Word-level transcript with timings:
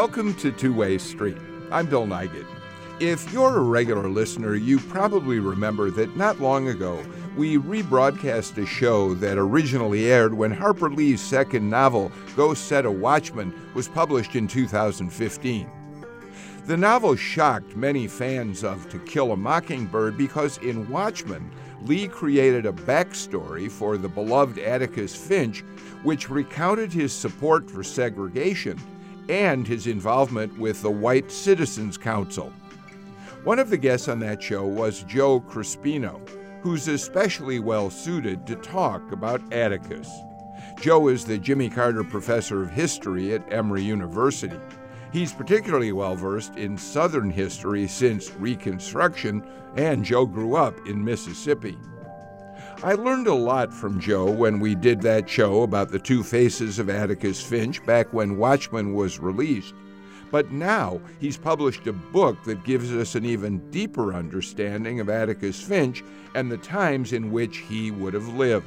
Welcome 0.00 0.34
to 0.34 0.52
Two 0.52 0.72
Way 0.72 0.96
Street. 0.98 1.38
I'm 1.72 1.86
Bill 1.86 2.06
Nigut. 2.06 2.46
If 3.00 3.32
you're 3.32 3.56
a 3.56 3.62
regular 3.62 4.08
listener, 4.08 4.54
you 4.54 4.78
probably 4.78 5.40
remember 5.40 5.90
that 5.90 6.16
not 6.16 6.38
long 6.38 6.68
ago 6.68 7.04
we 7.36 7.58
rebroadcast 7.58 8.62
a 8.62 8.64
show 8.64 9.14
that 9.14 9.38
originally 9.38 10.06
aired 10.06 10.32
when 10.32 10.52
Harper 10.52 10.88
Lee's 10.88 11.20
second 11.20 11.68
novel, 11.68 12.12
Go 12.36 12.54
Set 12.54 12.86
a 12.86 12.90
Watchman, 12.92 13.52
was 13.74 13.88
published 13.88 14.36
in 14.36 14.46
2015. 14.46 15.68
The 16.66 16.76
novel 16.76 17.16
shocked 17.16 17.74
many 17.74 18.06
fans 18.06 18.62
of 18.62 18.88
To 18.90 19.00
Kill 19.00 19.32
a 19.32 19.36
Mockingbird 19.36 20.16
because 20.16 20.58
in 20.58 20.88
Watchman, 20.88 21.50
Lee 21.82 22.06
created 22.06 22.66
a 22.66 22.72
backstory 22.72 23.68
for 23.68 23.98
the 23.98 24.08
beloved 24.08 24.60
Atticus 24.60 25.16
Finch, 25.16 25.64
which 26.04 26.30
recounted 26.30 26.92
his 26.92 27.12
support 27.12 27.68
for 27.68 27.82
segregation 27.82 28.78
and 29.28 29.66
his 29.66 29.86
involvement 29.86 30.58
with 30.58 30.82
the 30.82 30.90
White 30.90 31.30
Citizens 31.30 31.98
Council. 31.98 32.52
One 33.44 33.58
of 33.58 33.70
the 33.70 33.76
guests 33.76 34.08
on 34.08 34.18
that 34.20 34.42
show 34.42 34.66
was 34.66 35.04
Joe 35.04 35.40
Crespino, 35.40 36.20
who's 36.62 36.88
especially 36.88 37.60
well 37.60 37.90
suited 37.90 38.46
to 38.46 38.56
talk 38.56 39.12
about 39.12 39.52
Atticus. 39.52 40.10
Joe 40.80 41.08
is 41.08 41.24
the 41.24 41.38
Jimmy 41.38 41.68
Carter 41.68 42.04
Professor 42.04 42.62
of 42.62 42.70
History 42.70 43.34
at 43.34 43.52
Emory 43.52 43.82
University. 43.82 44.60
He's 45.12 45.32
particularly 45.32 45.92
well 45.92 46.14
versed 46.14 46.56
in 46.56 46.76
Southern 46.76 47.30
history 47.30 47.88
since 47.88 48.34
Reconstruction, 48.34 49.44
and 49.76 50.04
Joe 50.04 50.26
grew 50.26 50.54
up 50.54 50.74
in 50.86 51.04
Mississippi. 51.04 51.78
I 52.80 52.92
learned 52.92 53.26
a 53.26 53.34
lot 53.34 53.74
from 53.74 53.98
Joe 53.98 54.30
when 54.30 54.60
we 54.60 54.76
did 54.76 55.00
that 55.02 55.28
show 55.28 55.62
about 55.62 55.90
the 55.90 55.98
two 55.98 56.22
faces 56.22 56.78
of 56.78 56.88
Atticus 56.88 57.42
Finch 57.42 57.84
back 57.84 58.12
when 58.12 58.38
Watchman 58.38 58.94
was 58.94 59.18
released. 59.18 59.74
But 60.30 60.52
now 60.52 61.00
he's 61.18 61.36
published 61.36 61.88
a 61.88 61.92
book 61.92 62.40
that 62.44 62.62
gives 62.62 62.92
us 62.92 63.16
an 63.16 63.24
even 63.24 63.68
deeper 63.72 64.14
understanding 64.14 65.00
of 65.00 65.08
Atticus 65.08 65.60
Finch 65.60 66.04
and 66.36 66.52
the 66.52 66.56
times 66.58 67.12
in 67.12 67.32
which 67.32 67.56
he 67.58 67.90
would 67.90 68.14
have 68.14 68.28
lived. 68.28 68.66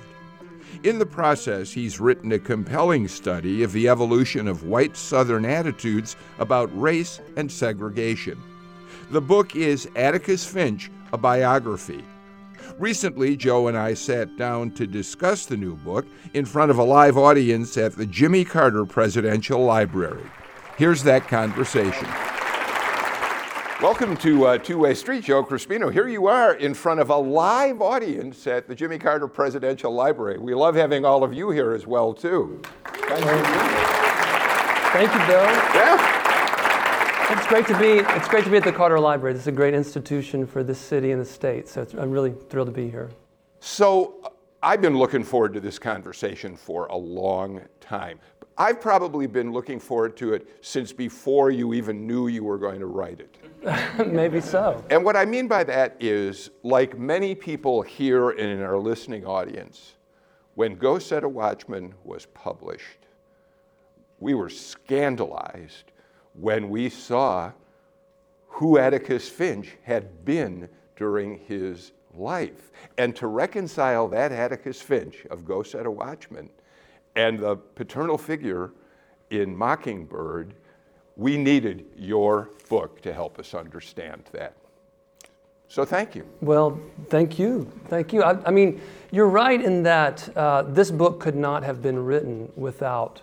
In 0.84 1.00
the 1.00 1.06
process, 1.06 1.72
he's 1.72 2.02
written 2.02 2.34
a 2.34 2.40
compelling 2.40 3.08
study 3.08 3.64
of 3.64 3.72
the 3.72 3.88
evolution 3.88 4.46
of 4.46 4.66
white 4.66 4.98
Southern 4.98 5.46
attitudes 5.46 6.18
about 6.38 6.70
race 6.80 7.22
and 7.38 7.50
segregation. 7.50 8.38
The 9.10 9.22
book 9.22 9.56
is 9.56 9.88
Atticus 9.96 10.46
Finch, 10.46 10.92
a 11.14 11.18
biography. 11.18 12.04
Recently, 12.82 13.38
Joe 13.38 13.68
and 13.68 13.78
I 13.78 13.94
sat 13.94 14.38
down 14.38 14.72
to 14.72 14.88
discuss 14.88 15.46
the 15.46 15.56
new 15.56 15.76
book 15.76 16.08
in 16.34 16.46
front 16.46 16.72
of 16.72 16.80
a 16.80 16.84
live 16.84 17.16
audience 17.16 17.78
at 17.78 17.96
the 17.96 18.08
Jimmy 18.08 18.44
Carter 18.44 18.86
Presidential 18.86 19.64
Library. 19.64 20.24
Here's 20.80 21.04
that 21.04 21.28
conversation. 21.28 22.08
Welcome 23.84 24.18
to 24.18 24.48
uh, 24.48 24.58
Two 24.58 24.80
Way 24.80 24.96
Street, 24.96 25.26
Joe 25.26 25.44
Crespino. 25.44 25.94
Here 25.94 26.08
you 26.08 26.26
are 26.26 26.56
in 26.56 26.74
front 26.74 27.00
of 27.00 27.12
a 27.12 27.18
live 27.18 27.84
audience 27.84 28.48
at 28.48 28.68
the 28.68 28.74
Jimmy 28.74 28.98
Carter 28.98 29.28
Presidential 29.28 29.94
Library. 29.94 30.40
We 30.40 30.56
love 30.56 30.74
having 30.74 31.06
all 31.06 31.24
of 31.24 31.36
you 31.36 31.52
here 31.52 31.74
as 31.74 31.86
well, 31.86 32.16
too. 32.16 32.64
Thank 32.84 33.24
you. 33.24 33.44
Thank 34.90 35.14
you, 35.14 35.28
Bill. 35.28 35.46
Yeah. 35.76 36.11
It's 37.32 37.48
great 37.48 37.66
to 37.68 37.80
be. 37.80 38.00
It's 38.18 38.28
great 38.28 38.44
to 38.44 38.50
be 38.50 38.58
at 38.58 38.66
the 38.66 38.74
Carter 38.74 39.00
Library. 39.00 39.32
This 39.32 39.44
is 39.44 39.48
a 39.48 39.54
great 39.54 39.74
institution 39.74 40.46
for 40.46 40.66
this 40.66 40.78
city 40.78 41.12
and 41.12 41.22
the 41.22 41.26
state. 41.26 41.70
So 41.70 41.88
I'm 41.98 42.12
really 42.12 42.34
thrilled 42.50 42.68
to 42.68 42.74
be 42.74 42.90
here. 42.90 43.10
So 43.62 44.34
I've 44.62 44.82
been 44.82 44.98
looking 44.98 45.24
forward 45.24 45.54
to 45.54 45.62
this 45.62 45.80
conversation 45.80 46.58
for 46.58 46.88
a 46.88 46.98
long 46.98 47.62
time. 47.80 48.20
I've 48.58 48.82
probably 48.82 49.28
been 49.28 49.54
looking 49.54 49.80
forward 49.80 50.18
to 50.18 50.34
it 50.34 50.46
since 50.60 50.92
before 50.92 51.52
you 51.52 51.74
even 51.74 52.06
knew 52.06 52.28
you 52.28 52.44
were 52.44 52.58
going 52.58 52.82
to 52.82 52.88
write 52.88 53.22
it. 53.22 54.08
Maybe 54.12 54.42
so. 54.42 54.84
And 54.90 55.06
what 55.06 55.16
I 55.16 55.24
mean 55.24 55.48
by 55.48 55.64
that 55.64 55.96
is, 56.02 56.50
like 56.64 57.00
many 57.00 57.34
people 57.34 57.82
here 57.82 58.32
and 58.32 58.42
in 58.42 58.62
our 58.62 58.78
listening 58.78 59.26
audience, 59.26 59.94
when 60.56 60.76
Go 60.76 61.00
Set 61.00 61.24
a 61.24 61.30
Watchman 61.30 61.94
was 62.04 62.26
published, 62.34 63.08
we 64.20 64.34
were 64.34 64.50
scandalized 64.50 65.91
when 66.42 66.70
we 66.70 66.90
saw 66.90 67.52
who 68.48 68.78
Atticus 68.78 69.30
Finch 69.30 69.78
had 69.84 70.26
been 70.26 70.68
during 70.96 71.38
his 71.38 71.92
life. 72.14 72.72
And 72.98 73.16
to 73.16 73.28
reconcile 73.28 74.08
that 74.10 74.32
Atticus 74.32 74.82
Finch 74.82 75.26
of 75.30 75.46
Go 75.46 75.64
Set 75.64 75.86
a 75.86 75.92
Watchman 75.92 76.50
and 77.16 77.40
the 77.40 77.56
paternal 77.56 78.18
figure 78.18 78.72
in 79.30 79.56
Mockingbird 79.56 80.54
we 81.18 81.38
needed 81.38 81.86
your 81.96 82.50
book 82.70 83.02
to 83.02 83.14
help 83.14 83.38
us 83.38 83.54
understand 83.54 84.24
that. 84.32 84.56
So 85.68 85.86
thank 85.86 86.16
you. 86.16 86.26
Well, 86.42 86.80
thank 87.10 87.38
you. 87.40 87.72
Thank 87.88 88.12
you. 88.12 88.24
I, 88.24 88.38
I 88.46 88.52
mean, 88.52 88.82
you're 89.12 89.30
right 89.30 89.62
in 89.62 89.84
that 89.84 90.28
uh, 90.36 90.64
this 90.64 90.92
book 90.92 91.20
could 91.20 91.36
not 91.36 91.64
have 91.64 91.82
been 91.82 92.04
written 92.04 92.52
without 92.56 93.22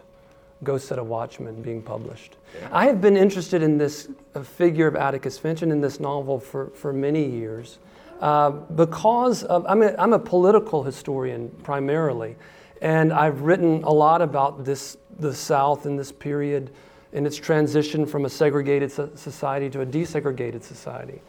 Go 0.64 0.76
Set 0.78 0.98
a 0.98 1.04
Watchman 1.04 1.62
being 1.62 1.82
published. 1.82 2.36
I 2.72 2.86
have 2.86 3.00
been 3.00 3.16
interested 3.16 3.62
in 3.62 3.78
this 3.78 4.08
uh, 4.34 4.42
figure 4.42 4.86
of 4.86 4.96
Atticus 4.96 5.38
Finch 5.38 5.62
and 5.62 5.70
in 5.70 5.80
this 5.80 6.00
novel 6.00 6.40
for, 6.40 6.70
for 6.70 6.92
many 6.92 7.24
years 7.24 7.78
uh, 8.20 8.50
because 8.50 9.44
of, 9.44 9.64
I'm 9.66 9.82
a, 9.82 9.94
I'm 9.98 10.12
a 10.12 10.18
political 10.18 10.82
historian 10.82 11.50
primarily, 11.62 12.36
and 12.82 13.12
I've 13.12 13.42
written 13.42 13.84
a 13.84 13.92
lot 13.92 14.22
about 14.22 14.64
this, 14.64 14.96
the 15.18 15.32
South 15.32 15.86
in 15.86 15.96
this 15.96 16.10
period 16.10 16.70
in 17.12 17.24
its 17.24 17.36
transition 17.36 18.04
from 18.04 18.24
a 18.24 18.28
segregated 18.28 18.90
society 18.90 19.70
to 19.70 19.80
a 19.80 19.86
desegregated 19.86 20.62
society. 20.62 21.22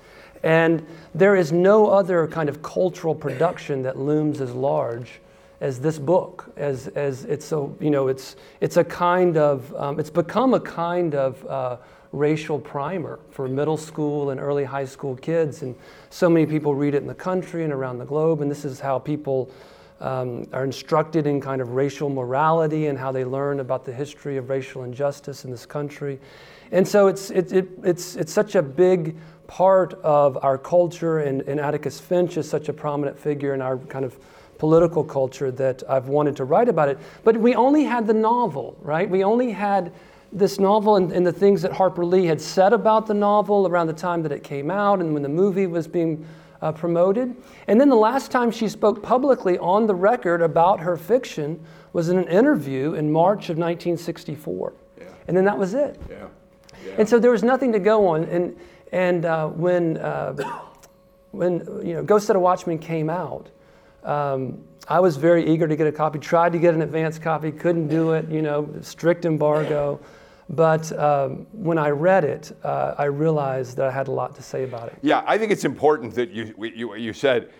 And 0.44 0.86
there 1.14 1.36
is 1.36 1.52
no 1.52 1.88
other 1.88 2.28
kind 2.28 2.50
of 2.50 2.62
cultural 2.62 3.16
production 3.16 3.84
that 3.84 3.98
looms 3.98 4.42
as 4.42 4.52
large 4.54 5.22
as 5.62 5.80
this 5.80 6.00
book, 6.00 6.52
as, 6.56 6.88
as 6.90 7.26
it's 7.26 7.46
so, 7.46 7.76
you 7.80 7.90
know, 7.90 8.08
it's, 8.08 8.36
it's 8.62 8.78
a 8.78 8.84
kind 8.84 9.38
of, 9.38 9.74
um, 9.76 10.00
it's 10.00 10.10
become 10.10 10.54
a 10.54 10.60
kind 10.60 11.16
of 11.16 11.46
uh, 11.48 11.78
racial 12.12 12.60
primer 12.60 13.20
for 13.30 13.48
middle 13.48 13.78
school 13.78 14.30
and 14.30 14.40
early 14.40 14.64
high 14.64 14.86
school 14.86 15.16
kids. 15.16 15.62
And 15.62 15.76
so 16.10 16.30
many 16.30 16.46
people 16.46 16.76
read 16.76 16.96
it 16.96 17.02
in 17.02 17.08
the 17.08 17.14
country 17.14 17.64
and 17.64 17.74
around 17.74 17.98
the 18.00 18.06
globe, 18.06 18.42
and 18.42 18.50
this 18.50 18.66
is 18.66 18.80
how 18.80 19.00
people 19.00 19.52
um, 20.00 20.48
are 20.54 20.64
instructed 20.64 21.28
in 21.28 21.42
kind 21.42 21.62
of 21.62 21.72
racial 21.72 22.10
morality 22.10 22.88
and 22.88 22.98
how 22.98 23.12
they 23.12 23.26
learn 23.26 23.60
about 23.60 23.84
the 23.84 23.94
history 23.94 24.38
of 24.38 24.50
racial 24.50 24.86
injustice 24.86 25.44
in 25.44 25.52
this 25.52 25.66
country. 25.66 26.20
And 26.72 26.88
so 26.88 27.08
it's, 27.08 27.32
it, 27.32 27.52
it, 27.52 27.68
it's, 27.84 28.16
it's 28.16 28.32
such 28.32 28.56
a 28.56 28.62
big 28.62 29.18
part 29.48 29.96
of 30.04 30.38
our 30.44 30.58
culture, 30.58 31.20
and, 31.20 31.42
and 31.42 31.60
Atticus 31.60 32.00
Finch 32.00 32.38
is 32.38 32.50
such 32.50 32.70
a 32.70 32.74
prominent 32.74 33.20
figure 33.20 33.54
in 33.54 33.62
our 33.62 33.78
kind 33.78 34.06
of 34.06 34.18
political 34.60 35.04
culture 35.04 35.50
that 35.52 35.82
I've 35.90 36.10
wanted 36.10 36.36
to 36.36 36.44
write 36.44 36.70
about 36.70 36.90
it. 36.90 37.00
But 37.24 37.38
we 37.38 37.56
only 37.56 37.86
had 37.86 38.06
the 38.06 38.14
novel, 38.14 38.78
right? 38.82 39.10
We 39.10 39.24
only 39.24 39.52
had 39.52 39.92
this 40.32 40.60
novel 40.60 40.98
and, 40.98 41.12
and, 41.12 41.26
the 41.26 41.32
things 41.32 41.64
that 41.64 41.72
Harper 41.72 42.06
Lee 42.06 42.26
had 42.26 42.40
said 42.40 42.72
about 42.72 43.08
the 43.08 43.16
novel 43.16 43.66
around 43.66 43.88
the 43.88 43.94
time 43.94 44.22
that 44.22 44.32
it 44.32 44.44
came 44.44 44.70
out 44.70 45.00
and 45.00 45.12
when 45.12 45.24
the 45.24 45.30
movie 45.30 45.66
was 45.66 45.88
being 45.88 46.24
uh, 46.62 46.72
promoted. 46.72 47.36
And 47.68 47.82
then 47.82 47.90
the 47.90 47.96
last 47.96 48.30
time 48.30 48.52
she 48.52 48.68
spoke 48.68 49.02
publicly 49.02 49.58
on 49.58 49.88
the 49.88 49.96
record 49.96 50.44
about 50.44 50.80
her 50.82 50.98
fiction 50.98 51.66
was 51.94 52.10
in 52.10 52.20
an 52.20 52.28
interview 52.28 52.94
in 52.94 53.12
March 53.12 53.50
of 53.50 53.58
1964. 53.58 54.74
Yeah. 55.00 55.06
And 55.28 55.36
then 55.36 55.46
that 55.46 55.58
was 55.58 55.74
it. 55.74 56.00
Yeah. 56.08 56.28
yeah. 56.86 56.94
And 57.00 57.10
so 57.10 57.18
there 57.18 57.32
was 57.32 57.44
nothing 57.44 57.72
to 57.72 57.80
go 57.80 58.08
on. 58.08 58.26
And, 58.26 58.56
and 58.92 59.26
uh, 59.26 59.48
when, 59.48 59.98
uh, 59.98 60.36
when 61.32 61.60
you 61.84 61.94
know, 61.96 62.04
Go 62.04 62.20
Set 62.20 62.36
a 62.36 62.40
Watchman 62.40 62.78
came 62.78 63.10
out, 63.10 63.50
um, 64.04 64.64
I 64.88 65.00
was 65.00 65.18
very 65.18 65.48
eager 65.48 65.68
to 65.68 65.76
get 65.76 65.88
a 65.88 65.92
copy, 65.92 66.20
tried 66.20 66.52
to 66.54 66.60
get 66.60 66.74
an 66.74 66.82
advance 66.82 67.20
copy, 67.20 67.52
couldn't 67.52 67.88
do 67.88 68.14
it, 68.14 68.28
you 68.30 68.42
know, 68.42 68.70
strict 68.82 69.26
embargo. 69.26 70.00
But 70.50 70.92
um, 70.98 71.46
when 71.52 71.78
I 71.78 71.90
read 71.90 72.24
it, 72.24 72.58
uh, 72.64 72.96
I 72.98 73.06
realized 73.06 73.78
that 73.78 73.88
I 73.88 73.92
had 73.92 74.08
a 74.08 74.12
lot 74.12 74.34
to 74.36 74.42
say 74.42 74.64
about 74.64 74.88
it. 74.88 74.98
Yeah, 75.04 75.24
I 75.28 75.38
think 75.38 75.52
it's 75.52 75.64
important 75.64 76.16
that 76.16 76.32
you, 76.32 76.56
you, 76.58 76.96
you 76.96 77.14
said, 77.14 77.52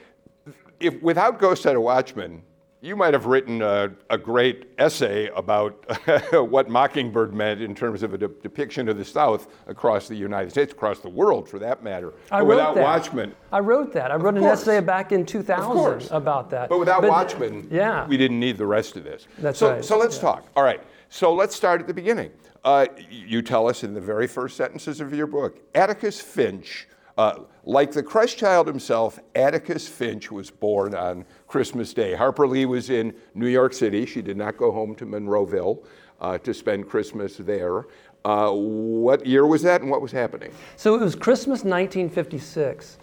if 0.80 1.00
without 1.04 1.38
Go 1.38 1.54
Set 1.54 1.76
a 1.76 1.82
Watchman, 1.82 2.42
you 2.82 2.96
might 2.96 3.14
have 3.14 3.26
written 3.26 3.62
a, 3.62 3.92
a 4.10 4.18
great 4.18 4.70
essay 4.78 5.28
about 5.36 5.86
what 6.50 6.70
Mockingbird 6.70 7.34
meant 7.34 7.62
in 7.62 7.76
terms 7.76 8.04
of 8.04 8.14
a 8.14 8.18
de- 8.18 8.28
depiction 8.28 8.88
of 8.88 8.98
the 8.98 9.04
South 9.04 9.48
across 9.68 10.08
the 10.08 10.16
United 10.16 10.50
States, 10.50 10.72
across 10.72 11.00
the 11.00 11.10
world 11.10 11.50
for 11.50 11.60
that 11.60 11.84
matter. 11.84 12.14
I 12.32 12.40
wrote 12.40 12.48
without 12.48 12.76
that. 12.76 12.84
Watchman. 12.84 13.36
I 13.52 13.60
wrote 13.60 13.92
that. 13.94 14.12
I 14.12 14.16
wrote 14.16 14.36
an 14.36 14.44
essay 14.44 14.80
back 14.80 15.12
in 15.12 15.26
2000 15.26 16.12
about 16.12 16.50
that. 16.52 16.70
But 16.70 16.80
without 16.80 17.02
but, 17.02 17.10
Watchman, 17.10 17.68
yeah. 17.70 18.08
we 18.08 18.16
didn't 18.16 18.40
need 18.40 18.58
the 18.58 18.68
rest 18.68 18.96
of 18.96 19.04
this. 19.04 19.28
That's 19.40 19.60
so, 19.60 19.74
right. 19.74 19.84
So 19.84 19.98
let's 19.98 20.16
yeah. 20.16 20.22
talk. 20.22 20.48
All 20.56 20.64
right. 20.64 20.82
So 21.10 21.34
let's 21.34 21.56
start 21.56 21.82
at 21.82 21.88
the 21.88 21.94
beginning. 21.94 22.32
Uh, 22.64 22.86
you 23.10 23.42
tell 23.42 23.68
us 23.68 23.84
in 23.84 23.94
the 23.94 24.02
very 24.02 24.28
first 24.28 24.56
sentences 24.56 25.02
of 25.02 25.14
your 25.14 25.28
book 25.28 25.60
Atticus 25.76 26.22
Finch, 26.22 26.88
uh, 27.20 27.44
like 27.66 27.92
the 27.92 28.02
Christ 28.02 28.38
child 28.38 28.66
himself, 28.66 29.20
Atticus 29.36 29.86
Finch 29.88 30.32
was 30.32 30.50
born 30.50 30.96
on 30.96 31.26
Christmas 31.48 31.94
Day. 31.94 32.16
Harper 32.16 32.48
Lee 32.48 32.66
was 32.66 32.90
in 32.90 33.14
New 33.36 33.48
York 33.48 33.74
City. 33.74 34.06
She 34.06 34.22
did 34.22 34.38
not 34.38 34.56
go 34.56 34.72
home 34.72 34.96
to 34.96 35.06
Monroeville. 35.06 35.84
uh, 36.22 36.38
to 36.38 36.54
spend 36.54 36.88
Christmas 36.90 37.38
there. 37.38 37.86
Uh, 38.26 38.52
what 38.52 39.26
year 39.26 39.46
was 39.46 39.62
that 39.62 39.82
and 39.82 39.90
what 39.90 40.02
was 40.02 40.12
happening? 40.12 40.52
So 40.76 40.96
it 40.96 41.02
was 41.02 41.16
Christmas 41.16 41.64
1956. 41.64 42.98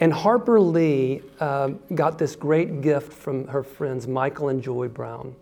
And 0.00 0.12
Harper 0.12 0.58
Lee 0.58 1.22
um, 1.40 1.78
got 1.94 2.18
this 2.18 2.34
great 2.34 2.80
gift 2.80 3.12
from 3.12 3.46
her 3.48 3.62
friends, 3.62 4.08
Michael 4.08 4.48
and 4.48 4.62
Joy 4.62 4.88
Brown, 4.88 5.34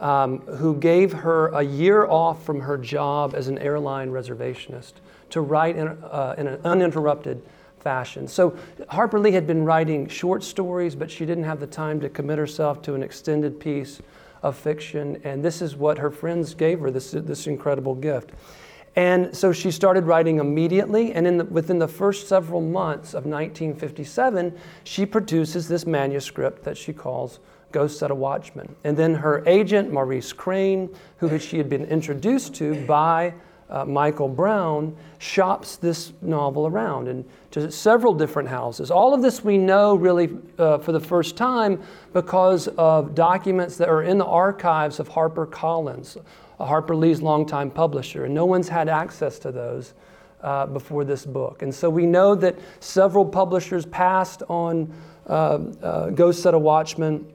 um, 0.00 0.40
who 0.40 0.76
gave 0.76 1.12
her 1.12 1.48
a 1.48 1.62
year 1.62 2.06
off 2.06 2.44
from 2.44 2.60
her 2.60 2.78
job 2.78 3.34
as 3.34 3.48
an 3.48 3.58
airline 3.58 4.10
reservationist 4.10 4.94
to 5.30 5.40
write 5.42 5.76
in, 5.76 5.88
uh, 5.88 6.34
in 6.38 6.46
an 6.46 6.60
uninterrupted 6.64 7.42
fashion. 7.80 8.28
So 8.28 8.56
Harper 8.88 9.18
Lee 9.18 9.32
had 9.32 9.46
been 9.46 9.64
writing 9.64 10.08
short 10.08 10.42
stories, 10.42 10.94
but 10.94 11.10
she 11.10 11.24
didn't 11.26 11.44
have 11.44 11.60
the 11.60 11.66
time 11.66 12.00
to 12.00 12.08
commit 12.08 12.38
herself 12.38 12.82
to 12.82 12.94
an 12.94 13.02
extended 13.02 13.58
piece 13.60 14.00
of 14.42 14.56
fiction. 14.56 15.20
And 15.24 15.44
this 15.44 15.62
is 15.62 15.76
what 15.76 15.98
her 15.98 16.10
friends 16.10 16.54
gave 16.54 16.80
her 16.80 16.90
this, 16.90 17.12
this 17.12 17.46
incredible 17.46 17.94
gift. 17.94 18.30
And 18.96 19.36
so 19.36 19.52
she 19.52 19.70
started 19.70 20.04
writing 20.04 20.40
immediately, 20.40 21.12
and 21.12 21.38
the, 21.38 21.44
within 21.44 21.78
the 21.78 21.86
first 21.86 22.26
several 22.26 22.60
months 22.60 23.10
of 23.10 23.26
1957, 23.26 24.58
she 24.82 25.06
produces 25.06 25.68
this 25.68 25.86
manuscript 25.86 26.64
that 26.64 26.76
she 26.76 26.92
calls 26.92 27.38
Go 27.70 27.86
Set 27.86 28.10
a 28.10 28.14
Watchman. 28.14 28.74
And 28.82 28.96
then 28.96 29.14
her 29.14 29.44
agent, 29.46 29.92
Maurice 29.92 30.32
Crain, 30.32 30.88
who 31.18 31.38
she 31.38 31.58
had 31.58 31.68
been 31.68 31.84
introduced 31.84 32.54
to 32.56 32.84
by 32.86 33.34
uh, 33.70 33.84
Michael 33.84 34.28
Brown, 34.28 34.96
shops 35.18 35.76
this 35.76 36.12
novel 36.22 36.66
around 36.66 37.08
and 37.08 37.24
to 37.50 37.70
several 37.70 38.14
different 38.14 38.48
houses. 38.48 38.90
All 38.90 39.14
of 39.14 39.22
this 39.22 39.44
we 39.44 39.58
know 39.58 39.94
really 39.94 40.30
uh, 40.58 40.78
for 40.78 40.92
the 40.92 41.00
first 41.00 41.36
time 41.36 41.82
because 42.12 42.68
of 42.76 43.14
documents 43.14 43.76
that 43.76 43.88
are 43.88 44.02
in 44.02 44.18
the 44.18 44.26
archives 44.26 45.00
of 45.00 45.08
Harper 45.08 45.46
Collins 45.46 46.16
Harper 46.66 46.96
Lee's 46.96 47.22
longtime 47.22 47.70
publisher, 47.70 48.24
and 48.24 48.34
no 48.34 48.44
one's 48.44 48.68
had 48.68 48.88
access 48.88 49.38
to 49.40 49.52
those 49.52 49.94
uh, 50.42 50.66
before 50.66 51.04
this 51.04 51.24
book. 51.24 51.62
And 51.62 51.74
so 51.74 51.88
we 51.88 52.06
know 52.06 52.34
that 52.34 52.56
several 52.80 53.24
publishers 53.24 53.86
passed 53.86 54.42
on 54.48 54.92
uh, 55.28 55.58
uh, 55.82 56.10
Go 56.10 56.32
Set 56.32 56.54
a 56.54 56.58
Watchman. 56.58 57.32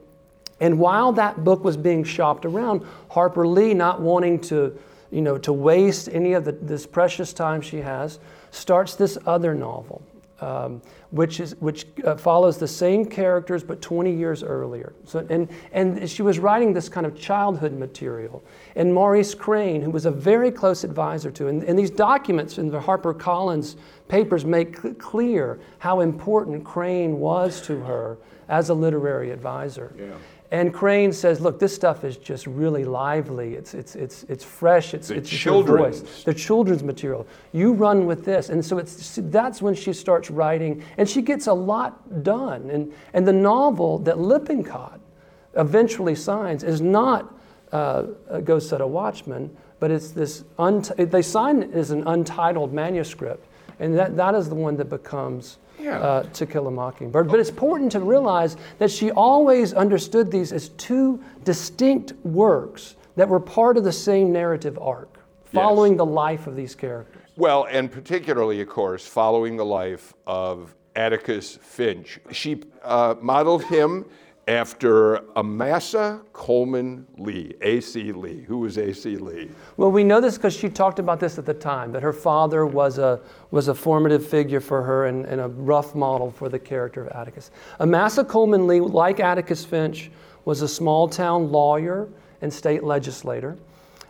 And 0.60 0.78
while 0.78 1.12
that 1.12 1.42
book 1.42 1.64
was 1.64 1.76
being 1.76 2.04
shopped 2.04 2.44
around, 2.44 2.86
Harper 3.10 3.46
Lee, 3.46 3.74
not 3.74 4.00
wanting 4.00 4.40
to, 4.42 4.78
you 5.14 5.22
know, 5.22 5.38
to 5.38 5.52
waste 5.52 6.08
any 6.12 6.32
of 6.32 6.44
the, 6.44 6.52
this 6.52 6.86
precious 6.86 7.32
time 7.32 7.60
she 7.60 7.78
has, 7.78 8.18
starts 8.50 8.94
this 8.96 9.16
other 9.26 9.54
novel 9.54 10.02
um, 10.40 10.82
which, 11.10 11.40
is, 11.40 11.54
which 11.56 11.86
uh, 12.04 12.16
follows 12.16 12.58
the 12.58 12.68
same 12.68 13.06
characters 13.06 13.62
but 13.62 13.80
20 13.80 14.12
years 14.12 14.42
earlier. 14.42 14.92
So, 15.04 15.26
and, 15.30 15.48
and 15.72 16.08
she 16.10 16.22
was 16.22 16.38
writing 16.38 16.72
this 16.72 16.88
kind 16.88 17.06
of 17.06 17.18
childhood 17.18 17.72
material. 17.72 18.42
And 18.76 18.92
Maurice 18.92 19.34
Crain, 19.34 19.80
who 19.80 19.90
was 19.90 20.06
a 20.06 20.10
very 20.10 20.50
close 20.50 20.84
advisor 20.84 21.30
to, 21.32 21.48
and, 21.48 21.62
and 21.64 21.78
these 21.78 21.90
documents 21.90 22.58
in 22.58 22.70
the 22.70 22.80
HarperCollins 22.80 23.76
papers 24.08 24.44
make 24.44 24.78
cl- 24.78 24.94
clear 24.94 25.60
how 25.78 26.00
important 26.00 26.64
Crain 26.64 27.18
was 27.18 27.62
to 27.62 27.80
her 27.80 28.18
as 28.48 28.68
a 28.68 28.74
literary 28.74 29.30
advisor. 29.30 29.94
Yeah. 29.98 30.12
And 30.54 30.72
Crain 30.72 31.12
says, 31.12 31.40
look, 31.40 31.58
this 31.58 31.74
stuff 31.74 32.04
is 32.04 32.16
just 32.16 32.46
really 32.46 32.84
lively. 32.84 33.54
It's, 33.54 33.74
it's, 33.74 33.96
it's, 33.96 34.22
it's 34.28 34.44
fresh. 34.44 34.94
It's, 34.94 35.08
the 35.08 35.16
it's 35.16 35.28
children's. 35.28 35.98
voice. 36.02 36.22
The 36.22 36.32
children's 36.32 36.84
material. 36.84 37.26
You 37.50 37.72
run 37.72 38.06
with 38.06 38.24
this. 38.24 38.50
And 38.50 38.64
so 38.64 38.78
it's, 38.78 39.18
that's 39.20 39.60
when 39.60 39.74
she 39.74 39.92
starts 39.92 40.30
writing. 40.30 40.84
And 40.96 41.10
she 41.10 41.22
gets 41.22 41.48
a 41.48 41.52
lot 41.52 42.22
done. 42.22 42.70
And, 42.70 42.92
and 43.14 43.26
the 43.26 43.32
novel 43.32 43.98
that 43.98 44.20
Lippincott 44.20 45.00
eventually 45.54 46.14
signs 46.14 46.62
is 46.62 46.80
not 46.80 47.34
uh, 47.72 48.02
Go 48.44 48.60
Set 48.60 48.80
a 48.80 48.86
Watchman, 48.86 49.56
but 49.80 49.90
it's 49.90 50.12
this, 50.12 50.44
unt- 50.60 50.92
they 50.96 51.22
sign 51.22 51.64
it 51.64 51.72
as 51.72 51.90
an 51.90 52.06
untitled 52.06 52.72
manuscript. 52.72 53.44
And 53.80 53.96
that, 53.98 54.16
that 54.16 54.34
is 54.34 54.48
the 54.48 54.54
one 54.54 54.76
that 54.76 54.88
becomes 54.88 55.58
yeah. 55.80 55.98
uh, 55.98 56.22
To 56.22 56.46
Kill 56.46 56.66
a 56.68 56.70
Mockingbird. 56.70 57.28
But 57.28 57.40
it's 57.40 57.50
important 57.50 57.92
to 57.92 58.00
realize 58.00 58.56
that 58.78 58.90
she 58.90 59.10
always 59.10 59.72
understood 59.72 60.30
these 60.30 60.52
as 60.52 60.70
two 60.70 61.22
distinct 61.44 62.12
works 62.24 62.96
that 63.16 63.28
were 63.28 63.40
part 63.40 63.76
of 63.76 63.84
the 63.84 63.92
same 63.92 64.32
narrative 64.32 64.78
arc, 64.78 65.18
following 65.44 65.92
yes. 65.92 65.98
the 65.98 66.06
life 66.06 66.46
of 66.46 66.56
these 66.56 66.74
characters. 66.74 67.22
Well, 67.36 67.66
and 67.70 67.90
particularly, 67.90 68.60
of 68.60 68.68
course, 68.68 69.06
following 69.06 69.56
the 69.56 69.64
life 69.64 70.14
of 70.26 70.74
Atticus 70.96 71.58
Finch. 71.60 72.20
She 72.30 72.62
uh, 72.82 73.16
modeled 73.20 73.64
him 73.64 74.04
after 74.46 75.16
Amasa 75.36 76.20
Coleman 76.32 77.06
Lee, 77.16 77.54
A.C. 77.62 78.12
Lee. 78.12 78.42
Who 78.42 78.58
was 78.58 78.76
A.C. 78.76 79.16
Lee? 79.16 79.50
Well, 79.76 79.90
we 79.90 80.04
know 80.04 80.20
this 80.20 80.36
because 80.36 80.54
she 80.54 80.68
talked 80.68 80.98
about 80.98 81.18
this 81.18 81.38
at 81.38 81.46
the 81.46 81.54
time, 81.54 81.92
that 81.92 82.02
her 82.02 82.12
father 82.12 82.66
was 82.66 82.98
a, 82.98 83.20
was 83.50 83.68
a 83.68 83.74
formative 83.74 84.26
figure 84.26 84.60
for 84.60 84.82
her 84.82 85.06
and, 85.06 85.24
and 85.24 85.40
a 85.40 85.48
rough 85.48 85.94
model 85.94 86.30
for 86.30 86.48
the 86.48 86.58
character 86.58 87.06
of 87.06 87.08
Atticus. 87.16 87.50
Amasa 87.80 88.24
Coleman 88.24 88.66
Lee, 88.66 88.80
like 88.80 89.20
Atticus 89.20 89.64
Finch, 89.64 90.10
was 90.44 90.60
a 90.60 90.68
small 90.68 91.08
town 91.08 91.50
lawyer 91.50 92.08
and 92.42 92.52
state 92.52 92.84
legislator. 92.84 93.56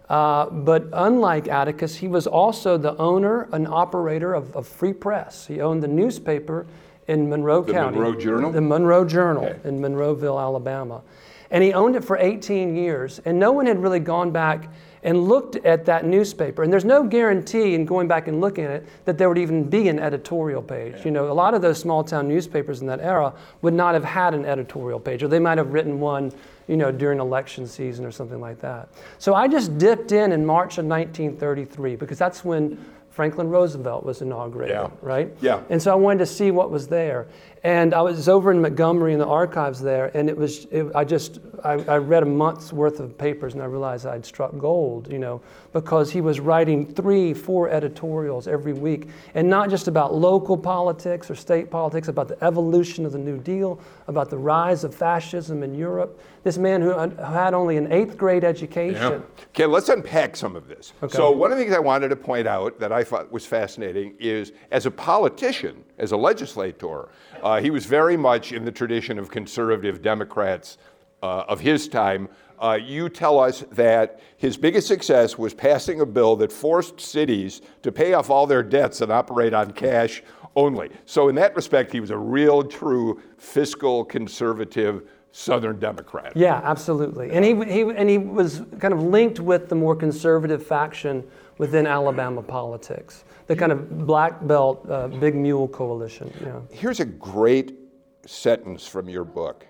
Uh, 0.09 0.51
but 0.51 0.87
unlike 0.93 1.49
Atticus, 1.49 1.95
he 1.97 2.09
was 2.09 2.27
also 2.27 2.77
the 2.77 2.97
owner 2.97 3.49
and 3.53 3.67
operator 3.67 4.35
of, 4.35 4.55
of 4.55 4.67
Free 4.67 4.93
Press. 4.93 5.47
He 5.47 5.61
owned 5.61 5.83
the 5.83 5.89
newspaper 5.89 6.67
in 7.09 7.29
Monroe 7.29 7.63
the 7.63 7.73
County. 7.73 7.97
Monroe 7.97 8.15
Journal? 8.15 8.53
The 8.53 8.61
Monroe 8.61 9.05
Journal 9.05 9.45
okay. 9.45 9.69
in 9.69 9.81
Monroeville, 9.81 10.41
Alabama. 10.41 11.03
And 11.51 11.63
he 11.63 11.73
owned 11.73 11.95
it 11.95 12.05
for 12.05 12.17
18 12.17 12.75
years, 12.75 13.21
and 13.25 13.39
no 13.39 13.53
one 13.53 13.67
had 13.67 13.81
really 13.81 14.01
gone 14.01 14.31
back 14.31 14.69
and 15.05 15.29
looked 15.29 15.57
at 15.57 15.85
that 15.85 16.07
newspaper. 16.07 16.63
And 16.63 16.73
there's 16.73 16.85
no 16.85 17.05
guarantee 17.05 17.75
in 17.75 17.85
going 17.85 18.09
back 18.09 18.27
and 18.27 18.41
looking 18.41 18.65
at 18.65 18.71
it 18.71 18.89
that 19.05 19.19
there 19.19 19.29
would 19.29 19.39
even 19.39 19.69
be 19.69 19.89
an 19.89 19.99
editorial 19.99 20.63
page. 20.63 20.95
Yeah. 20.99 21.05
You 21.05 21.11
know, 21.11 21.31
a 21.31 21.35
lot 21.35 21.53
of 21.53 21.61
those 21.61 21.79
small 21.79 22.03
town 22.03 22.27
newspapers 22.27 22.81
in 22.81 22.87
that 22.87 23.01
era 23.01 23.35
would 23.61 23.75
not 23.75 23.93
have 23.93 24.05
had 24.05 24.33
an 24.33 24.47
editorial 24.47 24.99
page, 24.99 25.23
or 25.23 25.29
they 25.29 25.39
might 25.39 25.59
have 25.59 25.75
written 25.75 26.01
one, 26.01 26.33
you 26.67 26.79
know, 26.79 26.91
during 26.91 27.21
election 27.21 27.67
season 27.67 28.07
or 28.07 28.11
something 28.11 28.41
like 28.41 28.61
that. 28.61 28.89
So 29.19 29.35
I 29.35 29.47
just 29.47 29.77
dipped 29.77 30.13
in 30.13 30.33
in 30.33 30.45
March 30.45 30.79
of 30.79 30.87
1933 30.87 31.97
because 31.97 32.19
that's 32.19 32.43
when 32.43 32.83
Franklin 33.15 33.49
Roosevelt 33.49 34.05
was 34.05 34.23
inaugurated, 34.23 34.75
yeah. 34.75 34.91
right? 35.01 35.33
Yeah. 35.41 35.63
And 35.71 35.81
so 35.81 35.93
I 35.93 35.95
wanted 35.95 36.19
to 36.19 36.27
see 36.27 36.51
what 36.51 36.73
was 36.73 36.89
there. 36.89 37.29
And 37.65 37.95
I 37.95 38.03
was 38.03 38.29
over 38.29 38.51
in 38.51 38.61
Montgomery 38.61 39.15
in 39.15 39.19
the 39.19 39.27
archives 39.27 39.81
there, 39.81 40.11
and 40.15 40.29
it 40.29 40.37
was, 40.37 40.67
it, 40.67 40.87
I 40.95 41.03
just, 41.03 41.41
I, 41.65 41.73
I, 41.73 41.97
read 41.97 42.23
a 42.23 42.27
month's 42.27 42.75
worth 42.75 43.01
of 43.01 43.17
papers 43.17 43.55
and 43.55 43.63
I 43.63 43.65
realized 43.65 44.05
I'd 44.05 44.27
struck 44.27 44.59
gold, 44.59 45.11
you 45.11 45.19
know, 45.19 45.41
because 45.73 46.11
he 46.11 46.21
was 46.21 46.41
writing 46.41 46.87
three, 46.87 47.33
four 47.33 47.71
editorials 47.71 48.47
every 48.47 48.75
week, 48.75 49.09
and 49.35 49.49
not 49.49 49.71
just 49.71 49.89
about 49.89 50.15
local 50.15 50.59
politics 50.59 51.31
or 51.31 51.35
state 51.35 51.71
politics, 51.71 52.09
about 52.09 52.29
the 52.29 52.45
evolution 52.45 53.07
of 53.07 53.13
the 53.13 53.19
New 53.19 53.39
Deal, 53.39 53.81
about 54.09 54.29
the 54.29 54.37
rise 54.37 54.85
of 54.85 54.95
fascism 54.95 55.63
in 55.63 55.75
Europe. 55.75 56.21
This 56.43 56.59
man 56.59 56.83
who 56.83 56.91
had 56.91 57.55
only 57.55 57.79
an 57.79 57.91
eighth 57.91 58.19
grade 58.19 58.45
education. 58.45 58.95
Yeah. 58.95 59.45
Okay, 59.49 59.65
let's 59.65 59.89
unpack 59.89 60.37
some 60.37 60.55
of 60.55 60.69
this. 60.69 60.93
Okay. 61.03 61.17
So, 61.17 61.31
one 61.31 61.51
of 61.51 61.57
the 61.57 61.65
things 61.65 61.75
I 61.75 61.81
wanted 61.81 62.09
to 62.09 62.17
point 62.17 62.47
out 62.47 62.79
that 62.79 62.93
I 62.93 63.03
thought 63.03 63.33
was 63.33 63.47
fascinating 63.47 64.15
is 64.19 64.53
as 64.71 64.85
a 64.85 64.91
politician, 64.91 65.83
as 65.97 66.13
a 66.13 66.19
legislator, 66.19 67.09
uh, 67.45 67.61
he 67.61 67.71
was 67.71 67.85
very 67.85 68.17
much 68.17 68.53
in 68.53 68.65
the 68.65 68.73
tradition 68.73 69.19
of 69.19 69.31
conservative 69.31 70.01
Democrats 70.01 70.79
uh, 71.23 71.45
of 71.47 71.61
his 71.61 71.87
time. 71.87 72.27
Uh, 72.59 72.79
you 72.83 73.11
tell 73.11 73.39
us 73.39 73.65
that 73.73 74.21
his 74.39 74.57
biggest 74.57 74.89
success 74.89 75.37
was 75.37 75.53
passing 75.53 76.01
a 76.01 76.07
bill 76.07 76.37
that 76.37 76.51
forced 76.51 76.99
cities 76.99 77.61
to 77.83 77.93
pay 77.93 78.15
off 78.15 78.31
all 78.31 78.47
their 78.47 78.63
debts 78.63 79.03
and 79.03 79.13
operate 79.13 79.53
on 79.53 79.71
cash 79.73 80.23
only. 80.57 80.91
So, 81.05 81.29
in 81.29 81.35
that 81.35 81.55
respect, 81.55 81.93
he 81.93 82.01
was 82.01 82.11
a 82.11 82.17
real, 82.17 82.63
true 82.63 83.21
fiscal 83.37 84.05
conservative 84.05 85.03
Southern 85.33 85.79
Democrat. 85.79 86.33
Yeah, 86.35 86.61
absolutely. 86.65 87.33
And 87.33 87.45
he, 87.45 87.55
he, 87.71 87.81
and 87.83 88.09
he 88.09 88.19
was 88.19 88.63
kind 88.79 88.95
of 88.95 89.03
linked 89.03 89.41
with 89.41 89.69
the 89.69 89.75
more 89.75 89.97
conservative 89.97 90.65
faction 90.65 91.25
within 91.59 91.87
Alabama 91.87 92.41
politics 92.41 93.25
the 93.47 93.57
kind 93.57 93.73
of 93.73 94.07
black 94.07 94.47
belt 94.47 94.89
uh, 94.89 95.09
big 95.09 95.35
mule 95.35 95.69
coalition. 95.69 96.33
Yeah. 96.43 96.61
Here's 96.71 97.01
a 97.01 97.05
great 97.05 97.79
sentence 98.27 98.87
from 98.87 99.09
your 99.09 99.25
book. 99.25 99.67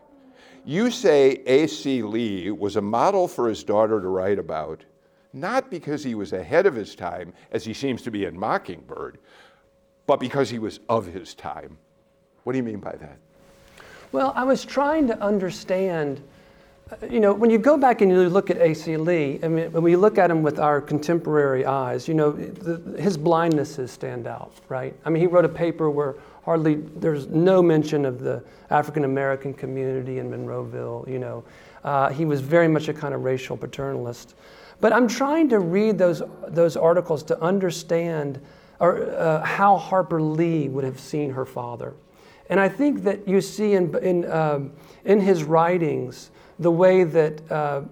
You 0.65 0.91
say 0.91 1.43
A.C. 1.47 2.03
Lee 2.03 2.51
was 2.51 2.77
a 2.77 2.81
model 2.81 3.29
for 3.29 3.49
his 3.49 3.65
daughter 3.65 4.01
to 4.01 4.09
write 4.09 4.39
about, 4.39 4.85
not 5.33 5.71
because 5.71 6.03
he 6.03 6.15
was 6.15 6.33
ahead 6.33 6.65
of 6.65 6.75
his 6.75 6.95
time, 6.95 7.35
as 7.51 7.65
he 7.65 7.75
seems 7.75 8.01
to 8.03 8.11
be 8.11 8.25
in 8.25 8.39
Mockingbird, 8.39 9.19
but 10.07 10.21
because 10.21 10.49
he 10.49 10.59
was 10.59 10.81
of 10.89 11.07
his 11.07 11.35
time. 11.35 11.77
What 12.45 12.53
do 12.53 12.59
you 12.59 12.63
mean 12.63 12.79
by 12.79 12.93
that? 12.93 13.19
Well, 14.13 14.33
I 14.37 14.45
was 14.45 14.65
trying 14.65 15.07
to 15.09 15.21
understand 15.21 16.23
you 17.11 17.21
know, 17.21 17.33
when 17.33 17.51
you 17.51 17.59
go 17.59 17.77
back 17.77 18.03
and 18.03 18.11
you 18.11 18.29
look 18.29 18.51
at 18.51 18.59
A.C. 18.59 18.97
Lee, 18.97 19.41
I 19.43 19.49
mean, 19.49 19.73
when 19.73 19.83
we 19.83 19.97
look 19.97 20.19
at 20.19 20.31
him 20.31 20.43
with 20.43 20.59
our 20.59 20.81
contemporary 20.81 21.65
eyes, 21.65 22.07
you 22.07 22.15
know, 22.15 22.33
the, 22.33 23.01
his 23.01 23.17
blindnesses 23.17 23.89
stand 23.89 24.27
out, 24.27 24.53
right? 24.69 24.95
I 25.05 25.11
mean, 25.11 25.21
he 25.21 25.27
wrote 25.27 25.45
a 25.45 25.49
paper 25.49 25.91
where 25.91 26.17
hardly 26.45 26.77
there's 26.97 27.27
no 27.29 27.63
mention 27.63 28.05
of 28.05 28.21
the 28.21 28.43
African 28.71 29.05
American 29.05 29.55
community 29.55 30.19
in 30.19 30.31
Monroeville. 30.31 31.09
You 31.09 31.19
know, 31.19 31.45
uh, 31.85 32.11
he 32.11 32.27
was 32.27 32.41
very 32.41 32.69
much 32.69 32.89
a 32.89 32.95
kind 32.95 33.15
of 33.15 33.25
racial 33.25 33.57
paternalist. 33.57 34.35
But 34.81 34.93
I'm 34.93 35.09
trying 35.09 35.49
to 35.51 35.61
read 35.61 35.97
those, 35.97 36.23
those 36.49 36.77
articles 36.77 37.23
to 37.25 37.41
understand 37.41 38.41
or, 38.81 39.11
uh, 39.13 39.43
how 39.43 39.79
Harper 39.79 40.21
Lee 40.21 40.69
would 40.69 40.85
have 40.85 41.01
seen 41.01 41.31
her 41.31 41.47
father. 41.47 41.95
And 42.51 42.61
I 42.61 42.69
think 42.69 43.05
that 43.05 43.27
you 43.27 43.41
see 43.41 43.73
in, 43.73 43.97
in, 44.05 44.31
um, 44.31 44.73
in 45.05 45.21
his 45.21 45.45
writings 45.45 46.31
the 46.59 46.71
way 46.71 47.05
that, 47.05 47.51
uh, 47.51 47.83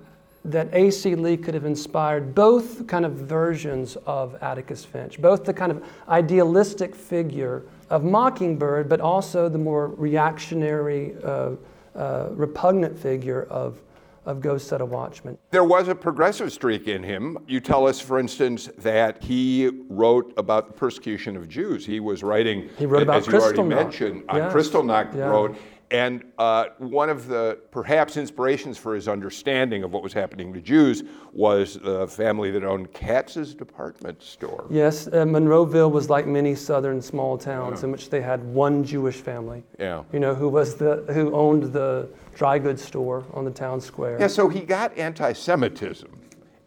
that 0.45 0.69
A.C. 0.73 1.15
Lee 1.15 1.37
could 1.37 1.55
have 1.55 1.65
inspired 1.65 2.35
both 2.35 2.87
kind 2.87 3.05
of 3.05 3.13
versions 3.13 3.97
of 4.07 4.35
Atticus 4.43 4.85
Finch, 4.85 5.21
both 5.21 5.45
the 5.45 5.53
kind 5.55 5.73
of 5.73 5.85
idealistic 6.09 6.95
figure 6.95 7.63
of 7.91 8.05
Mockingbird, 8.05 8.89
but 8.89 9.01
also 9.01 9.49
the 9.49 9.59
more 9.59 9.89
reactionary, 9.89 11.15
uh, 11.25 11.51
uh, 11.95 12.29
repugnant 12.31 12.99
figure 12.99 13.45
of 13.45 13.81
of 14.25 14.41
Go 14.41 14.57
Set 14.57 14.81
a 14.81 14.85
Watchman. 14.85 15.37
There 15.51 15.65
was 15.65 15.89
a 15.89 15.95
progressive 15.95 16.53
streak 16.53 16.87
in 16.87 17.03
him. 17.03 17.39
You 17.47 17.61
tell 17.61 17.87
us, 17.89 17.99
for 17.99 18.19
instance, 18.19 18.69
that 18.79 19.23
he 19.23 19.71
wrote 19.89 20.33
about 20.37 20.69
the 20.69 20.73
persecution 20.73 21.37
of 21.37 21.49
Jews. 21.49 21.85
He 21.85 21.99
was 21.99 22.23
writing, 22.23 22.71
he 22.79 22.87
wrote 22.87 23.03
about 23.03 23.17
as 23.17 23.27
you 23.27 23.35
already 23.35 23.63
mentioned, 23.63 24.25
on 24.29 24.37
yes. 24.37 24.53
Kristallnacht 24.53 25.15
yeah. 25.15 25.25
wrote 25.25 25.57
and 25.93 26.25
uh, 26.39 26.67
one 26.79 27.11
of 27.11 27.29
the 27.29 27.59
perhaps 27.71 28.17
inspirations 28.17 28.79
for 28.79 28.95
his 28.95 29.09
understanding 29.09 29.85
of 29.85 29.93
what 29.93 30.03
was 30.03 30.13
happening 30.13 30.53
to 30.55 30.61
Jews 30.61 31.05
was 31.33 31.79
the 31.79 32.09
family 32.09 32.51
that 32.51 32.65
owned 32.65 32.93
Katz's 32.93 33.55
department 33.55 34.23
store. 34.23 34.67
Yes, 34.71 35.07
uh, 35.09 35.25
Monroeville 35.25 35.91
was 35.91 36.09
like 36.09 36.27
many 36.27 36.55
southern 36.55 37.03
small 37.03 37.37
towns 37.37 37.81
yeah. 37.81 37.87
in 37.87 37.93
which 37.93 38.09
they 38.09 38.23
had 38.23 38.43
one 38.43 38.83
Jewish 38.85 39.17
family. 39.17 39.65
Yeah. 39.79 40.05
You 40.13 40.21
know, 40.21 40.35
who 40.35 40.49
was 40.49 40.77
the 40.77 41.05
who 41.13 41.35
owned 41.35 41.73
the 41.73 42.09
dry 42.35 42.59
goods 42.59 42.83
store 42.83 43.25
on 43.35 43.45
the 43.45 43.51
town 43.51 43.81
square. 43.81 44.19
Yeah, 44.19 44.29
so 44.29 44.49
he 44.49 44.61
got 44.61 44.97
anti-Semitism 44.97 46.11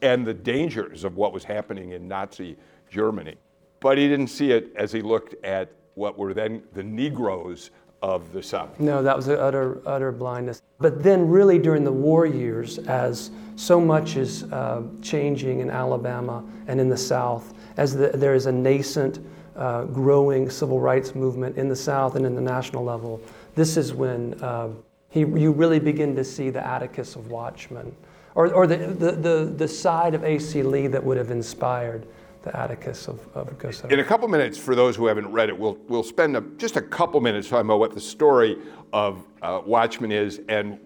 and 0.04 0.26
the 0.26 0.34
dangers 0.34 1.04
of 1.04 1.18
what 1.18 1.34
was 1.34 1.44
happening 1.44 1.94
in 1.94 2.08
Nazi 2.08 2.58
Germany, 2.92 3.36
but 3.80 3.98
he 3.98 4.08
didn't 4.08 4.28
see 4.28 4.52
it 4.52 4.72
as 4.76 4.92
he 4.92 5.02
looked 5.02 5.34
at 5.44 5.72
what 5.96 6.18
were 6.18 6.34
then 6.34 6.62
the 6.74 6.84
Negroes 6.84 7.72
of 8.06 8.32
the 8.34 8.44
South. 8.44 8.80
No, 8.80 9.02
that 9.02 9.16
was 9.16 9.28
utter, 9.28 9.82
utter 9.88 10.12
blindness. 10.12 10.62
But 10.78 11.02
then, 11.02 11.28
really, 11.28 11.58
during 11.58 11.84
the 11.84 11.92
war 11.92 12.28
years, 12.28 12.78
as 12.78 13.32
so 13.56 13.82
much 13.82 14.16
is 14.16 14.44
uh, 14.44 14.84
changing 15.02 15.60
in 15.60 15.72
Alabama 15.72 16.44
and 16.68 16.80
in 16.80 16.88
the 16.88 16.98
South, 16.98 17.56
as 17.78 17.96
the, 17.96 18.10
there 18.10 18.36
is 18.36 18.46
a 18.46 18.52
nascent, 18.52 19.26
uh, 19.56 19.86
growing 19.86 20.52
civil 20.52 20.80
rights 20.80 21.16
movement 21.16 21.58
in 21.58 21.68
the 21.68 21.76
South 21.76 22.16
and 22.16 22.28
in 22.28 22.36
the 22.36 22.42
national 22.42 22.84
level, 22.84 23.20
this 23.56 23.76
is 23.76 23.92
when 23.92 24.36
uh, 24.44 24.70
he, 25.10 25.22
you 25.22 25.52
really 25.52 25.80
begin 25.80 26.16
to 26.16 26.24
see 26.24 26.52
the 26.52 26.66
Atticus 26.66 27.16
of 27.16 27.32
Watchman, 27.32 27.96
or, 28.36 28.54
or 28.54 28.68
the, 28.68 28.78
the, 28.78 29.12
the, 29.14 29.54
the 29.58 29.68
side 29.68 30.14
of 30.14 30.24
A.C. 30.24 30.62
Lee 30.62 30.86
that 30.88 31.04
would 31.04 31.18
have 31.18 31.32
inspired 31.32 32.06
the 32.46 32.56
Atticus 32.58 33.08
of, 33.08 33.28
of 33.34 33.58
Go 33.58 33.72
Set. 33.72 33.92
In 33.92 34.00
a 34.00 34.04
couple 34.04 34.28
minutes, 34.28 34.58
for 34.58 34.76
those 34.76 34.96
who 34.96 35.08
haven't 35.08 35.30
read 35.32 35.50
it, 35.50 35.58
we'll, 35.58 35.78
we'll 35.88 36.04
spend 36.04 36.38
a, 36.38 36.42
just 36.58 36.78
a 36.78 36.82
couple 36.82 37.20
minutes 37.20 37.50
talking 37.50 37.66
about 37.66 37.80
what 37.80 37.94
the 37.94 38.00
story 38.00 38.58
of 38.94 39.28
uh, 39.42 39.62
Watchman 39.66 40.12
is 40.12 40.40
and 40.48 40.80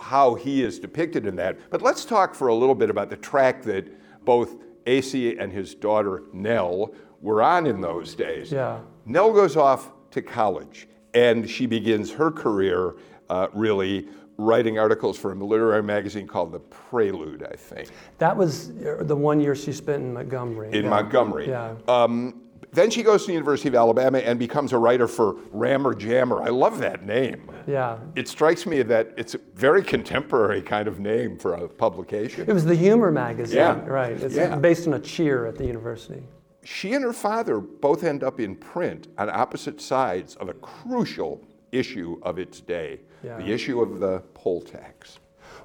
how 0.00 0.34
he 0.34 0.62
is 0.62 0.78
depicted 0.78 1.26
in 1.26 1.34
that. 1.36 1.58
But 1.70 1.80
let's 1.80 2.04
talk 2.04 2.34
for 2.34 2.48
a 2.48 2.54
little 2.54 2.74
bit 2.74 2.90
about 2.90 3.08
the 3.08 3.16
track 3.16 3.62
that 3.62 3.88
both 4.24 4.56
AC 4.86 5.38
and 5.38 5.50
his 5.50 5.74
daughter 5.74 6.24
Nell 6.32 6.94
were 7.22 7.42
on 7.42 7.66
in 7.66 7.80
those 7.80 8.14
days. 8.14 8.52
Yeah. 8.52 8.80
Nell 9.06 9.32
goes 9.32 9.56
off 9.56 9.90
to 10.10 10.20
college 10.20 10.88
and 11.14 11.48
she 11.48 11.64
begins 11.64 12.12
her 12.12 12.30
career 12.30 12.96
uh, 13.30 13.48
really 13.54 14.08
writing 14.38 14.78
articles 14.78 15.18
for 15.18 15.32
a 15.32 15.34
literary 15.34 15.82
magazine 15.82 16.26
called 16.26 16.52
The 16.52 16.60
Prelude, 16.60 17.42
I 17.42 17.56
think. 17.56 17.90
That 18.18 18.36
was 18.36 18.70
uh, 18.70 19.02
the 19.02 19.16
one 19.16 19.40
year 19.40 19.54
she 19.56 19.72
spent 19.72 20.02
in 20.02 20.14
Montgomery. 20.14 20.68
In 20.72 20.84
yeah. 20.84 20.90
Montgomery. 20.90 21.48
Yeah. 21.48 21.74
Um, 21.88 22.42
then 22.70 22.90
she 22.90 23.02
goes 23.02 23.22
to 23.22 23.28
the 23.28 23.32
University 23.32 23.68
of 23.68 23.74
Alabama 23.74 24.18
and 24.18 24.38
becomes 24.38 24.72
a 24.72 24.78
writer 24.78 25.08
for 25.08 25.36
Rammer 25.50 25.94
Jammer. 25.94 26.42
I 26.42 26.48
love 26.48 26.78
that 26.78 27.04
name. 27.04 27.50
Yeah. 27.66 27.98
It 28.14 28.28
strikes 28.28 28.66
me 28.66 28.82
that 28.82 29.12
it's 29.16 29.34
a 29.34 29.38
very 29.54 29.82
contemporary 29.82 30.62
kind 30.62 30.86
of 30.86 31.00
name 31.00 31.38
for 31.38 31.54
a 31.54 31.68
publication. 31.68 32.44
It 32.48 32.52
was 32.52 32.64
the 32.64 32.74
humor 32.76 33.10
magazine, 33.10 33.56
yeah. 33.56 33.84
right? 33.86 34.12
It's 34.12 34.34
yeah. 34.34 34.54
based 34.56 34.86
on 34.86 34.94
a 34.94 35.00
cheer 35.00 35.46
at 35.46 35.56
the 35.56 35.66
university. 35.66 36.22
She 36.62 36.92
and 36.92 37.02
her 37.02 37.14
father 37.14 37.58
both 37.58 38.04
end 38.04 38.22
up 38.22 38.38
in 38.38 38.54
print 38.54 39.08
on 39.16 39.30
opposite 39.30 39.80
sides 39.80 40.36
of 40.36 40.48
a 40.48 40.54
crucial 40.54 41.42
issue 41.72 42.18
of 42.22 42.38
its 42.38 42.60
day 42.60 43.00
yeah. 43.22 43.36
the 43.36 43.50
issue 43.50 43.80
of 43.80 44.00
the 44.00 44.20
poll 44.34 44.60
tax. 44.60 45.18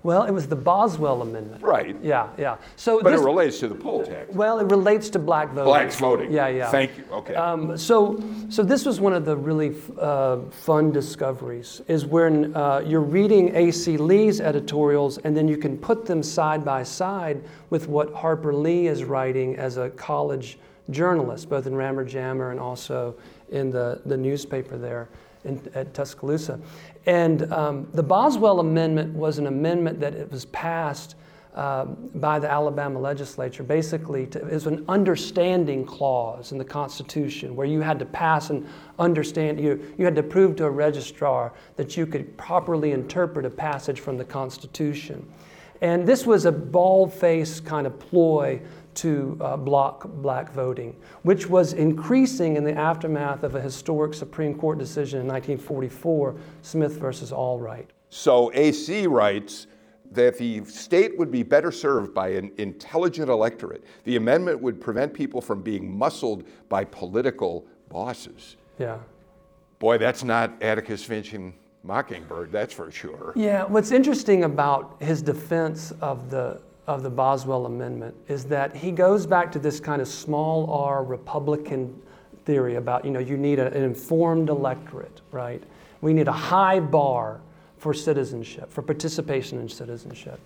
Well, 0.03 0.23
it 0.23 0.31
was 0.31 0.47
the 0.47 0.55
Boswell 0.55 1.21
Amendment. 1.21 1.63
Right. 1.63 1.95
Yeah, 2.03 2.27
yeah. 2.37 2.57
So, 2.75 3.01
but 3.01 3.11
this, 3.11 3.21
it 3.21 3.23
relates 3.23 3.59
to 3.59 3.69
the 3.69 3.75
poll 3.75 4.05
tax. 4.05 4.33
Well, 4.33 4.59
it 4.59 4.65
relates 4.69 5.09
to 5.11 5.19
black 5.19 5.47
voting. 5.49 5.63
Blacks 5.63 5.97
voting. 5.97 6.31
Yeah, 6.31 6.49
yeah. 6.49 6.69
Thank 6.69 6.97
you. 6.97 7.05
Okay. 7.09 7.35
Um, 7.35 7.77
so, 7.77 8.21
so 8.49 8.63
this 8.63 8.85
was 8.85 8.99
one 8.99 9.13
of 9.13 9.23
the 9.23 9.37
really 9.37 9.73
uh, 9.97 10.39
fun 10.51 10.91
discoveries. 10.91 11.81
Is 11.87 12.05
when 12.05 12.53
uh, 12.53 12.83
you're 12.85 12.99
reading 12.99 13.55
A.C. 13.55 13.95
Lee's 13.95 14.41
editorials, 14.41 15.19
and 15.19 15.35
then 15.35 15.47
you 15.47 15.55
can 15.55 15.77
put 15.77 16.05
them 16.05 16.21
side 16.21 16.65
by 16.65 16.83
side 16.83 17.41
with 17.69 17.87
what 17.87 18.13
Harper 18.13 18.53
Lee 18.53 18.87
is 18.87 19.05
writing 19.05 19.55
as 19.55 19.77
a 19.77 19.89
college 19.91 20.59
journalist, 20.89 21.49
both 21.49 21.65
in 21.65 21.75
Rammer 21.75 22.03
Jammer 22.03 22.51
and 22.51 22.59
also 22.59 23.15
in 23.51 23.69
the, 23.69 24.01
the 24.05 24.17
newspaper 24.17 24.77
there 24.77 25.07
in, 25.45 25.61
at 25.75 25.93
Tuscaloosa. 25.93 26.59
And 27.05 27.51
um, 27.51 27.87
the 27.93 28.03
Boswell 28.03 28.59
Amendment 28.59 29.13
was 29.13 29.37
an 29.37 29.47
amendment 29.47 29.99
that 29.99 30.13
it 30.13 30.31
was 30.31 30.45
passed 30.45 31.15
uh, 31.55 31.85
by 32.15 32.39
the 32.39 32.49
Alabama 32.49 32.99
legislature. 32.99 33.61
Basically, 33.61 34.25
to, 34.27 34.39
it 34.39 34.53
was 34.53 34.65
an 34.65 34.83
understanding 34.87 35.85
clause 35.85 36.51
in 36.51 36.57
the 36.57 36.65
Constitution 36.65 37.55
where 37.55 37.67
you 37.67 37.81
had 37.81 37.99
to 37.99 38.05
pass 38.05 38.49
and 38.49 38.67
understand, 38.97 39.59
you, 39.59 39.93
you 39.97 40.05
had 40.05 40.15
to 40.15 40.23
prove 40.23 40.55
to 40.55 40.65
a 40.65 40.69
registrar 40.69 41.53
that 41.75 41.95
you 41.95 42.07
could 42.07 42.35
properly 42.37 42.91
interpret 42.91 43.45
a 43.45 43.49
passage 43.49 43.99
from 43.99 44.17
the 44.17 44.25
Constitution. 44.25 45.31
And 45.81 46.07
this 46.07 46.25
was 46.25 46.45
a 46.45 46.51
bald 46.51 47.13
faced 47.13 47.65
kind 47.65 47.85
of 47.85 47.99
ploy 47.99 48.61
to 48.95 49.37
uh, 49.41 49.57
block 49.57 50.07
black 50.07 50.51
voting, 50.51 50.95
which 51.23 51.47
was 51.47 51.73
increasing 51.73 52.55
in 52.55 52.63
the 52.63 52.73
aftermath 52.73 53.43
of 53.43 53.55
a 53.55 53.61
historic 53.61 54.13
Supreme 54.13 54.57
Court 54.57 54.77
decision 54.77 55.21
in 55.21 55.27
1944, 55.27 56.35
Smith 56.61 56.93
versus 56.93 57.31
Allwright. 57.31 57.87
So 58.09 58.51
AC 58.53 59.07
writes 59.07 59.67
that 60.11 60.37
the 60.37 60.63
state 60.65 61.17
would 61.17 61.31
be 61.31 61.43
better 61.43 61.71
served 61.71 62.13
by 62.13 62.29
an 62.29 62.51
intelligent 62.57 63.29
electorate. 63.29 63.83
The 64.03 64.15
amendment 64.15 64.61
would 64.61 64.79
prevent 64.79 65.13
people 65.13 65.41
from 65.41 65.61
being 65.61 65.97
muscled 65.97 66.43
by 66.69 66.85
political 66.85 67.65
bosses. 67.89 68.55
Yeah. 68.77 68.99
Boy, 69.79 69.97
that's 69.97 70.23
not 70.23 70.61
Atticus 70.61 71.03
Finch 71.03 71.33
and 71.33 71.53
Mockingbird, 71.83 72.51
that's 72.51 72.73
for 72.73 72.89
sure. 72.91 73.33
Yeah, 73.35 73.65
what's 73.65 73.91
interesting 73.91 74.45
about 74.45 75.01
his 75.01 75.21
defense 75.21 75.91
of 75.99 76.29
the 76.29 76.61
of 76.87 77.03
the 77.03 77.09
Boswell 77.09 77.65
Amendment 77.65 78.15
is 78.27 78.45
that 78.45 78.75
he 78.75 78.91
goes 78.91 79.25
back 79.25 79.51
to 79.53 79.59
this 79.59 79.79
kind 79.79 80.01
of 80.01 80.07
small 80.07 80.69
r 80.71 81.03
Republican 81.03 81.99
theory 82.45 82.75
about, 82.75 83.05
you 83.05 83.11
know, 83.11 83.19
you 83.19 83.37
need 83.37 83.59
a, 83.59 83.67
an 83.67 83.83
informed 83.83 84.49
electorate, 84.49 85.21
right? 85.31 85.63
We 86.01 86.13
need 86.13 86.27
a 86.27 86.33
high 86.33 86.79
bar 86.79 87.39
for 87.77 87.93
citizenship, 87.93 88.71
for 88.71 88.81
participation 88.81 89.59
in 89.59 89.69
citizenship. 89.69 90.39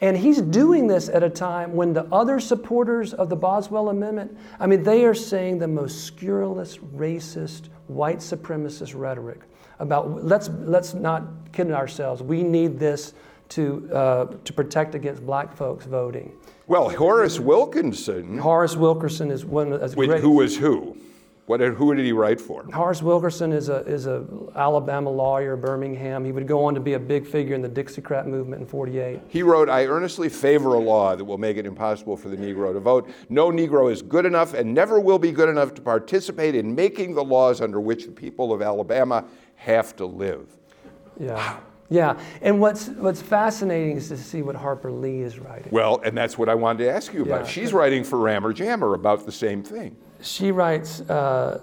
And 0.00 0.16
he's 0.16 0.40
doing 0.40 0.86
this 0.86 1.08
at 1.08 1.22
a 1.22 1.30
time 1.30 1.74
when 1.74 1.92
the 1.92 2.04
other 2.12 2.38
supporters 2.38 3.14
of 3.14 3.28
the 3.28 3.36
Boswell 3.36 3.88
Amendment, 3.88 4.38
I 4.60 4.66
mean, 4.66 4.82
they 4.82 5.04
are 5.04 5.14
saying 5.14 5.58
the 5.58 5.66
most 5.66 6.04
scurrilous, 6.04 6.78
racist, 6.78 7.68
white 7.88 8.18
supremacist 8.18 8.98
rhetoric 8.98 9.40
about 9.80 10.24
let's, 10.24 10.48
let's 10.48 10.94
not 10.94 11.24
kid 11.52 11.72
ourselves. 11.72 12.22
We 12.22 12.42
need 12.42 12.78
this 12.78 13.14
to, 13.50 13.88
uh, 13.92 14.26
to 14.44 14.52
protect 14.52 14.94
against 14.94 15.24
black 15.24 15.56
folks 15.56 15.86
voting. 15.86 16.32
Well, 16.66 16.90
Horace 16.90 17.40
Wilkinson. 17.40 18.38
Horace 18.38 18.76
Wilkinson 18.76 19.30
is 19.30 19.44
one 19.44 19.72
of 19.72 19.94
great. 19.94 20.20
Who 20.20 20.32
was 20.32 20.56
who? 20.56 20.96
What 21.46 21.60
did, 21.60 21.72
who 21.72 21.94
did 21.94 22.04
he 22.04 22.12
write 22.12 22.38
for? 22.42 22.62
Horace 22.64 23.02
Wilkinson 23.02 23.52
is 23.52 23.70
a 23.70 23.76
is 23.86 24.06
a 24.06 24.26
Alabama 24.54 25.08
lawyer, 25.08 25.56
Birmingham. 25.56 26.26
He 26.26 26.30
would 26.30 26.46
go 26.46 26.66
on 26.66 26.74
to 26.74 26.80
be 26.80 26.92
a 26.92 26.98
big 26.98 27.26
figure 27.26 27.54
in 27.54 27.62
the 27.62 27.70
Dixiecrat 27.70 28.26
movement 28.26 28.60
in 28.60 28.68
'48. 28.68 29.20
He 29.28 29.42
wrote, 29.42 29.70
"I 29.70 29.86
earnestly 29.86 30.28
favor 30.28 30.74
a 30.74 30.78
law 30.78 31.16
that 31.16 31.24
will 31.24 31.38
make 31.38 31.56
it 31.56 31.64
impossible 31.64 32.18
for 32.18 32.28
the 32.28 32.36
Negro 32.36 32.74
to 32.74 32.80
vote. 32.80 33.08
No 33.30 33.50
Negro 33.50 33.90
is 33.90 34.02
good 34.02 34.26
enough 34.26 34.52
and 34.52 34.74
never 34.74 35.00
will 35.00 35.18
be 35.18 35.32
good 35.32 35.48
enough 35.48 35.72
to 35.76 35.80
participate 35.80 36.54
in 36.54 36.74
making 36.74 37.14
the 37.14 37.24
laws 37.24 37.62
under 37.62 37.80
which 37.80 38.04
the 38.04 38.12
people 38.12 38.52
of 38.52 38.60
Alabama 38.60 39.24
have 39.54 39.96
to 39.96 40.04
live." 40.04 40.54
Yeah. 41.18 41.56
Yeah, 41.90 42.18
and 42.42 42.60
what's 42.60 42.88
what's 42.88 43.22
fascinating 43.22 43.96
is 43.96 44.08
to 44.08 44.16
see 44.16 44.42
what 44.42 44.56
Harper 44.56 44.92
Lee 44.92 45.20
is 45.20 45.38
writing. 45.38 45.68
Well, 45.70 46.00
and 46.04 46.16
that's 46.16 46.36
what 46.36 46.48
I 46.48 46.54
wanted 46.54 46.84
to 46.84 46.90
ask 46.90 47.14
you 47.14 47.22
about. 47.22 47.46
Yeah. 47.46 47.50
She's 47.50 47.72
writing 47.72 48.04
for 48.04 48.18
Rammer 48.18 48.52
Jammer 48.52 48.94
about 48.94 49.24
the 49.24 49.32
same 49.32 49.62
thing. 49.62 49.96
She 50.20 50.52
writes, 50.52 51.00
uh, 51.02 51.62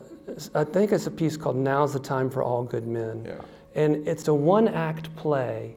I 0.55 0.63
think 0.63 0.91
it's 0.91 1.05
a 1.05 1.11
piece 1.11 1.37
called 1.37 1.57
"Now's 1.57 1.93
the 1.93 1.99
Time 1.99 2.29
for 2.29 2.41
All 2.41 2.63
Good 2.63 2.87
Men," 2.87 3.23
yeah. 3.25 3.35
and 3.75 4.07
it's 4.07 4.27
a 4.27 4.33
one-act 4.33 5.15
play 5.15 5.75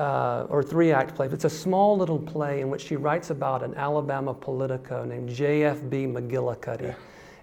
uh, 0.00 0.46
or 0.48 0.62
three 0.62 0.92
act 0.92 1.14
play. 1.14 1.26
It's 1.26 1.44
a 1.44 1.50
small 1.50 1.96
little 1.96 2.18
play 2.18 2.62
in 2.62 2.70
which 2.70 2.82
she 2.82 2.96
writes 2.96 3.30
about 3.30 3.62
an 3.62 3.74
Alabama 3.74 4.32
politico 4.32 5.04
named 5.04 5.28
J.F.B. 5.28 6.06
McGillicuddy. 6.06 6.94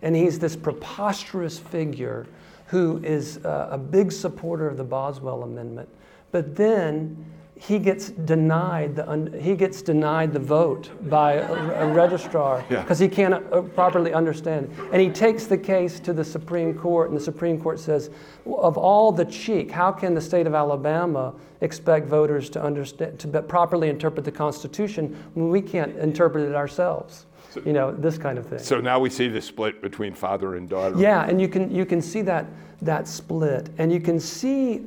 And 0.01 0.15
he's 0.15 0.39
this 0.39 0.55
preposterous 0.55 1.59
figure 1.59 2.25
who 2.65 2.99
is 3.03 3.37
uh, 3.45 3.69
a 3.71 3.77
big 3.77 4.11
supporter 4.11 4.67
of 4.67 4.77
the 4.77 4.83
Boswell 4.83 5.43
Amendment. 5.43 5.87
But 6.31 6.55
then 6.55 7.25
he 7.59 7.79
gets 7.79 8.11
denied 8.11 8.95
the 8.95 9.09
un- 9.09 9.33
he 9.39 9.55
gets 9.55 9.81
denied 9.81 10.31
the 10.31 10.39
vote 10.39 10.91
by 11.09 11.33
a, 11.33 11.87
a 11.87 11.91
registrar 11.91 12.63
because 12.69 13.01
yeah. 13.01 13.07
he 13.07 13.13
can't 13.13 13.33
uh, 13.33 13.61
properly 13.61 14.13
understand. 14.13 14.71
And 14.91 15.01
he 15.01 15.09
takes 15.09 15.45
the 15.45 15.57
case 15.57 15.99
to 16.01 16.13
the 16.13 16.23
supreme 16.23 16.77
court 16.77 17.09
and 17.09 17.17
the 17.17 17.23
supreme 17.23 17.59
court 17.59 17.79
says 17.79 18.11
of 18.45 18.77
all 18.77 19.11
the 19.11 19.25
cheek 19.25 19.71
how 19.71 19.91
can 19.91 20.13
the 20.13 20.21
state 20.21 20.45
of 20.45 20.53
alabama 20.53 21.33
expect 21.61 22.07
voters 22.07 22.49
to 22.51 22.61
understand 22.61 23.17
to 23.19 23.27
properly 23.41 23.89
interpret 23.89 24.23
the 24.23 24.31
constitution 24.31 25.15
when 25.33 25.49
we 25.49 25.61
can't 25.61 25.95
interpret 25.97 26.47
it 26.47 26.55
ourselves? 26.55 27.25
So, 27.49 27.61
you 27.65 27.73
know 27.73 27.91
this 27.91 28.19
kind 28.19 28.37
of 28.37 28.45
thing. 28.45 28.59
So 28.59 28.79
now 28.79 28.99
we 28.99 29.09
see 29.09 29.29
the 29.29 29.41
split 29.41 29.81
between 29.81 30.13
father 30.13 30.57
and 30.57 30.69
daughter. 30.69 30.95
Yeah 30.97 31.27
and 31.27 31.41
you 31.41 31.47
can 31.47 31.73
you 31.73 31.85
can 31.85 32.03
see 32.03 32.21
that 32.21 32.45
that 32.83 33.07
split. 33.07 33.69
And 33.79 33.91
you 33.91 33.99
can 33.99 34.19
see 34.19 34.85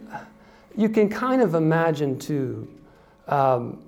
you 0.80 0.88
can 0.88 1.08
kind 1.08 1.42
of 1.42 1.54
imagine 1.54 2.18
too 2.18 2.68
um, 3.28 3.82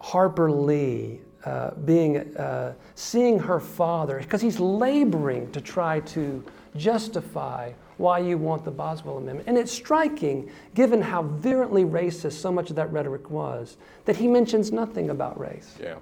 Harper 0.00 0.50
Lee 0.50 1.20
uh, 1.44 1.70
being 1.86 2.36
uh, 2.36 2.74
seeing 2.94 3.38
her 3.38 3.60
father 3.60 4.18
because 4.18 4.42
he's 4.42 4.60
laboring 4.60 5.50
to 5.52 5.60
try 5.60 6.00
to 6.00 6.44
justify 6.76 7.72
why 7.96 8.18
you 8.18 8.38
want 8.38 8.64
the 8.64 8.70
Boswell 8.70 9.18
Amendment. 9.18 9.48
And 9.48 9.58
it's 9.58 9.72
striking, 9.72 10.50
given 10.74 11.02
how 11.02 11.22
virulently 11.22 11.84
racist 11.84 12.32
so 12.32 12.50
much 12.50 12.70
of 12.70 12.76
that 12.76 12.90
rhetoric 12.92 13.30
was, 13.30 13.76
that 14.06 14.16
he 14.16 14.26
mentions 14.26 14.72
nothing 14.72 15.10
about 15.10 15.38
race. 15.38 15.76
Yeah. 15.80 15.96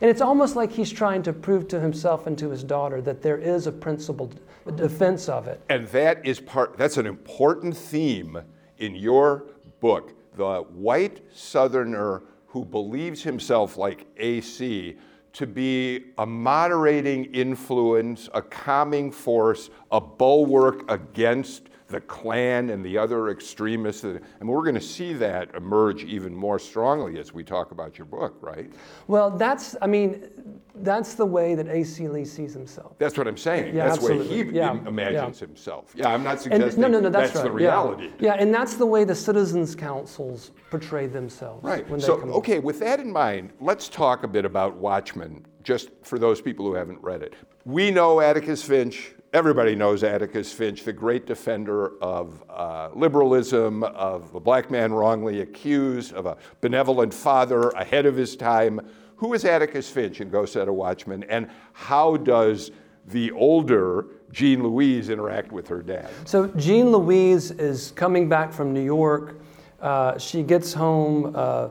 And 0.00 0.10
it's 0.10 0.20
almost 0.20 0.56
like 0.56 0.70
he's 0.70 0.92
trying 0.92 1.22
to 1.22 1.32
prove 1.32 1.66
to 1.68 1.80
himself 1.80 2.26
and 2.26 2.38
to 2.38 2.50
his 2.50 2.62
daughter 2.62 3.00
that 3.02 3.22
there 3.22 3.38
is 3.38 3.66
a 3.66 3.72
principled 3.72 4.38
defense 4.76 5.28
of 5.28 5.48
it. 5.48 5.60
And 5.68 5.88
that 5.88 6.24
is 6.26 6.38
part 6.40 6.76
that's 6.76 6.98
an 6.98 7.06
important 7.06 7.76
theme 7.76 8.42
in 8.78 8.94
your 8.94 9.44
book, 9.80 10.14
the 10.36 10.60
white 10.60 11.20
Southerner 11.34 12.22
who 12.46 12.64
believes 12.64 13.22
himself 13.22 13.76
like 13.76 14.06
AC 14.16 14.96
to 15.34 15.46
be 15.46 16.06
a 16.18 16.26
moderating 16.26 17.26
influence, 17.26 18.28
a 18.34 18.42
calming 18.42 19.12
force, 19.12 19.70
a 19.92 20.00
bulwark 20.00 20.90
against 20.90 21.68
the 21.88 22.00
Klan 22.02 22.70
and 22.70 22.84
the 22.84 22.96
other 22.96 23.30
extremists. 23.30 24.04
And 24.04 24.20
we're 24.42 24.62
going 24.62 24.74
to 24.74 24.80
see 24.80 25.14
that 25.14 25.54
emerge 25.54 26.04
even 26.04 26.34
more 26.34 26.58
strongly 26.58 27.18
as 27.18 27.32
we 27.32 27.42
talk 27.42 27.70
about 27.70 27.98
your 27.98 28.04
book, 28.04 28.36
right? 28.40 28.70
Well, 29.06 29.30
that's, 29.30 29.74
I 29.80 29.86
mean, 29.86 30.28
that's 30.76 31.14
the 31.14 31.24
way 31.24 31.54
that 31.54 31.66
A.C. 31.66 32.08
Lee 32.08 32.26
sees 32.26 32.52
himself. 32.52 32.98
That's 32.98 33.16
what 33.16 33.26
I'm 33.26 33.38
saying. 33.38 33.74
Yeah, 33.74 33.86
that's 33.86 33.98
absolutely. 33.98 34.28
the 34.28 34.44
way 34.44 34.50
he 34.50 34.56
yeah, 34.56 34.72
imagines 34.86 35.40
yeah. 35.40 35.46
himself. 35.46 35.92
Yeah, 35.96 36.08
I'm 36.12 36.22
not 36.22 36.40
suggesting 36.40 36.84
and, 36.84 36.92
no, 36.92 37.00
no, 37.00 37.00
no, 37.00 37.08
that's, 37.08 37.32
that's 37.32 37.44
right. 37.44 37.50
the 37.50 37.50
reality. 37.50 38.10
Yeah. 38.18 38.34
yeah, 38.34 38.42
and 38.42 38.52
that's 38.52 38.74
the 38.74 38.86
way 38.86 39.04
the 39.04 39.14
citizens' 39.14 39.74
councils 39.74 40.50
portray 40.70 41.06
themselves. 41.06 41.64
Right. 41.64 41.86
so, 42.00 42.20
okay, 42.20 42.58
with 42.58 42.78
that 42.80 43.00
in 43.00 43.10
mind, 43.10 43.52
let's 43.60 43.88
talk 43.88 44.24
a 44.24 44.28
bit 44.28 44.44
about 44.44 44.76
Watchman, 44.76 45.46
just 45.62 45.88
for 46.02 46.18
those 46.18 46.42
people 46.42 46.66
who 46.66 46.74
haven't 46.74 47.02
read 47.02 47.22
it. 47.22 47.34
We 47.64 47.90
know 47.90 48.20
Atticus 48.20 48.62
Finch 48.62 49.14
everybody 49.38 49.76
knows 49.76 50.02
Atticus 50.02 50.52
Finch, 50.52 50.82
the 50.82 50.92
great 50.92 51.24
defender 51.24 51.92
of 52.02 52.42
uh, 52.50 52.88
liberalism, 52.92 53.84
of 53.84 54.34
a 54.34 54.40
black 54.40 54.68
man 54.68 54.92
wrongly 54.92 55.42
accused, 55.42 56.12
of 56.12 56.26
a 56.26 56.36
benevolent 56.60 57.14
father 57.14 57.68
ahead 57.70 58.04
of 58.04 58.16
his 58.16 58.34
time. 58.34 58.80
Who 59.14 59.34
is 59.34 59.44
Atticus 59.44 59.88
Finch 59.88 60.20
in 60.20 60.28
Go 60.28 60.44
Set 60.44 60.66
a 60.66 60.72
Watchman, 60.72 61.22
and 61.28 61.48
how 61.72 62.16
does 62.16 62.72
the 63.06 63.30
older 63.30 64.06
Jean 64.32 64.64
Louise 64.64 65.08
interact 65.08 65.52
with 65.52 65.68
her 65.68 65.82
dad? 65.82 66.10
So, 66.24 66.48
Jean 66.56 66.90
Louise 66.90 67.52
is 67.52 67.92
coming 67.92 68.28
back 68.28 68.52
from 68.52 68.74
New 68.74 68.84
York. 68.84 69.40
Uh, 69.80 70.18
she 70.18 70.42
gets 70.42 70.72
home. 70.72 71.32
Uh, 71.36 71.68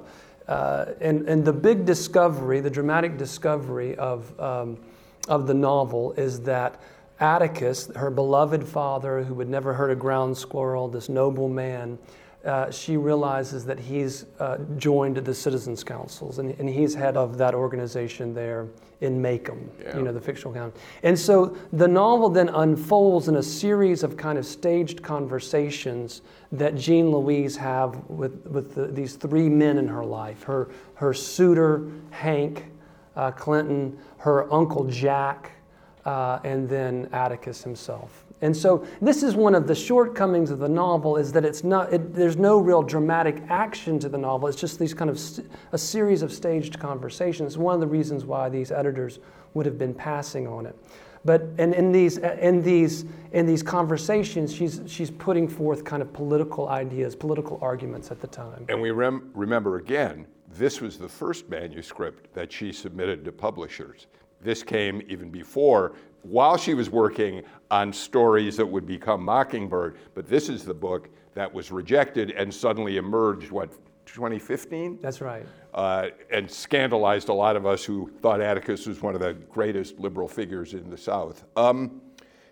uh, 0.48 0.94
and, 1.02 1.28
and 1.28 1.44
the 1.44 1.52
big 1.52 1.86
discovery, 1.86 2.62
the 2.62 2.70
dramatic 2.70 3.18
discovery 3.18 3.98
of, 3.98 4.40
um, 4.40 4.78
of 5.28 5.48
the 5.48 5.54
novel 5.54 6.14
is 6.14 6.40
that 6.44 6.80
Atticus, 7.20 7.90
her 7.96 8.12
beloved 8.12 8.68
father, 8.68 9.24
who 9.24 9.40
had 9.40 9.50
never 9.50 9.74
hurt 9.74 9.90
a 9.90 9.96
ground 9.96 10.38
squirrel, 10.38 10.88
this 10.88 11.10
noble 11.10 11.50
man, 11.50 11.98
uh, 12.46 12.72
she 12.72 12.96
realizes 12.96 13.66
that 13.66 13.80
he's 13.80 14.26
uh, 14.40 14.58
joined 14.78 15.18
the 15.18 15.34
Citizens 15.34 15.84
Councils, 15.84 16.40
and, 16.40 16.52
and, 16.60 16.70
he's 16.70 16.94
head 16.94 17.18
of 17.18 17.38
that 17.38 17.54
organization 17.54 18.34
there 18.34 18.68
in 19.02 19.22
Maycomb, 19.22 19.68
yeah. 19.82 19.98
you 19.98 20.04
know, 20.04 20.14
the 20.14 20.22
fictional 20.22 20.54
town. 20.54 20.72
And 21.04 21.18
so 21.18 21.58
the 21.74 21.88
novel 21.88 22.30
then 22.30 22.50
unfolds 22.50 23.28
in 23.28 23.36
a 23.36 23.44
series 23.44 24.04
of 24.04 24.16
kind 24.16 24.38
of 24.38 24.46
staged 24.46 25.02
conversations 25.04 26.22
that 26.52 26.76
Jean 26.76 27.12
Louise 27.12 27.58
have 27.58 27.98
with, 28.08 28.46
with 28.46 28.76
the, 28.76 28.86
these 28.88 29.16
three 29.16 29.50
men 29.50 29.78
in 29.78 29.88
her 29.88 30.06
life 30.06 30.44
her, 30.44 30.70
her 30.94 31.14
suitor, 31.14 31.92
Hank 32.12 32.64
uh, 33.18 33.32
Clinton, 33.32 33.98
her 34.20 34.52
uncle 34.54 34.86
Jack, 34.86 35.52
uh, 36.08 36.40
and 36.46 36.70
then 36.70 37.10
Atticus 37.12 37.62
himself. 37.62 38.24
And 38.42 38.56
so 38.56 38.86
this 39.02 39.24
is 39.24 39.36
one 39.36 39.54
of 39.54 39.68
the 39.68 39.76
shortcomings 39.76 40.52
of 40.52 40.60
the 40.60 40.70
novel 40.70 41.18
is 41.18 41.34
that 41.34 41.44
it's 41.44 41.64
not 41.64 41.92
it, 41.92 42.14
there's 42.14 42.38
no 42.38 42.60
real 42.60 42.82
dramatic 42.82 43.44
action 43.50 44.00
to 44.00 44.10
the 44.10 44.18
novel. 44.18 44.48
It's 44.48 44.60
just 44.60 44.80
these 44.80 44.94
kind 44.94 45.10
of 45.10 45.20
st- 45.20 45.50
a 45.74 45.78
series 45.78 46.22
of 46.22 46.32
staged 46.32 46.80
conversations. 46.80 47.58
One 47.58 47.74
of 47.74 47.82
the 47.82 47.88
reasons 47.88 48.24
why 48.24 48.48
these 48.48 48.72
editors 48.72 49.20
would 49.54 49.66
have 49.66 49.78
been 49.78 49.94
passing 49.94 50.48
on 50.48 50.66
it. 50.66 50.76
But 51.26 51.42
and 51.58 51.74
in 51.74 51.92
these 51.92 52.20
in 52.20 52.62
these 52.62 53.06
in 53.34 53.46
these 53.46 53.64
conversations, 53.64 54.54
she's 54.54 54.82
she's 54.86 55.12
putting 55.12 55.48
forth 55.50 55.84
kind 55.84 56.02
of 56.02 56.14
political 56.14 56.70
ideas, 56.70 57.18
political 57.18 57.60
arguments 57.62 58.12
at 58.12 58.22
the 58.22 58.28
time. 58.28 58.66
And 58.70 58.82
we 58.82 58.92
rem- 58.92 59.32
remember 59.34 59.78
again, 59.78 60.26
this 60.58 60.80
was 60.80 60.98
the 60.98 61.10
first 61.10 61.50
manuscript 61.50 62.34
that 62.34 62.54
she 62.54 62.72
submitted 62.72 63.26
to 63.26 63.32
publishers. 63.34 64.08
This 64.42 64.64
came 64.64 65.02
even 65.08 65.30
before, 65.30 65.94
while 66.24 66.58
she 66.58 66.74
was 66.74 66.90
working 66.90 67.44
on 67.72 67.92
stories 67.92 68.58
that 68.58 68.66
would 68.66 68.86
become 68.86 69.24
Mockingbird. 69.24 69.98
But 70.14 70.28
this 70.28 70.50
is 70.50 70.64
the 70.64 70.74
book 70.74 71.10
that 71.34 71.52
was 71.52 71.72
rejected 71.72 72.32
and 72.32 72.54
suddenly 72.54 72.98
emerged, 72.98 73.52
what, 73.52 73.72
2015? 74.06 75.00
That's 75.02 75.22
right. 75.22 75.46
Uh, 75.74 76.08
and 76.32 76.50
scandalized 76.50 77.30
a 77.30 77.34
lot 77.34 77.56
of 77.56 77.66
us 77.66 77.84
who 77.84 78.12
thought 78.22 78.42
Atticus 78.42 78.88
was 78.88 79.02
one 79.02 79.16
of 79.16 79.22
the 79.22 79.34
greatest 79.34 80.00
liberal 80.00 80.28
figures 80.28 80.74
in 80.74 80.90
the 80.90 80.98
South. 80.98 81.44
Um, 81.56 82.02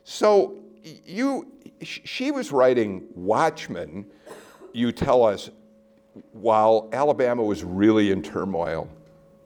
so 0.04 0.60
you, 0.84 1.52
she 1.82 2.32
was 2.32 2.52
writing 2.52 3.08
Watchman, 3.15 4.06
you 4.74 4.91
tell 4.91 5.24
us, 5.24 5.50
while 6.32 6.89
Alabama 6.93 7.43
was 7.43 7.63
really 7.63 8.12
in 8.12 8.21
turmoil 8.21 8.88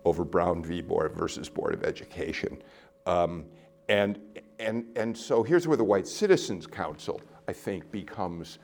over 0.05 0.23
Brown 0.23 0.63
v. 0.63 0.81
Board 0.81 1.13
versus 1.13 1.49
Board 1.49 1.73
of 1.73 1.83
Education. 1.83 2.61
Um, 3.05 3.45
and, 3.87 4.19
and, 4.59 4.85
and 4.95 5.17
so 5.17 5.43
here's 5.43 5.67
where 5.67 5.77
the 5.77 5.83
White 5.83 6.07
Citizens 6.07 6.67
Council, 6.67 7.21
I 7.47 7.53
think, 7.53 7.91
becomes 7.91 8.59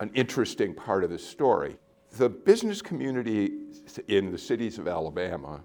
an 0.00 0.10
interesting 0.14 0.74
part 0.74 1.04
of 1.04 1.10
the 1.10 1.18
story. 1.18 1.76
The 2.18 2.28
business 2.28 2.82
community 2.82 3.52
in 4.08 4.30
the 4.30 4.38
cities 4.38 4.78
of 4.78 4.86
Alabama, 4.86 5.62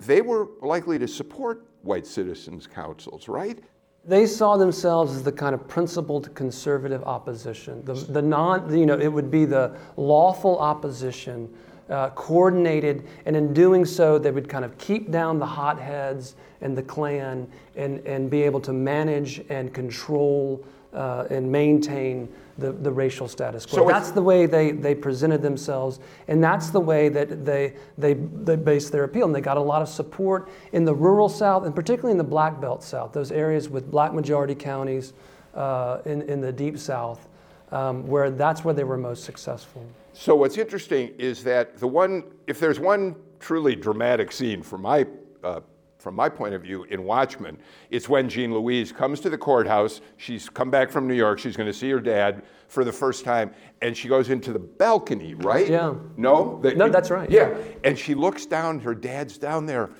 they 0.00 0.20
were 0.20 0.48
likely 0.60 0.98
to 0.98 1.08
support 1.08 1.66
white 1.82 2.06
citizens 2.06 2.66
councils, 2.66 3.28
right? 3.28 3.58
They 4.04 4.26
saw 4.26 4.56
themselves 4.56 5.16
as 5.16 5.22
the 5.22 5.32
kind 5.32 5.54
of 5.54 5.66
principled 5.66 6.32
conservative 6.34 7.02
opposition. 7.04 7.84
The, 7.84 7.94
the 7.94 8.22
non, 8.22 8.76
you 8.76 8.86
know, 8.86 8.98
it 8.98 9.08
would 9.08 9.30
be 9.30 9.44
the 9.44 9.76
lawful 9.96 10.58
opposition 10.58 11.52
uh, 11.90 12.10
coordinated, 12.10 13.06
and 13.26 13.36
in 13.36 13.52
doing 13.52 13.84
so, 13.84 14.18
they 14.18 14.30
would 14.30 14.48
kind 14.48 14.64
of 14.64 14.76
keep 14.78 15.10
down 15.10 15.38
the 15.38 15.46
hotheads 15.46 16.34
and 16.60 16.76
the 16.76 16.82
Klan 16.82 17.46
and, 17.76 18.04
and 18.06 18.30
be 18.30 18.42
able 18.42 18.60
to 18.60 18.72
manage 18.72 19.44
and 19.48 19.72
control 19.72 20.64
uh, 20.92 21.26
and 21.30 21.50
maintain 21.50 22.28
the, 22.58 22.72
the 22.72 22.90
racial 22.90 23.28
status 23.28 23.66
quo. 23.66 23.80
So 23.80 23.88
that's 23.88 24.10
the 24.10 24.22
way 24.22 24.46
they, 24.46 24.70
they 24.70 24.94
presented 24.94 25.42
themselves, 25.42 26.00
and 26.26 26.42
that's 26.42 26.70
the 26.70 26.80
way 26.80 27.08
that 27.10 27.44
they, 27.44 27.74
they, 27.98 28.14
they 28.14 28.56
based 28.56 28.92
their 28.92 29.04
appeal. 29.04 29.26
And 29.26 29.34
they 29.34 29.42
got 29.42 29.58
a 29.58 29.60
lot 29.60 29.82
of 29.82 29.88
support 29.88 30.48
in 30.72 30.84
the 30.84 30.94
rural 30.94 31.28
South, 31.28 31.66
and 31.66 31.74
particularly 31.74 32.12
in 32.12 32.18
the 32.18 32.24
Black 32.24 32.60
Belt 32.60 32.82
South, 32.82 33.12
those 33.12 33.30
areas 33.30 33.68
with 33.68 33.90
black 33.90 34.14
majority 34.14 34.54
counties 34.54 35.12
uh, 35.54 35.98
in, 36.06 36.22
in 36.22 36.40
the 36.40 36.52
Deep 36.52 36.78
South, 36.78 37.28
um, 37.72 38.06
where 38.06 38.30
that's 38.30 38.64
where 38.64 38.74
they 38.74 38.84
were 38.84 38.96
most 38.96 39.24
successful. 39.24 39.84
So 40.18 40.34
what's 40.34 40.56
interesting 40.56 41.12
is 41.18 41.44
that 41.44 41.76
the 41.76 41.86
one, 41.86 42.24
if 42.46 42.58
there's 42.58 42.80
one 42.80 43.16
truly 43.38 43.76
dramatic 43.76 44.32
scene 44.32 44.62
from 44.62 44.82
my 44.82 45.06
uh, 45.44 45.60
from 45.98 46.14
my 46.14 46.28
point 46.28 46.54
of 46.54 46.62
view, 46.62 46.84
in 46.84 47.02
Watchman. 47.02 47.58
It's 47.90 48.08
when 48.08 48.28
Jean 48.28 48.54
Louise 48.54 48.92
comes 48.92 49.18
to 49.20 49.30
the 49.30 49.38
courthouse. 49.38 50.00
She's 50.18 50.48
come 50.48 50.70
back 50.70 50.90
from 50.90 51.08
New 51.08 51.14
York. 51.14 51.40
She's 51.40 51.56
going 51.56 51.66
to 51.66 51.72
see 51.72 51.90
her 51.90 51.98
dad 51.98 52.44
for 52.68 52.84
the 52.84 52.92
first 52.92 53.24
time, 53.24 53.52
and 53.82 53.96
she 53.96 54.06
goes 54.06 54.30
into 54.30 54.52
the 54.52 54.58
balcony, 54.58 55.34
right? 55.34 55.68
Yeah. 55.68 55.94
No? 56.16 56.60
The, 56.62 56.76
no, 56.76 56.88
that's 56.88 57.10
right. 57.10 57.28
Yeah. 57.28 57.56
And 57.82 57.98
she 57.98 58.14
looks 58.14 58.46
down, 58.46 58.78
her 58.80 58.94
dad's 58.94 59.36
down 59.36 59.66
there, 59.66 59.90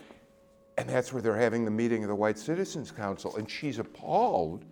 and 0.78 0.88
that's 0.88 1.12
where 1.12 1.22
they're 1.22 1.34
having 1.34 1.64
the 1.64 1.72
meeting 1.72 2.04
of 2.04 2.08
the 2.08 2.14
White 2.14 2.38
Citizens 2.38 2.92
Council, 2.92 3.34
and 3.34 3.50
she's 3.50 3.80
appalled 3.80 4.64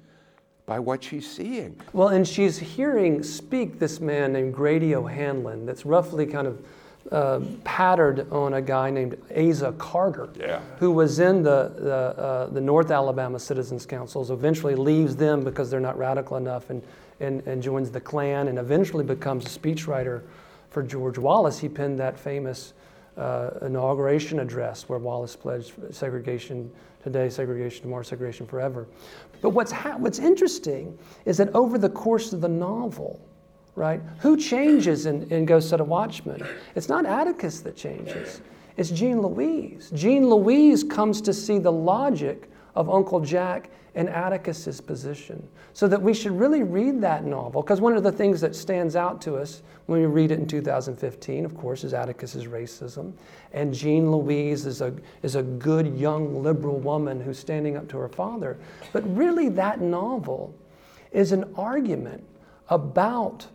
by 0.66 0.79
what 0.79 1.05
she's 1.05 1.31
seeing. 1.31 1.79
Well, 1.92 2.09
and 2.09 2.27
she's 2.27 2.59
hearing 2.59 3.22
speak 3.22 3.79
this 3.79 4.00
man 4.00 4.33
named 4.33 4.55
Grady 4.55 4.94
O'Hanlon 4.94 5.66
that's 5.66 5.85
roughly 5.85 6.27
kind 6.27 6.46
of 6.46 6.64
uh, 7.12 7.40
patterned 7.64 8.27
on 8.33 8.55
a 8.55 8.62
guy 8.62 8.88
named 8.88 9.18
Asa 9.37 9.72
Carter, 9.72 10.31
yeah. 10.38 10.61
who 10.79 10.90
was 10.90 11.18
in 11.18 11.42
the, 11.42 11.72
the, 11.77 11.94
uh, 11.94 12.46
the 12.46 12.61
North 12.61 12.90
Alabama 12.90 13.38
Citizens 13.38 13.85
Councils, 13.85 14.31
eventually 14.31 14.74
leaves 14.74 15.14
them 15.14 15.44
because 15.44 15.70
they're 15.70 15.81
not 15.81 15.98
radical 15.98 16.38
enough 16.38 16.70
and, 16.70 16.83
and, 17.20 17.46
and 17.46 17.62
joins 17.62 17.90
the 17.90 18.00
Klan 18.00 18.48
and 18.48 18.59
eventually 18.59 19.05
becomes 19.05 19.44
a 19.44 19.59
speechwriter 19.59 20.22
for 20.70 20.83
George 20.83 21.18
Wallace. 21.18 21.59
He 21.59 21.68
penned 21.68 22.00
that 22.00 22.18
famous 22.18 22.72
uh, 23.18 23.50
inauguration 23.62 24.40
address 24.40 24.88
where 24.88 24.98
Wallace 24.98 25.37
pledged 25.37 25.74
segregation 25.94 26.70
today, 27.03 27.29
segregation 27.29 27.83
tomorrow, 27.83 28.03
segregation 28.03 28.46
forever. 28.46 28.87
But 29.44 29.50
what's, 29.50 29.72
ha- 29.72 29.96
what's 29.98 30.20
interesting 30.20 30.98
is 31.26 31.37
that 31.37 31.54
over 31.54 31.76
the 31.76 31.90
course 31.90 32.33
of 32.33 32.40
the 32.40 32.48
novel, 32.48 33.20
right, 33.74 34.00
who 34.20 34.38
changes 34.38 35.04
in, 35.04 35.30
in 35.30 35.44
Go 35.44 35.61
Set 35.61 35.80
a 35.80 35.85
Watchman? 35.85 36.42
It's 36.74 36.88
not 36.88 37.04
Atticus 37.04 37.61
that 37.61 37.76
changes, 37.76 38.40
it's 38.78 38.88
Jean 38.88 39.20
Louise. 39.20 39.90
Jean 39.94 40.30
Louise 40.30 40.83
comes 40.83 41.20
to 41.20 41.35
see 41.35 41.59
the 41.59 41.70
logic 41.70 42.50
of 42.74 42.90
Uncle 42.90 43.20
Jack 43.20 43.70
and 43.94 44.08
Atticus's 44.08 44.80
position. 44.80 45.46
So 45.72 45.87
that 45.88 46.02
we 46.02 46.14
should 46.14 46.38
really 46.38 46.62
read 46.62 47.00
that 47.02 47.24
novel, 47.24 47.62
because 47.62 47.80
one 47.80 47.96
of 47.96 48.02
the 48.02 48.12
things 48.12 48.40
that 48.40 48.56
stands 48.56 48.96
out 48.96 49.20
to 49.22 49.37
us 49.37 49.62
when 49.87 50.00
we 50.00 50.06
read 50.06 50.30
it 50.30 50.38
in 50.38 50.46
2015, 50.46 51.44
of 51.44 51.56
course, 51.56 51.84
is 51.84 51.92
Atticus's 51.92 52.46
racism. 52.46 53.12
And 53.52 53.72
Jean 53.72 54.10
Louise 54.10 54.66
is 54.66 54.80
a, 54.80 54.94
is 55.22 55.37
a 55.37 55.42
good 55.42 55.96
young 55.96 56.42
liberal 56.42 56.78
woman 56.78 57.20
who's 57.20 57.38
standing 57.38 57.76
up 57.76 57.88
to 57.88 57.98
her 57.98 58.08
father. 58.08 58.56
But 58.92 59.04
really, 59.16 59.48
that 59.50 59.80
novel 59.80 60.54
is 61.12 61.32
an 61.32 61.44
argument 61.56 62.24
about 62.68 63.46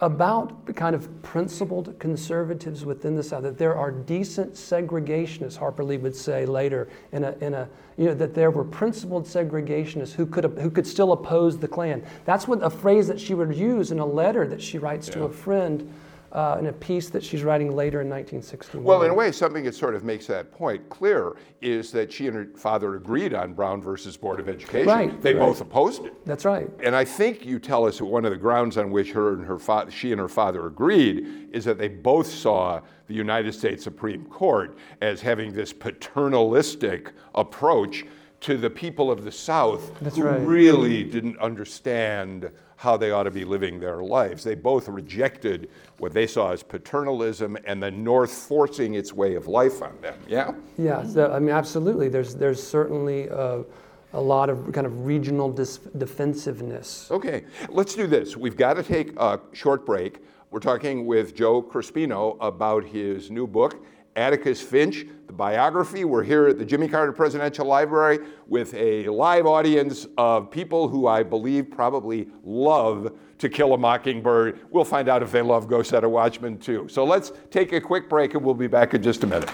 about 0.00 0.64
the 0.66 0.72
kind 0.72 0.94
of 0.94 1.22
principled 1.22 1.98
conservatives 1.98 2.84
within 2.84 3.16
the 3.16 3.22
South, 3.22 3.42
that 3.42 3.58
there 3.58 3.74
are 3.74 3.90
decent 3.90 4.54
segregationists, 4.54 5.56
Harper 5.56 5.82
Lee 5.82 5.96
would 5.96 6.14
say 6.14 6.46
later, 6.46 6.88
in 7.12 7.24
a, 7.24 7.32
in 7.40 7.54
a, 7.54 7.68
you 7.96 8.06
know, 8.06 8.14
that 8.14 8.32
there 8.34 8.52
were 8.52 8.64
principled 8.64 9.24
segregationists 9.24 10.12
who 10.12 10.24
could, 10.24 10.44
who 10.44 10.70
could 10.70 10.86
still 10.86 11.12
oppose 11.12 11.58
the 11.58 11.66
Klan. 11.66 12.04
That's 12.24 12.46
what 12.46 12.62
a 12.62 12.70
phrase 12.70 13.08
that 13.08 13.18
she 13.18 13.34
would 13.34 13.54
use 13.54 13.90
in 13.90 13.98
a 13.98 14.06
letter 14.06 14.46
that 14.46 14.62
she 14.62 14.78
writes 14.78 15.08
yeah. 15.08 15.14
to 15.14 15.22
a 15.24 15.30
friend 15.30 15.92
uh, 16.32 16.56
in 16.58 16.66
a 16.66 16.72
piece 16.72 17.08
that 17.10 17.24
she's 17.24 17.42
writing 17.42 17.74
later 17.74 18.00
in 18.00 18.08
1961. 18.08 18.84
Well, 18.84 19.02
in 19.02 19.10
a 19.10 19.14
way, 19.14 19.32
something 19.32 19.64
that 19.64 19.74
sort 19.74 19.94
of 19.94 20.04
makes 20.04 20.26
that 20.26 20.52
point 20.52 20.88
clear 20.88 21.36
is 21.62 21.90
that 21.92 22.12
she 22.12 22.26
and 22.26 22.36
her 22.36 22.48
father 22.56 22.96
agreed 22.96 23.34
on 23.34 23.54
Brown 23.54 23.80
versus 23.80 24.16
Board 24.16 24.40
of 24.40 24.48
Education. 24.48 24.86
Right. 24.86 25.22
They 25.22 25.34
right. 25.34 25.46
both 25.46 25.60
opposed 25.60 26.04
it. 26.04 26.14
That's 26.26 26.44
right. 26.44 26.68
And 26.82 26.94
I 26.94 27.04
think 27.04 27.46
you 27.46 27.58
tell 27.58 27.86
us 27.86 27.98
that 27.98 28.04
one 28.04 28.24
of 28.24 28.30
the 28.30 28.36
grounds 28.36 28.76
on 28.76 28.90
which 28.90 29.12
her 29.12 29.34
and 29.34 29.44
her 29.46 29.58
fa- 29.58 29.90
she 29.90 30.12
and 30.12 30.20
her 30.20 30.28
father 30.28 30.66
agreed 30.66 31.48
is 31.52 31.64
that 31.64 31.78
they 31.78 31.88
both 31.88 32.28
saw 32.28 32.80
the 33.06 33.14
United 33.14 33.52
States 33.52 33.82
Supreme 33.82 34.26
Court 34.26 34.76
as 35.00 35.20
having 35.20 35.52
this 35.52 35.72
paternalistic 35.72 37.12
approach 37.34 38.04
to 38.40 38.56
the 38.56 38.70
people 38.70 39.10
of 39.10 39.24
the 39.24 39.32
South 39.32 39.98
That's 40.00 40.16
who 40.16 40.24
right. 40.24 40.40
really 40.40 41.02
didn't 41.02 41.38
understand 41.38 42.50
how 42.78 42.96
they 42.96 43.10
ought 43.10 43.24
to 43.24 43.30
be 43.32 43.44
living 43.44 43.80
their 43.80 44.04
lives. 44.04 44.44
They 44.44 44.54
both 44.54 44.88
rejected 44.88 45.68
what 45.98 46.12
they 46.12 46.28
saw 46.28 46.52
as 46.52 46.62
paternalism 46.62 47.58
and 47.64 47.82
the 47.82 47.90
North 47.90 48.30
forcing 48.30 48.94
its 48.94 49.12
way 49.12 49.34
of 49.34 49.48
life 49.48 49.82
on 49.82 50.00
them. 50.00 50.16
Yeah? 50.28 50.52
Yeah, 50.78 51.04
so, 51.04 51.32
I 51.32 51.40
mean, 51.40 51.50
absolutely. 51.50 52.08
There's, 52.08 52.36
there's 52.36 52.62
certainly 52.62 53.26
a, 53.26 53.64
a 54.12 54.20
lot 54.20 54.48
of 54.48 54.72
kind 54.72 54.86
of 54.86 55.06
regional 55.06 55.50
dis- 55.50 55.78
defensiveness. 55.98 57.10
Okay, 57.10 57.46
let's 57.68 57.96
do 57.96 58.06
this. 58.06 58.36
We've 58.36 58.56
got 58.56 58.74
to 58.74 58.84
take 58.84 59.12
a 59.18 59.40
short 59.52 59.84
break. 59.84 60.20
We're 60.52 60.60
talking 60.60 61.04
with 61.04 61.34
Joe 61.34 61.60
Crespino 61.60 62.36
about 62.40 62.84
his 62.84 63.28
new 63.28 63.48
book, 63.48 63.84
Atticus 64.18 64.60
Finch, 64.60 65.06
the 65.28 65.32
biography. 65.32 66.04
We're 66.04 66.24
here 66.24 66.48
at 66.48 66.58
the 66.58 66.64
Jimmy 66.64 66.88
Carter 66.88 67.12
Presidential 67.12 67.64
Library 67.64 68.18
with 68.48 68.74
a 68.74 69.08
live 69.08 69.46
audience 69.46 70.06
of 70.18 70.50
people 70.50 70.88
who 70.88 71.06
I 71.06 71.22
believe 71.22 71.70
probably 71.70 72.28
love 72.42 73.16
To 73.38 73.48
Kill 73.48 73.74
a 73.74 73.78
Mockingbird. 73.78 74.60
We'll 74.70 74.84
find 74.84 75.08
out 75.08 75.22
if 75.22 75.30
they 75.30 75.42
love 75.42 75.68
Go 75.68 75.84
Set 75.84 76.02
a 76.02 76.08
Watchman 76.08 76.58
too. 76.58 76.88
So 76.90 77.04
let's 77.04 77.30
take 77.50 77.72
a 77.72 77.80
quick 77.80 78.08
break 78.08 78.34
and 78.34 78.44
we'll 78.44 78.54
be 78.54 78.66
back 78.66 78.92
in 78.92 79.02
just 79.02 79.22
a 79.22 79.26
minute. 79.28 79.48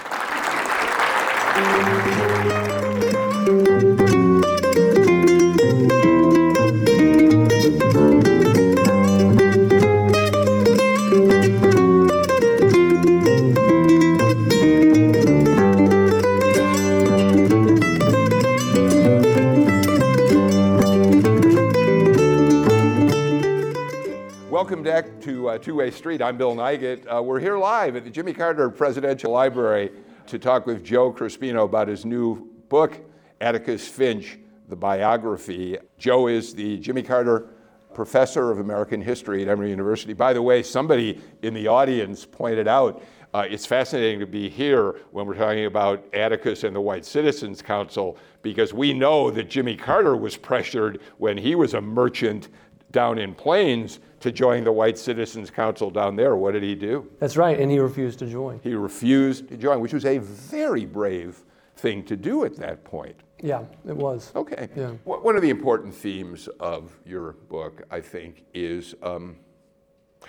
Two 25.58 25.76
Way 25.76 25.90
Street. 25.90 26.20
I'm 26.20 26.36
Bill 26.36 26.54
Nigut. 26.54 27.06
Uh, 27.06 27.22
we're 27.22 27.38
here 27.38 27.56
live 27.56 27.96
at 27.96 28.04
the 28.04 28.10
Jimmy 28.10 28.32
Carter 28.32 28.68
Presidential 28.70 29.30
Library 29.30 29.90
to 30.26 30.38
talk 30.38 30.66
with 30.66 30.84
Joe 30.84 31.12
Crespino 31.12 31.64
about 31.64 31.86
his 31.86 32.04
new 32.04 32.50
book, 32.68 32.98
Atticus 33.40 33.86
Finch, 33.86 34.38
the 34.68 34.76
biography. 34.76 35.78
Joe 35.98 36.26
is 36.26 36.54
the 36.54 36.78
Jimmy 36.78 37.02
Carter 37.02 37.48
Professor 37.94 38.50
of 38.50 38.58
American 38.58 39.00
History 39.00 39.42
at 39.42 39.48
Emory 39.48 39.70
University. 39.70 40.12
By 40.12 40.32
the 40.32 40.42
way, 40.42 40.62
somebody 40.62 41.20
in 41.42 41.54
the 41.54 41.68
audience 41.68 42.24
pointed 42.24 42.66
out 42.66 43.02
uh, 43.34 43.46
it's 43.50 43.66
fascinating 43.66 44.20
to 44.20 44.26
be 44.26 44.48
here 44.48 44.94
when 45.10 45.26
we're 45.26 45.34
talking 45.34 45.66
about 45.66 46.04
Atticus 46.14 46.62
and 46.62 46.74
the 46.74 46.80
White 46.80 47.04
Citizens 47.04 47.60
Council 47.60 48.16
because 48.42 48.72
we 48.72 48.92
know 48.92 49.28
that 49.30 49.50
Jimmy 49.50 49.76
Carter 49.76 50.16
was 50.16 50.36
pressured 50.36 51.00
when 51.18 51.36
he 51.36 51.56
was 51.56 51.74
a 51.74 51.80
merchant 51.80 52.48
down 52.92 53.18
in 53.18 53.34
Plains 53.34 53.98
to 54.24 54.32
join 54.32 54.64
the 54.64 54.72
White 54.72 54.96
Citizens 54.96 55.50
Council 55.50 55.90
down 55.90 56.16
there. 56.16 56.34
What 56.34 56.52
did 56.52 56.62
he 56.62 56.74
do? 56.74 57.10
That's 57.20 57.36
right, 57.36 57.60
and 57.60 57.70
he 57.70 57.78
refused 57.78 58.18
to 58.20 58.26
join. 58.26 58.58
He 58.62 58.72
refused 58.72 59.48
to 59.48 59.56
join, 59.58 59.80
which 59.80 59.92
was 59.92 60.06
a 60.06 60.16
very 60.16 60.86
brave 60.86 61.44
thing 61.76 62.02
to 62.04 62.16
do 62.16 62.46
at 62.46 62.56
that 62.56 62.84
point. 62.84 63.16
Yeah, 63.42 63.64
it 63.86 63.94
was. 63.94 64.32
Okay. 64.34 64.70
Yeah. 64.74 64.92
One 65.04 65.36
of 65.36 65.42
the 65.42 65.50
important 65.50 65.94
themes 65.94 66.48
of 66.58 66.96
your 67.04 67.32
book, 67.50 67.82
I 67.90 68.00
think, 68.00 68.44
is 68.54 68.94
um, 69.02 69.36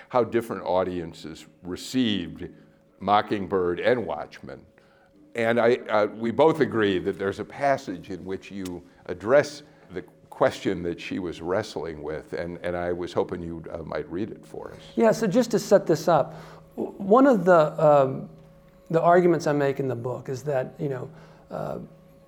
how 0.09 0.25
different 0.25 0.63
audiences 0.63 1.45
received 1.63 2.49
Mockingbird 2.99 3.79
and 3.79 4.05
Watchman. 4.05 4.59
And 5.35 5.57
I, 5.57 5.75
uh, 5.87 6.07
we 6.07 6.31
both 6.31 6.59
agree 6.59 6.99
that 6.99 7.17
there's 7.17 7.39
a 7.39 7.45
passage 7.45 8.09
in 8.09 8.25
which 8.25 8.51
you 8.51 8.83
address 9.05 9.63
question 10.35 10.83
that 10.83 10.99
she 10.99 11.17
was 11.17 11.41
wrestling 11.41 12.03
with, 12.03 12.33
and, 12.33 12.59
and 12.61 12.75
I 12.75 12.91
was 12.91 13.13
hoping 13.13 13.41
you 13.41 13.63
uh, 13.71 13.83
might 13.83 14.09
read 14.11 14.31
it 14.31 14.45
for 14.45 14.73
us. 14.73 14.81
Yeah, 14.97 15.13
so 15.13 15.27
just 15.27 15.49
to 15.51 15.59
set 15.59 15.87
this 15.87 16.09
up, 16.09 16.33
one 16.75 17.25
of 17.25 17.45
the, 17.45 17.61
um, 17.81 18.27
the 18.89 19.01
arguments 19.01 19.47
I 19.47 19.53
make 19.53 19.79
in 19.79 19.87
the 19.87 19.95
book 19.95 20.27
is 20.27 20.43
that, 20.43 20.73
you 20.77 20.89
know, 20.89 21.09
uh, 21.49 21.77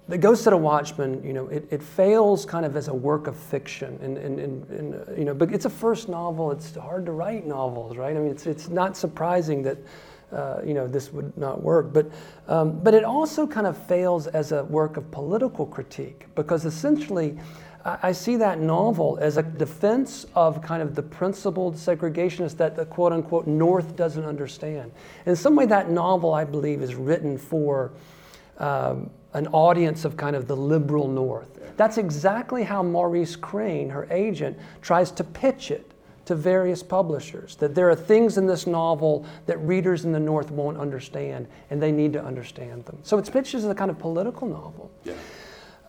the 0.08 0.17
Go 0.17 0.36
Set 0.36 0.54
a 0.54 0.58
Watchman, 0.58 1.22
you 1.22 1.34
know, 1.34 1.48
it, 1.50 1.67
it 1.70 1.84
fails 1.84 2.46
kind 2.46 2.65
of 2.65 2.78
as 2.78 2.88
a 2.88 2.93
work 2.93 3.28
of 3.28 3.36
fiction. 3.36 4.00
And, 4.02 4.17
and, 4.17 4.39
and, 4.39 4.70
and, 4.70 5.17
you 5.17 5.26
know, 5.26 5.34
but 5.34 5.52
it's 5.52 5.65
a 5.65 5.70
first 5.70 6.08
novel. 6.08 6.54
It's 6.54 6.76
hard 6.76 7.06
to 7.08 7.12
write 7.12 7.46
novels, 7.46 7.98
right? 7.98 8.15
I 8.15 8.20
mean, 8.20 8.32
it's, 8.32 8.46
it's 8.46 8.70
not 8.70 8.96
surprising 8.96 9.63
that, 9.63 9.78
uh, 10.32 10.62
you 10.65 10.74
know, 10.74 10.88
this 10.88 11.12
would 11.12 11.38
not 11.38 11.62
work. 11.62 11.91
But, 11.91 12.10
um, 12.48 12.80
but 12.80 12.93
it 12.93 13.04
also 13.04 13.46
kind 13.46 13.67
of 13.67 13.78
fails 13.86 14.28
as 14.28 14.54
a 14.54 14.63
work 14.63 14.96
of 14.96 15.12
political 15.12 15.65
critique 15.65 16.28
because 16.36 16.63
essentially, 16.63 17.38
I 17.88 18.12
see 18.12 18.36
that 18.36 18.60
novel 18.60 19.17
as 19.21 19.38
a 19.38 19.43
defense 19.43 20.26
of 20.36 20.62
kind 20.62 20.82
of 20.82 20.93
the 20.93 21.02
principled 21.02 21.76
segregationists 21.76 22.58
that 22.58 22.76
the 22.76 22.86
quote 22.86 23.13
unquote 23.13 23.47
North 23.47 23.95
doesn't 23.95 24.26
understand. 24.26 24.91
In 25.26 25.38
some 25.38 25.56
way, 25.56 25.65
that 25.67 25.89
novel, 25.89 26.34
I 26.34 26.43
believe, 26.43 26.82
is 26.82 26.95
written 26.95 27.38
for 27.38 27.93
um, 28.58 29.10
an 29.34 29.47
audience 29.47 30.04
of 30.04 30.17
kind 30.17 30.36
of 30.36 30.47
the 30.47 30.56
liberal 30.56 31.08
North. 31.08 31.47
That's 31.78 31.97
exactly 31.97 32.63
how 32.63 32.84
Maurice 32.84 33.36
Crain, 33.36 33.89
her 33.89 34.08
agent, 34.12 34.58
tries 34.82 35.12
to 35.12 35.23
pitch 35.23 35.71
it 35.71 35.91
to 36.26 36.36
various 36.36 36.84
publishers 36.84 37.56
that 37.56 37.73
there 37.73 37.89
are 37.89 37.95
things 37.95 38.38
in 38.38 38.47
this 38.47 38.67
novel 38.67 39.26
that 39.45 39.58
readers 39.60 40.04
in 40.04 40.12
the 40.12 40.19
North 40.19 40.52
won't 40.52 40.78
understand, 40.78 41.47
and 41.69 41.82
they 41.82 41.91
need 41.91 42.12
to 42.13 42.21
understand 42.21 42.84
them. 42.84 42.97
So 43.04 43.17
it's 43.17 43.30
pitched 43.30 43.56
as 43.56 43.63
a 43.63 43.73
kind 43.73 43.89
of 43.89 43.97
political 43.97 44.45
novel. 44.45 44.91
Yeah. 45.06 45.13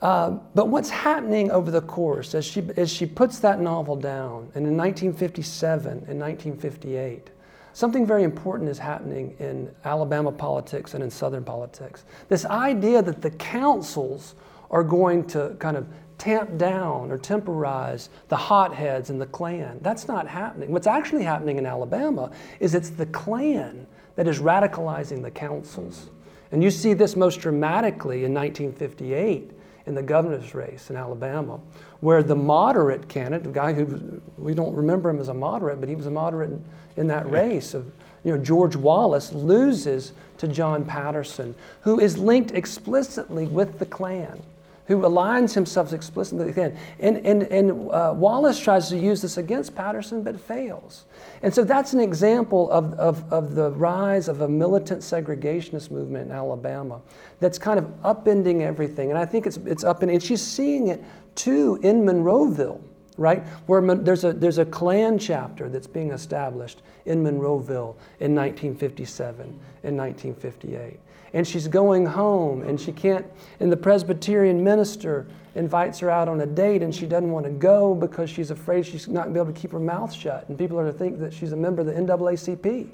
Uh, 0.00 0.30
but 0.54 0.68
what's 0.68 0.90
happening 0.90 1.50
over 1.50 1.70
the 1.70 1.80
course 1.82 2.34
as 2.34 2.44
she, 2.44 2.62
as 2.76 2.90
she 2.90 3.04
puts 3.04 3.40
that 3.40 3.60
novel 3.60 3.96
down, 3.96 4.50
and 4.54 4.66
in 4.66 4.76
1957 4.76 5.90
and 5.90 6.20
1958, 6.20 7.30
something 7.72 8.06
very 8.06 8.22
important 8.22 8.70
is 8.70 8.78
happening 8.78 9.34
in 9.40 9.70
Alabama 9.84 10.30
politics 10.30 10.94
and 10.94 11.02
in 11.02 11.10
Southern 11.10 11.44
politics. 11.44 12.04
This 12.28 12.44
idea 12.44 13.02
that 13.02 13.22
the 13.22 13.30
councils 13.30 14.36
are 14.70 14.84
going 14.84 15.24
to 15.24 15.56
kind 15.58 15.76
of 15.76 15.88
tamp 16.16 16.58
down 16.58 17.10
or 17.10 17.18
temporize 17.18 18.10
the 18.28 18.36
hotheads 18.36 19.10
and 19.10 19.20
the 19.20 19.26
Klan. 19.26 19.78
That's 19.82 20.06
not 20.06 20.26
happening. 20.28 20.70
What's 20.70 20.86
actually 20.86 21.22
happening 21.22 21.58
in 21.58 21.66
Alabama 21.66 22.30
is 22.60 22.74
it's 22.74 22.90
the 22.90 23.06
Klan 23.06 23.86
that 24.16 24.28
is 24.28 24.40
radicalizing 24.40 25.22
the 25.22 25.30
councils. 25.30 26.10
And 26.50 26.62
you 26.62 26.70
see 26.70 26.92
this 26.92 27.14
most 27.14 27.40
dramatically 27.40 28.24
in 28.24 28.34
1958 28.34 29.52
in 29.88 29.94
the 29.94 30.02
governor's 30.02 30.54
race 30.54 30.90
in 30.90 30.96
Alabama, 30.96 31.58
where 32.00 32.22
the 32.22 32.36
moderate 32.36 33.08
candidate, 33.08 33.44
the 33.44 33.50
guy 33.50 33.72
who 33.72 34.20
we 34.36 34.54
don't 34.54 34.74
remember 34.74 35.10
him 35.10 35.18
as 35.18 35.28
a 35.28 35.34
moderate, 35.34 35.80
but 35.80 35.88
he 35.88 35.96
was 35.96 36.06
a 36.06 36.10
moderate 36.10 36.50
in, 36.50 36.64
in 36.96 37.06
that 37.08 37.28
race 37.30 37.74
of 37.74 37.90
you 38.24 38.36
know, 38.36 38.42
George 38.42 38.76
Wallace 38.76 39.32
loses 39.32 40.12
to 40.38 40.48
John 40.48 40.84
Patterson, 40.84 41.54
who 41.82 41.98
is 41.98 42.18
linked 42.18 42.50
explicitly 42.50 43.46
with 43.46 43.78
the 43.78 43.86
Klan 43.86 44.42
who 44.88 45.02
aligns 45.02 45.52
himself 45.52 45.92
explicitly 45.92 46.46
with 46.46 46.54
the 46.54 46.74
And, 46.98 47.18
and, 47.18 47.42
and 47.44 47.90
uh, 47.90 48.14
Wallace 48.16 48.58
tries 48.58 48.88
to 48.88 48.98
use 48.98 49.20
this 49.20 49.36
against 49.36 49.74
Patterson, 49.74 50.22
but 50.22 50.40
fails. 50.40 51.04
And 51.42 51.54
so 51.54 51.62
that's 51.62 51.92
an 51.92 52.00
example 52.00 52.70
of, 52.70 52.94
of, 52.94 53.30
of 53.30 53.54
the 53.54 53.70
rise 53.72 54.28
of 54.28 54.40
a 54.40 54.48
militant 54.48 55.02
segregationist 55.02 55.90
movement 55.90 56.30
in 56.30 56.32
Alabama 56.34 57.02
that's 57.38 57.58
kind 57.58 57.78
of 57.78 57.84
upending 58.02 58.62
everything. 58.62 59.10
And 59.10 59.18
I 59.18 59.26
think 59.26 59.46
it's, 59.46 59.58
it's 59.58 59.84
upending, 59.84 60.14
and 60.14 60.22
she's 60.22 60.42
seeing 60.42 60.88
it 60.88 61.04
too 61.34 61.78
in 61.82 62.02
Monroeville 62.02 62.80
right? 63.18 63.44
Where 63.66 63.96
there's 63.96 64.22
a, 64.22 64.32
there's 64.32 64.58
a 64.58 64.64
Klan 64.64 65.18
chapter 65.18 65.68
that's 65.68 65.88
being 65.88 66.12
established 66.12 66.82
in 67.04 67.24
Monroeville 67.24 67.96
in 68.20 68.32
1957 68.32 69.44
and 69.82 69.98
1958 69.98 71.00
and 71.32 71.46
she's 71.46 71.68
going 71.68 72.06
home 72.06 72.62
and 72.62 72.80
she 72.80 72.92
can't 72.92 73.26
and 73.60 73.70
the 73.70 73.76
presbyterian 73.76 74.62
minister 74.62 75.26
invites 75.54 75.98
her 75.98 76.10
out 76.10 76.28
on 76.28 76.40
a 76.40 76.46
date 76.46 76.82
and 76.82 76.94
she 76.94 77.06
doesn't 77.06 77.30
want 77.30 77.44
to 77.44 77.52
go 77.52 77.94
because 77.94 78.30
she's 78.30 78.50
afraid 78.50 78.86
she's 78.86 79.08
not 79.08 79.24
going 79.24 79.34
to 79.34 79.40
be 79.40 79.42
able 79.42 79.52
to 79.52 79.60
keep 79.60 79.72
her 79.72 79.80
mouth 79.80 80.12
shut 80.12 80.48
and 80.48 80.58
people 80.58 80.78
are 80.78 80.86
to 80.86 80.92
think 80.92 81.18
that 81.18 81.32
she's 81.32 81.52
a 81.52 81.56
member 81.56 81.80
of 81.80 81.86
the 81.86 81.92
naacp 81.92 82.88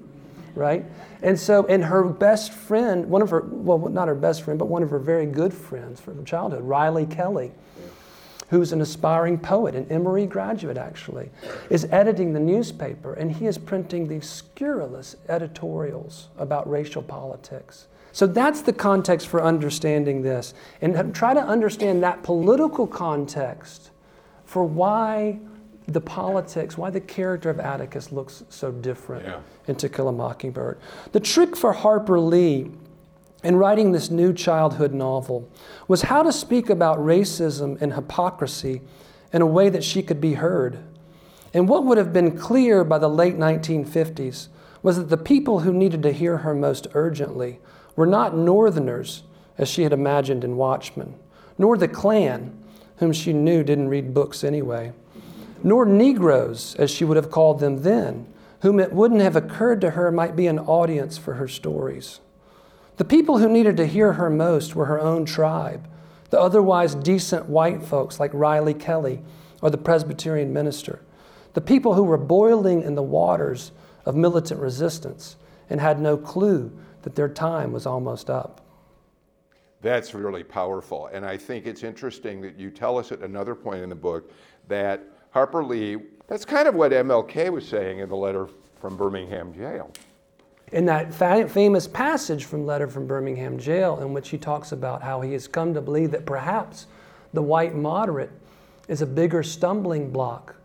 right 0.55 0.85
and 1.23 1.38
so 1.38 1.66
and 1.66 1.85
her 1.85 2.05
best 2.05 2.53
friend 2.53 3.07
one 3.07 3.23
of 3.23 3.31
her 3.31 3.44
well 3.49 3.79
not 3.79 4.09
her 4.09 4.14
best 4.14 4.42
friend 4.42 4.59
but 4.59 4.66
one 4.66 4.83
of 4.83 4.90
her 4.90 4.99
very 4.99 5.27
good 5.27 5.53
friends 5.53 6.01
from 6.01 6.25
childhood 6.25 6.62
riley 6.62 7.07
kelly 7.07 7.53
who's 8.51 8.73
an 8.73 8.81
aspiring 8.81 9.38
poet, 9.38 9.75
an 9.75 9.87
Emory 9.90 10.27
graduate 10.27 10.77
actually, 10.77 11.31
is 11.70 11.87
editing 11.90 12.33
the 12.33 12.40
newspaper 12.40 13.14
and 13.14 13.33
he 13.33 13.47
is 13.47 13.59
printing 13.59 14.07
these 14.07 14.29
scurrilous 14.29 15.16
editorials 15.29 16.29
about 16.38 16.68
racial 16.70 17.03
politics. 17.03 17.88
So 18.14 18.29
that's 18.29 18.62
the 18.62 18.72
context 18.72 19.27
for 19.27 19.42
understanding 19.42 20.22
this. 20.22 20.55
And 20.81 21.12
try 21.12 21.35
to 21.35 21.42
understand 21.42 22.05
that 22.05 22.22
political 22.22 22.87
context 22.87 23.90
for 24.44 24.62
why 24.62 25.40
the 25.88 26.00
politics, 26.00 26.79
why 26.79 26.90
the 26.90 27.00
character 27.00 27.50
of 27.50 27.59
Atticus 27.59 28.12
looks 28.12 28.44
so 28.50 28.70
different 28.70 29.24
yeah. 29.24 29.40
in 29.66 29.74
To 29.74 29.88
Kill 29.88 30.07
a 30.07 30.12
Mockingbird. 30.12 30.79
The 31.11 31.18
trick 31.18 31.57
for 31.57 31.72
Harper 31.72 32.20
Lee 32.20 32.70
in 33.42 33.57
writing 33.57 33.90
this 33.90 34.11
new 34.11 34.33
childhood 34.33 34.94
novel 34.94 35.50
was 35.88 36.03
how 36.03 36.22
to 36.22 36.33
speak 36.33 36.70
about 36.70 36.98
racism 36.98 37.83
and 37.83 37.94
hypocrisy 37.94 38.81
in 39.33 39.42
a 39.42 39.46
way 39.46 39.68
that 39.70 39.83
she 39.83 40.05
could 40.05 40.20
be 40.20 40.35
heard. 40.35 40.79
And 41.53 41.68
what 41.68 41.85
would 41.85 41.98
have 41.98 42.12
been 42.12 42.38
clear 42.38 42.85
by 42.85 42.98
the 42.98 43.11
late 43.11 43.37
1950s 43.37 44.46
was 44.85 44.98
that 44.98 45.11
the 45.11 45.16
people 45.16 45.61
who 45.61 45.72
needed 45.72 46.05
to 46.05 46.12
hear 46.12 46.38
her 46.38 46.55
most 46.55 46.87
urgently 46.94 47.59
were 47.96 48.07
not 48.07 48.37
Northerners, 48.37 49.22
as 49.59 49.68
she 49.68 49.83
had 49.83 49.92
imagined 49.92 50.44
in 50.44 50.57
Watchman, 50.57 51.14
nor 51.59 51.76
the 51.76 51.88
Klan, 51.88 52.59
whom 52.96 53.12
she 53.12 53.33
knew 53.33 53.62
didn't 53.62 53.88
read 53.88 54.14
books 54.14 54.44
anyway, 54.44 54.92
nor 55.62 55.85
Negroes, 55.85 56.74
as 56.78 56.90
she 56.90 57.04
would 57.04 57.16
have 57.16 57.30
called 57.30 57.61
them 57.61 57.83
then, 57.83 58.26
whom 58.61 58.80
it 58.80 58.92
wouldn't 58.92 59.20
have 59.20 59.37
occurred 59.37 59.80
to 59.80 59.90
her 59.90 60.11
might 60.11 60.37
be 60.37 60.46
an 60.46 60.59
audience 60.59 61.18
for 61.18 61.35
her 61.35 61.48
stories. 61.48 62.20
The 62.96 63.04
people 63.04 63.38
who 63.38 63.48
needed 63.48 63.76
to 63.78 63.87
hear 63.87 64.14
her 64.14 64.30
most 64.30 64.74
were 64.74 64.87
her 64.87 65.00
own 65.00 65.24
tribe, 65.24 65.88
the 66.30 66.40
otherwise 66.40 66.94
decent 66.94 67.48
white 67.48 67.83
folks 67.83 68.18
like 68.18 68.30
Riley 68.33 68.74
Kelly 68.74 69.22
or 69.62 69.70
the 69.70 69.78
Presbyterian 69.78 70.52
minister, 70.52 71.00
the 71.54 71.61
people 71.61 71.94
who 71.94 72.02
were 72.02 72.18
boiling 72.18 72.83
in 72.83 72.94
the 72.94 73.02
waters 73.02 73.72
of 74.04 74.16
militant 74.16 74.61
resistance 74.61 75.37
and 75.70 75.80
had 75.80 76.00
no 76.00 76.16
clue 76.16 76.72
that 77.04 77.14
their 77.14 77.28
time 77.28 77.70
was 77.70 77.86
almost 77.86 78.28
up. 78.28 78.62
That's 79.82 80.14
really 80.14 80.42
powerful. 80.42 81.08
And 81.12 81.24
I 81.24 81.36
think 81.36 81.66
it's 81.66 81.82
interesting 81.82 82.40
that 82.40 82.58
you 82.58 82.70
tell 82.70 82.98
us 82.98 83.12
at 83.12 83.20
another 83.20 83.54
point 83.54 83.82
in 83.82 83.90
the 83.90 83.94
book 83.94 84.32
that 84.66 85.02
Harper 85.30 85.62
Lee, 85.62 85.98
that's 86.26 86.44
kind 86.44 86.66
of 86.66 86.74
what 86.74 86.90
MLK 86.92 87.52
was 87.52 87.68
saying 87.68 87.98
in 87.98 88.08
the 88.08 88.16
letter 88.16 88.48
from 88.80 88.96
Birmingham 88.96 89.52
jail. 89.52 89.92
In 90.72 90.86
that 90.86 91.12
fa- 91.12 91.46
famous 91.48 91.86
passage 91.86 92.46
from 92.46 92.64
Letter 92.64 92.88
from 92.88 93.06
Birmingham 93.06 93.58
Jail, 93.58 94.00
in 94.00 94.14
which 94.14 94.30
he 94.30 94.38
talks 94.38 94.72
about 94.72 95.02
how 95.02 95.20
he 95.20 95.32
has 95.34 95.46
come 95.46 95.74
to 95.74 95.82
believe 95.82 96.10
that 96.12 96.24
perhaps 96.24 96.86
the 97.34 97.42
white 97.42 97.74
moderate 97.74 98.32
is 98.88 99.02
a 99.02 99.06
bigger 99.06 99.42
stumbling 99.42 100.10
block 100.10 100.56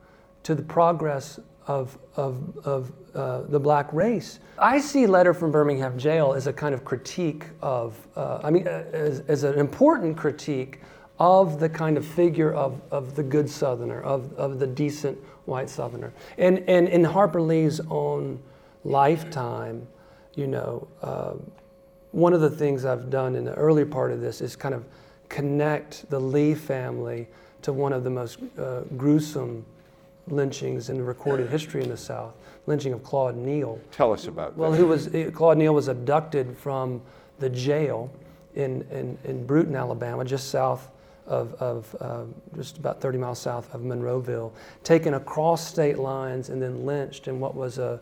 to 0.44 0.56
the 0.56 0.64
progress 0.64 1.40
of, 1.70 2.00
of, 2.16 2.58
of 2.66 2.92
uh, 3.14 3.44
the 3.44 3.60
black 3.60 3.94
race. 3.94 4.40
I 4.58 4.80
see 4.80 5.06
Letter 5.06 5.36
from 5.36 5.52
Birmingham 5.52 6.00
Jail 6.00 6.34
as 6.34 6.48
a 6.48 6.52
kind 6.52 6.74
of 6.74 6.84
critique 6.84 7.46
of, 7.62 7.96
uh, 8.16 8.40
I 8.44 8.50
mean, 8.50 8.68
uh, 8.68 8.86
as, 8.92 9.20
as, 9.28 9.44
an 9.44 9.60
important 9.60 10.18
critique 10.18 10.82
of 11.20 11.60
the 11.60 11.70
kind 11.70 11.96
of 11.96 12.06
figure 12.06 12.52
of, 12.54 12.82
of 12.90 13.16
the 13.16 13.22
good 13.22 13.48
Southerner, 13.48 14.02
of, 14.02 14.34
of 14.34 14.58
the 14.58 14.66
decent 14.66 15.16
white 15.46 15.70
Southerner. 15.70 16.12
And, 16.40 16.68
and 16.68 16.90
in 16.90 17.04
Harper 17.04 17.40
Lee's 17.40 17.80
own 17.92 18.40
lifetime, 18.84 19.88
you 20.34 20.48
know, 20.48 20.88
uh, 21.04 21.34
one 22.14 22.34
of 22.34 22.42
the 22.42 22.50
things 22.50 22.84
I've 22.84 23.12
done 23.12 23.36
in 23.36 23.46
the 23.46 23.54
early 23.54 23.86
part 23.86 24.12
of 24.12 24.22
this 24.22 24.42
is 24.42 24.56
kind 24.56 24.74
of 24.74 24.86
connect 25.30 26.10
the 26.10 26.20
Lee 26.20 26.56
family 26.56 27.28
to 27.62 27.74
one 27.74 27.94
of 27.94 28.04
the 28.04 28.10
most 28.10 28.40
uh, 28.58 28.82
gruesome 28.98 29.64
lynchings 30.32 30.90
in 30.90 31.04
recorded 31.04 31.50
history 31.50 31.82
in 31.82 31.90
the 31.90 31.98
South, 31.98 32.34
lynching 32.68 32.94
of 32.94 33.04
Claude 33.04 33.36
Neal. 33.36 33.80
Tell 33.92 34.14
us 34.14 34.28
about 34.28 34.56
well, 34.56 34.72
that. 34.72 34.80
Well, 34.80 34.88
was 34.88 35.10
Claude 35.34 35.58
Neal 35.58 35.74
was 35.74 35.88
abducted 35.88 36.58
from 36.58 37.02
the 37.40 37.50
jail 37.50 38.12
in, 38.56 38.86
in, 38.92 39.18
in 39.24 39.46
Brewton, 39.46 39.76
Alabama, 39.76 40.26
just 40.26 40.50
south 40.50 40.92
of, 41.26 41.54
of 41.56 41.96
uh, 42.02 42.24
just 42.56 42.78
about 42.78 43.00
30 43.00 43.18
miles 43.18 43.40
south 43.40 43.74
of 43.74 43.82
Monroeville, 43.82 44.52
taken 44.84 45.14
across 45.14 45.68
state 45.68 46.00
lines 46.00 46.50
and 46.50 46.62
then 46.62 46.86
lynched 46.86 47.28
in 47.28 47.40
what 47.40 47.56
was 47.56 47.78
a, 47.78 48.02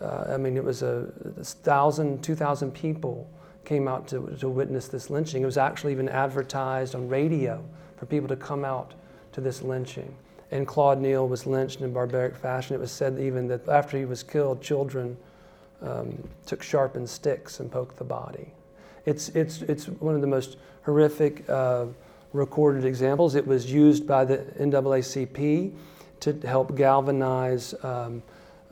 uh, 0.00 0.24
I 0.28 0.36
mean, 0.36 0.56
it 0.56 0.64
was 0.64 0.82
a, 0.82 1.12
a 1.38 1.44
thousand, 1.44 2.22
two 2.22 2.34
thousand 2.34 2.72
people 2.72 3.28
came 3.64 3.86
out 3.86 4.08
to, 4.08 4.34
to 4.40 4.48
witness 4.48 4.88
this 4.88 5.10
lynching. 5.10 5.42
It 5.42 5.46
was 5.46 5.58
actually 5.58 5.92
even 5.92 6.08
advertised 6.08 6.94
on 6.94 7.08
radio 7.08 7.62
for 7.96 8.06
people 8.06 8.28
to 8.28 8.36
come 8.36 8.64
out 8.64 8.94
to 9.32 9.40
this 9.40 9.62
lynching 9.62 10.14
and 10.50 10.66
Claude 10.66 11.00
Neal 11.00 11.28
was 11.28 11.46
lynched 11.46 11.80
in 11.80 11.92
barbaric 11.92 12.36
fashion. 12.36 12.74
It 12.74 12.80
was 12.80 12.90
said 12.90 13.18
even 13.18 13.46
that 13.48 13.68
after 13.68 13.96
he 13.96 14.04
was 14.04 14.22
killed, 14.22 14.62
children 14.62 15.16
um, 15.82 16.28
took 16.46 16.62
sharpened 16.62 17.08
sticks 17.08 17.60
and 17.60 17.70
poked 17.70 17.96
the 17.96 18.04
body. 18.04 18.52
It's, 19.06 19.28
it's, 19.30 19.62
it's 19.62 19.88
one 19.88 20.14
of 20.14 20.20
the 20.20 20.26
most 20.26 20.56
horrific 20.82 21.48
uh, 21.48 21.86
recorded 22.32 22.84
examples. 22.84 23.34
It 23.34 23.46
was 23.46 23.70
used 23.72 24.06
by 24.06 24.24
the 24.24 24.38
NAACP 24.58 25.72
to 26.20 26.40
help 26.46 26.76
galvanize 26.76 27.74
um, 27.82 28.22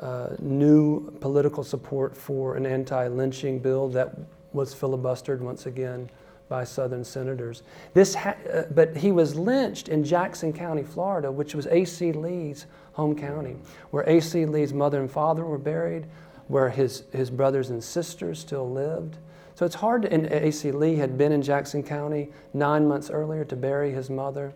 uh, 0.00 0.30
new 0.38 1.10
political 1.20 1.64
support 1.64 2.16
for 2.16 2.56
an 2.56 2.66
anti 2.66 3.08
lynching 3.08 3.58
bill 3.58 3.88
that 3.88 4.16
was 4.52 4.74
filibustered 4.74 5.40
once 5.40 5.66
again 5.66 6.08
by 6.48 6.64
Southern 6.64 7.04
senators. 7.04 7.62
This 7.94 8.14
ha- 8.14 8.36
uh, 8.52 8.62
but 8.70 8.96
he 8.96 9.12
was 9.12 9.36
lynched 9.36 9.88
in 9.88 10.04
Jackson 10.04 10.52
County, 10.52 10.82
Florida, 10.82 11.30
which 11.30 11.54
was 11.54 11.66
A.C. 11.66 12.12
Lee's 12.12 12.66
home 12.92 13.14
county, 13.14 13.56
where 13.90 14.08
A.C. 14.08 14.46
Lee's 14.46 14.72
mother 14.72 15.00
and 15.00 15.10
father 15.10 15.44
were 15.44 15.58
buried, 15.58 16.06
where 16.48 16.70
his, 16.70 17.04
his 17.12 17.30
brothers 17.30 17.70
and 17.70 17.82
sisters 17.82 18.38
still 18.38 18.70
lived. 18.70 19.18
So 19.54 19.66
it's 19.66 19.74
hard 19.74 20.02
to, 20.02 20.12
and 20.12 20.26
A.C. 20.26 20.72
Lee 20.72 20.96
had 20.96 21.18
been 21.18 21.32
in 21.32 21.42
Jackson 21.42 21.82
County 21.82 22.28
nine 22.54 22.86
months 22.86 23.10
earlier 23.10 23.44
to 23.44 23.56
bury 23.56 23.92
his 23.92 24.08
mother. 24.08 24.52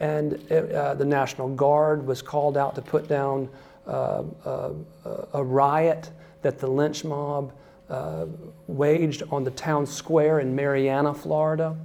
And 0.00 0.34
it, 0.50 0.72
uh, 0.72 0.94
the 0.94 1.04
National 1.04 1.48
Guard 1.48 2.06
was 2.06 2.22
called 2.22 2.56
out 2.56 2.74
to 2.76 2.82
put 2.82 3.08
down 3.08 3.48
uh, 3.86 4.22
uh, 4.44 4.72
a 5.32 5.42
riot 5.42 6.10
that 6.42 6.58
the 6.58 6.66
lynch 6.66 7.04
mob 7.04 7.52
uh, 7.90 8.26
waged 8.66 9.22
on 9.30 9.44
the 9.44 9.50
town 9.52 9.86
square 9.86 10.40
in 10.40 10.54
Marianna, 10.54 11.14
Florida, 11.14 11.76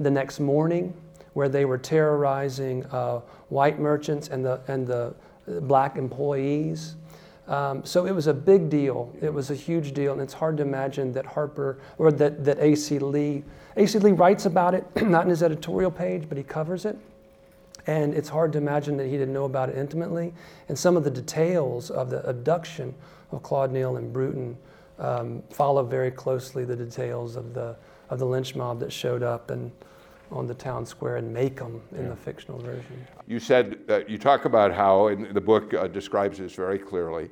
the 0.00 0.10
next 0.10 0.40
morning, 0.40 0.94
where 1.34 1.48
they 1.48 1.64
were 1.64 1.78
terrorizing 1.78 2.84
uh, 2.86 3.20
white 3.48 3.78
merchants 3.78 4.28
and 4.28 4.44
the, 4.44 4.60
and 4.68 4.86
the 4.86 5.14
black 5.46 5.96
employees. 5.96 6.96
Um, 7.46 7.84
so 7.84 8.06
it 8.06 8.12
was 8.12 8.26
a 8.26 8.34
big 8.34 8.70
deal. 8.70 9.12
It 9.20 9.32
was 9.32 9.50
a 9.50 9.54
huge 9.54 9.92
deal, 9.92 10.12
and 10.12 10.22
it's 10.22 10.32
hard 10.32 10.56
to 10.56 10.62
imagine 10.62 11.12
that 11.12 11.26
Harper 11.26 11.78
or 11.98 12.10
that, 12.12 12.44
that 12.44 12.58
A.C. 12.58 12.98
Lee, 12.98 13.44
A.C. 13.76 13.98
Lee 13.98 14.12
writes 14.12 14.46
about 14.46 14.74
it, 14.74 14.84
not 15.02 15.24
in 15.24 15.30
his 15.30 15.42
editorial 15.42 15.90
page, 15.90 16.24
but 16.28 16.38
he 16.38 16.44
covers 16.44 16.84
it. 16.84 16.96
And 17.86 18.14
it's 18.14 18.30
hard 18.30 18.52
to 18.52 18.58
imagine 18.58 18.96
that 18.96 19.06
he 19.06 19.12
didn't 19.12 19.34
know 19.34 19.44
about 19.44 19.68
it 19.68 19.76
intimately. 19.76 20.32
And 20.68 20.78
some 20.78 20.96
of 20.96 21.04
the 21.04 21.10
details 21.10 21.90
of 21.90 22.08
the 22.08 22.26
abduction 22.26 22.94
of 23.30 23.42
Claude 23.42 23.72
Neal 23.72 23.98
and 23.98 24.10
Brewton 24.10 24.56
um, 24.98 25.42
follow 25.50 25.82
very 25.84 26.10
closely 26.10 26.64
the 26.64 26.76
details 26.76 27.36
of 27.36 27.54
the, 27.54 27.76
of 28.10 28.18
the 28.18 28.26
lynch 28.26 28.54
mob 28.54 28.80
that 28.80 28.92
showed 28.92 29.22
up 29.22 29.50
and 29.50 29.72
on 30.30 30.46
the 30.46 30.54
town 30.54 30.84
square 30.84 31.16
in 31.16 31.32
Maycomb 31.32 31.80
in 31.92 32.04
yeah. 32.04 32.08
the 32.08 32.16
fictional 32.16 32.58
version. 32.58 33.06
You 33.26 33.38
said 33.38 33.86
that 33.86 34.08
you 34.08 34.18
talk 34.18 34.44
about 34.44 34.72
how, 34.72 35.08
and 35.08 35.34
the 35.34 35.40
book 35.40 35.72
uh, 35.74 35.86
describes 35.86 36.38
this 36.38 36.54
very 36.54 36.78
clearly, 36.78 37.30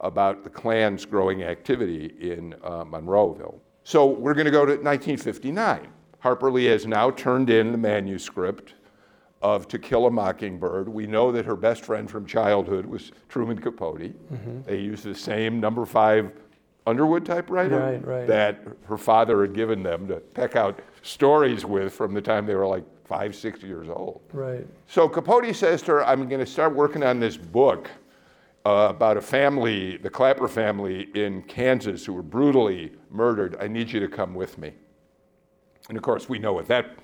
about 0.00 0.44
the 0.44 0.50
Klan's 0.50 1.04
growing 1.04 1.42
activity 1.42 2.14
in 2.20 2.54
uh, 2.62 2.84
Monroeville. 2.84 3.58
So 3.84 4.06
we're 4.06 4.34
going 4.34 4.46
to 4.46 4.50
go 4.50 4.64
to 4.64 4.72
1959. 4.72 5.88
Harper 6.20 6.50
Lee 6.50 6.66
has 6.66 6.86
now 6.86 7.10
turned 7.10 7.50
in 7.50 7.72
the 7.72 7.78
manuscript 7.78 8.74
of 9.42 9.68
To 9.68 9.78
Kill 9.78 10.06
a 10.06 10.10
Mockingbird. 10.10 10.88
We 10.88 11.06
know 11.06 11.30
that 11.32 11.44
her 11.44 11.56
best 11.56 11.84
friend 11.84 12.10
from 12.10 12.24
childhood 12.24 12.86
was 12.86 13.12
Truman 13.28 13.58
Capote. 13.58 14.00
Mm-hmm. 14.32 14.62
They 14.62 14.78
used 14.78 15.04
the 15.04 15.14
same 15.14 15.60
number 15.60 15.84
five 15.84 16.32
Underwood 16.86 17.24
typewriter 17.24 17.78
right, 17.78 18.06
right. 18.06 18.26
that 18.26 18.62
her 18.84 18.98
father 18.98 19.40
had 19.40 19.54
given 19.54 19.82
them 19.82 20.06
to 20.08 20.16
peck 20.16 20.54
out 20.54 20.80
stories 21.00 21.64
with 21.64 21.94
from 21.94 22.12
the 22.12 22.20
time 22.20 22.44
they 22.44 22.54
were 22.54 22.66
like 22.66 22.84
five, 23.06 23.34
six 23.34 23.62
years 23.62 23.88
old. 23.88 24.20
Right. 24.32 24.66
So 24.86 25.08
Capote 25.08 25.54
says 25.54 25.80
to 25.82 25.92
her, 25.92 26.06
I'm 26.06 26.28
going 26.28 26.40
to 26.40 26.46
start 26.46 26.74
working 26.74 27.02
on 27.02 27.20
this 27.20 27.38
book 27.38 27.90
uh, 28.66 28.88
about 28.90 29.16
a 29.16 29.20
family, 29.22 29.96
the 29.96 30.10
Clutter 30.10 30.48
family 30.48 31.08
in 31.14 31.42
Kansas, 31.42 32.04
who 32.04 32.12
were 32.12 32.22
brutally 32.22 32.92
murdered. 33.10 33.56
I 33.60 33.68
need 33.68 33.90
you 33.90 34.00
to 34.00 34.08
come 34.08 34.34
with 34.34 34.58
me. 34.58 34.72
And 35.88 35.96
of 35.96 36.02
course, 36.02 36.28
we 36.28 36.38
know 36.38 36.52
what 36.52 36.66
that 36.68 36.96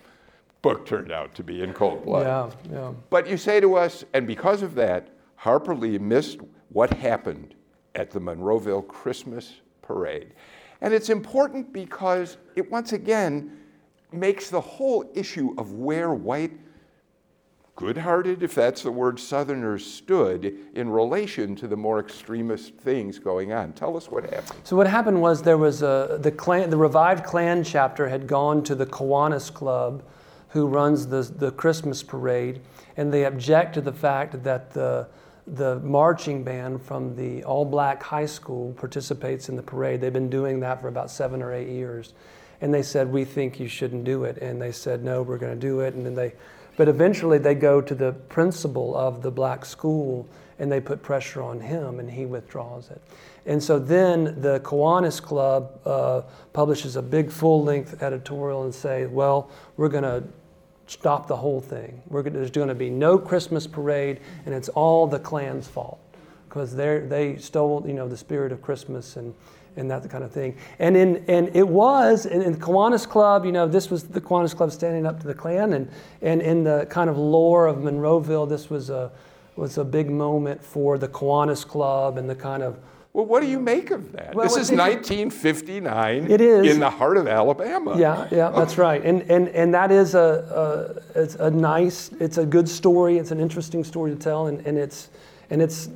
book 0.63 0.87
turned 0.87 1.13
out 1.13 1.35
to 1.35 1.43
be 1.43 1.63
in 1.63 1.73
cold 1.73 2.05
blood. 2.05 2.27
Yeah, 2.27 2.73
yeah. 2.73 2.93
But 3.09 3.27
you 3.29 3.37
say 3.37 3.61
to 3.61 3.77
us, 3.77 4.05
and 4.13 4.27
because 4.27 4.63
of 4.63 4.75
that, 4.75 5.09
Harper 5.37 5.75
Lee 5.75 5.99
missed 5.99 6.39
what 6.69 6.93
happened 6.93 7.55
at 7.95 8.11
the 8.11 8.21
Monroeville 8.21 8.87
Christmas 8.87 9.61
parade. 9.91 10.35
And 10.81 10.95
it's 10.95 11.11
important 11.11 11.73
because 11.73 12.37
it 12.55 12.71
once 12.71 12.93
again 12.93 13.59
makes 14.13 14.49
the 14.49 14.61
whole 14.61 15.11
issue 15.15 15.53
of 15.59 15.73
where 15.73 16.15
white, 16.15 16.53
good 17.75 17.97
hearted, 17.97 18.45
if 18.45 18.55
that's 18.55 18.83
the 18.83 18.93
word, 18.93 19.19
Southerners 19.19 19.85
stood 19.85 20.57
in 20.75 20.89
relation 20.89 21.57
to 21.57 21.67
the 21.67 21.77
more 21.77 21.99
extremist 21.99 22.75
things 22.77 23.19
going 23.19 23.53
on. 23.53 23.73
Tell 23.73 23.97
us 23.97 24.09
what 24.11 24.25
happened. 24.25 24.61
So, 24.63 24.77
what 24.77 24.87
happened 24.87 25.21
was 25.21 25.43
there 25.43 25.59
was 25.59 25.83
a, 25.83 26.19
the, 26.21 26.31
Klan, 26.31 26.71
the 26.71 26.77
revived 26.77 27.25
Klan 27.25 27.65
chapter 27.65 28.09
had 28.09 28.29
gone 28.29 28.63
to 28.65 28.77
the 28.77 28.87
Kiwanis 28.87 29.53
Club, 29.53 30.05
who 30.51 30.67
runs 30.67 31.09
the, 31.09 31.23
the 31.23 31.51
Christmas 31.51 32.03
parade, 32.03 32.61
and 32.97 33.13
they 33.13 33.25
object 33.25 33.75
to 33.75 33.81
the 33.81 33.93
fact 33.93 34.45
that 34.45 34.73
the 34.73 35.09
the 35.55 35.81
marching 35.81 36.45
band 36.45 36.83
from 36.83 37.17
the 37.17 37.43
all 37.45 37.65
black 37.65 38.03
high 38.03 38.27
school 38.27 38.73
participates 38.75 39.49
in 39.49 39.57
the 39.57 39.63
parade. 39.63 40.01
They've 40.01 40.13
been 40.13 40.31
doing 40.31 40.61
that 40.61 40.81
for 40.81 40.89
about 40.89 41.11
seven 41.11 41.43
or 41.43 41.53
eight 41.53 41.69
years. 41.69 42.15
And 42.61 42.73
they 42.73 42.83
said, 42.83 43.11
We 43.11 43.25
think 43.25 43.59
you 43.59 43.69
shouldn't 43.69 44.05
do 44.05 44.25
it. 44.25 44.39
And 44.39 44.61
they 44.61 44.73
said, 44.73 45.03
No, 45.03 45.23
we're 45.23 45.39
going 45.39 45.55
to 45.55 45.61
do 45.61 45.81
it. 45.81 45.95
And 45.95 46.07
then 46.07 46.15
they, 46.15 46.35
but 46.77 46.89
eventually 46.89 47.39
they 47.39 47.55
go 47.55 47.81
to 47.81 47.95
the 47.95 48.13
principal 48.13 48.97
of 48.97 49.23
the 49.23 49.31
black 49.31 49.65
school 49.65 50.29
and 50.59 50.71
they 50.71 50.81
put 50.81 51.03
pressure 51.03 51.43
on 51.43 51.59
him 51.59 51.99
and 51.99 52.11
he 52.11 52.27
withdraws 52.27 52.91
it. 52.91 53.01
And 53.47 53.63
so 53.63 53.79
then 53.79 54.41
the 54.41 54.61
Kiwanis 54.61 55.21
Club 55.21 55.81
uh, 55.87 56.23
publishes 56.53 56.97
a 56.97 57.03
big 57.03 57.31
full 57.31 57.65
length 57.65 58.03
editorial 58.03 58.65
and 58.65 58.75
say, 58.75 59.07
Well, 59.07 59.51
we're 59.77 59.89
going 59.89 60.05
to 60.05 60.23
stop 60.91 61.29
the 61.29 61.37
whole 61.37 61.61
thing. 61.61 62.03
We're, 62.09 62.23
there's 62.23 62.51
going 62.51 62.69
to 62.69 62.75
be 62.75 62.91
no 62.91 63.19
Christmas 63.19 63.67
parade, 63.67 64.21
and 64.45 64.55
it's 64.55 64.69
all 64.71 65.07
the 65.07 65.19
Klan's 65.19 65.69
fault 65.69 66.01
because 66.49 66.75
they 66.75 67.37
stole, 67.39 67.85
you 67.87 67.95
know, 67.95 68.09
the 68.09 68.17
spirit 68.17 68.51
of 68.51 68.61
Christmas 68.61 69.17
and, 69.17 69.33
and 69.77 69.89
that 69.89 70.09
kind 70.11 70.25
of 70.25 70.33
thing. 70.33 70.57
And 70.81 70.97
in 70.97 71.25
and 71.29 71.55
it 71.55 71.67
was 71.69 72.27
in, 72.27 72.43
in 72.43 72.53
the 72.53 72.59
Kiwanis 72.59 73.09
Club, 73.09 73.45
you 73.45 73.53
know, 73.53 73.69
this 73.69 73.89
was 73.89 74.05
the 74.05 74.21
Kiwanis 74.21 74.55
Club 74.55 74.73
standing 74.73 75.07
up 75.07 75.21
to 75.21 75.27
the 75.29 75.35
Klan, 75.35 75.73
and 75.75 75.89
and 76.23 76.43
in 76.43 76.65
the 76.65 76.87
kind 76.91 77.09
of 77.09 77.17
lore 77.17 77.69
of 77.69 77.79
Monroeville, 77.79 78.49
this 78.49 78.69
was 78.69 78.91
a 78.91 79.13
was 79.55 79.79
a 79.79 79.85
big 79.85 80.11
moment 80.11 80.63
for 80.65 80.99
the 80.99 81.09
Kiwanis 81.09 81.67
Club 81.67 82.19
and 82.19 82.29
the 82.29 82.35
kind 82.35 82.63
of 82.63 82.79
well, 83.13 83.27
what 83.27 83.41
do 83.41 83.49
you 83.49 83.59
make 83.59 83.91
of 83.91 84.13
that? 84.13 84.35
Well, 84.35 84.45
this 84.45 84.53
is 84.53 84.71
1959 84.71 86.31
it 86.31 86.41
is. 86.41 86.73
in 86.73 86.79
the 86.79 86.91
heart 86.91 87.17
of 87.17 87.27
Alabama. 87.27 87.99
Yeah, 87.99 88.29
yeah, 88.31 88.51
that's 88.51 88.79
right. 88.79 89.05
And, 89.05 89.23
and, 89.23 89.49
and 89.49 89.75
that 89.75 89.91
is 89.91 90.15
a, 90.15 91.03
a, 91.17 91.21
it's 91.21 91.35
a 91.35 91.51
nice, 91.51 92.11
it's 92.21 92.39
a 92.39 92.47
good 92.47 92.69
story. 92.69 93.19
It's 93.19 93.33
an 93.33 93.41
interesting 93.41 93.83
story 93.83 94.13
to 94.13 94.17
tell, 94.17 94.47
and, 94.47 94.65
and, 94.65 94.79
it's, 94.79 95.11
and 95.51 95.61
it's, 95.61 95.89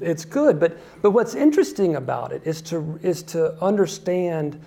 it's 0.00 0.24
good. 0.24 0.58
But, 0.58 0.78
but 1.02 1.10
what's 1.10 1.34
interesting 1.34 1.96
about 1.96 2.32
it 2.32 2.40
is 2.46 2.62
to, 2.62 2.98
is 3.02 3.22
to 3.24 3.62
understand 3.62 4.58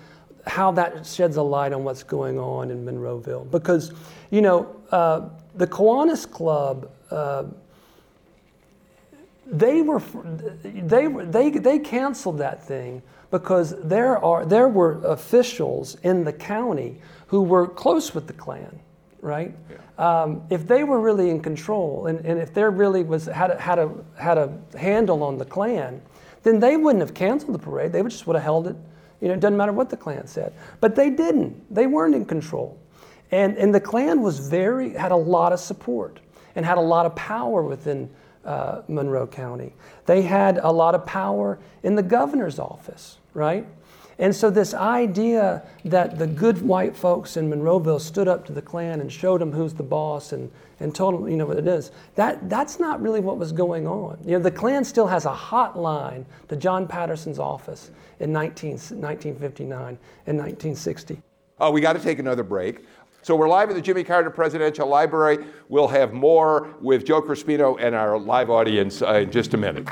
how 0.46 0.70
that 0.72 1.04
sheds 1.04 1.38
a 1.38 1.42
light 1.42 1.72
on 1.72 1.82
what's 1.82 2.04
going 2.04 2.38
on 2.38 2.70
in 2.70 2.84
Monroeville. 2.84 3.50
Because, 3.50 3.92
you 4.30 4.42
know, 4.42 4.76
uh, 4.92 5.28
the 5.56 5.66
Kiwanis 5.66 6.30
Club, 6.30 6.88
uh, 7.10 7.44
they 9.46 9.82
were 9.82 10.00
they 10.64 11.06
they 11.06 11.50
they 11.50 11.78
canceled 11.78 12.38
that 12.38 12.62
thing 12.64 13.02
because 13.30 13.74
there 13.82 14.22
are 14.24 14.44
there 14.44 14.68
were 14.68 15.00
officials 15.04 15.96
in 16.02 16.24
the 16.24 16.32
county 16.32 17.00
who 17.28 17.42
were 17.42 17.66
close 17.66 18.14
with 18.14 18.26
the 18.26 18.32
Klan, 18.32 18.80
right? 19.20 19.54
Yeah. 19.70 19.76
Um, 19.98 20.42
if 20.50 20.66
they 20.66 20.84
were 20.84 21.00
really 21.00 21.30
in 21.30 21.40
control 21.40 22.06
and, 22.06 22.24
and 22.24 22.38
if 22.40 22.52
there 22.52 22.70
really 22.70 23.02
was 23.02 23.26
had 23.26 23.50
a, 23.50 23.60
had 23.60 23.78
a 23.78 23.90
had 24.18 24.36
a 24.36 24.52
handle 24.76 25.22
on 25.22 25.38
the 25.38 25.44
Klan, 25.44 26.02
then 26.42 26.58
they 26.58 26.76
wouldn't 26.76 27.00
have 27.00 27.14
canceled 27.14 27.54
the 27.54 27.58
parade. 27.58 27.92
They 27.92 28.02
would 28.02 28.12
just 28.12 28.26
would 28.26 28.36
have 28.36 28.42
held 28.42 28.66
it. 28.66 28.76
You 29.20 29.28
know, 29.28 29.34
it 29.34 29.40
doesn't 29.40 29.56
matter 29.56 29.72
what 29.72 29.90
the 29.90 29.96
Klan 29.96 30.26
said. 30.26 30.52
But 30.80 30.94
they 30.94 31.10
didn't. 31.10 31.72
They 31.72 31.86
weren't 31.86 32.14
in 32.14 32.24
control. 32.24 32.78
And 33.30 33.56
and 33.56 33.74
the 33.74 33.80
Klan 33.80 34.22
was 34.22 34.40
very 34.40 34.90
had 34.90 35.12
a 35.12 35.16
lot 35.16 35.52
of 35.52 35.60
support 35.60 36.18
and 36.56 36.66
had 36.66 36.78
a 36.78 36.82
lot 36.82 37.06
of 37.06 37.14
power 37.14 37.62
within 37.62 38.10
uh, 38.46 38.82
Monroe 38.88 39.26
County. 39.26 39.74
They 40.06 40.22
had 40.22 40.58
a 40.62 40.70
lot 40.70 40.94
of 40.94 41.04
power 41.04 41.58
in 41.82 41.96
the 41.96 42.02
governor's 42.02 42.58
office, 42.58 43.18
right? 43.34 43.66
And 44.18 44.34
so, 44.34 44.48
this 44.48 44.72
idea 44.72 45.62
that 45.84 46.18
the 46.18 46.26
good 46.26 46.62
white 46.62 46.96
folks 46.96 47.36
in 47.36 47.50
Monroeville 47.50 48.00
stood 48.00 48.28
up 48.28 48.46
to 48.46 48.52
the 48.52 48.62
Klan 48.62 49.00
and 49.02 49.12
showed 49.12 49.42
them 49.42 49.52
who's 49.52 49.74
the 49.74 49.82
boss 49.82 50.32
and, 50.32 50.50
and 50.80 50.94
told 50.94 51.14
them, 51.14 51.28
you 51.28 51.36
know, 51.36 51.44
what 51.44 51.58
it 51.58 51.66
is, 51.66 51.90
that, 52.14 52.48
that's 52.48 52.80
not 52.80 53.02
really 53.02 53.20
what 53.20 53.36
was 53.36 53.52
going 53.52 53.86
on. 53.86 54.18
You 54.24 54.32
know, 54.32 54.38
the 54.38 54.50
Klan 54.50 54.84
still 54.84 55.06
has 55.06 55.26
a 55.26 55.32
hotline 55.34 56.24
to 56.48 56.56
John 56.56 56.88
Patterson's 56.88 57.38
office 57.38 57.90
in 58.18 58.32
19, 58.32 58.70
1959 58.70 59.98
and 60.26 60.38
1960. 60.38 61.20
Oh, 61.58 61.70
we 61.70 61.80
got 61.80 61.94
to 61.94 62.00
take 62.00 62.18
another 62.18 62.42
break. 62.42 62.84
So 63.26 63.34
we're 63.34 63.48
live 63.48 63.70
at 63.70 63.74
the 63.74 63.82
Jimmy 63.82 64.04
Carter 64.04 64.30
Presidential 64.30 64.86
Library. 64.86 65.48
We'll 65.68 65.88
have 65.88 66.12
more 66.12 66.76
with 66.80 67.04
Joe 67.04 67.20
Crespino 67.20 67.76
and 67.80 67.92
our 67.92 68.16
live 68.16 68.50
audience 68.50 69.02
uh, 69.02 69.14
in 69.14 69.32
just 69.32 69.52
a 69.52 69.56
minute. 69.56 69.84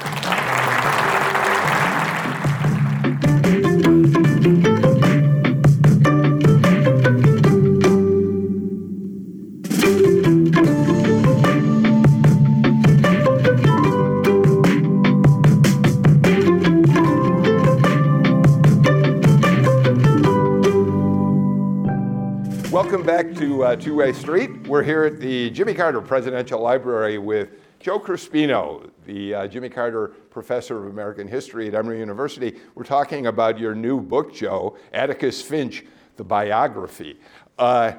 Two 23.76 23.96
Way 23.96 24.12
Street. 24.12 24.68
We're 24.68 24.84
here 24.84 25.04
at 25.04 25.18
the 25.18 25.50
Jimmy 25.50 25.74
Carter 25.74 26.00
Presidential 26.00 26.60
Library 26.60 27.18
with 27.18 27.50
Joe 27.80 27.98
Crespino, 27.98 28.88
the 29.04 29.34
uh, 29.34 29.46
Jimmy 29.48 29.68
Carter 29.68 30.08
Professor 30.30 30.78
of 30.78 30.92
American 30.92 31.26
History 31.26 31.66
at 31.66 31.74
Emory 31.74 31.98
University. 31.98 32.56
We're 32.76 32.84
talking 32.84 33.26
about 33.26 33.58
your 33.58 33.74
new 33.74 34.00
book, 34.00 34.32
Joe, 34.32 34.76
Atticus 34.92 35.42
Finch, 35.42 35.84
the 36.16 36.22
biography. 36.22 37.18
Uh, 37.58 37.94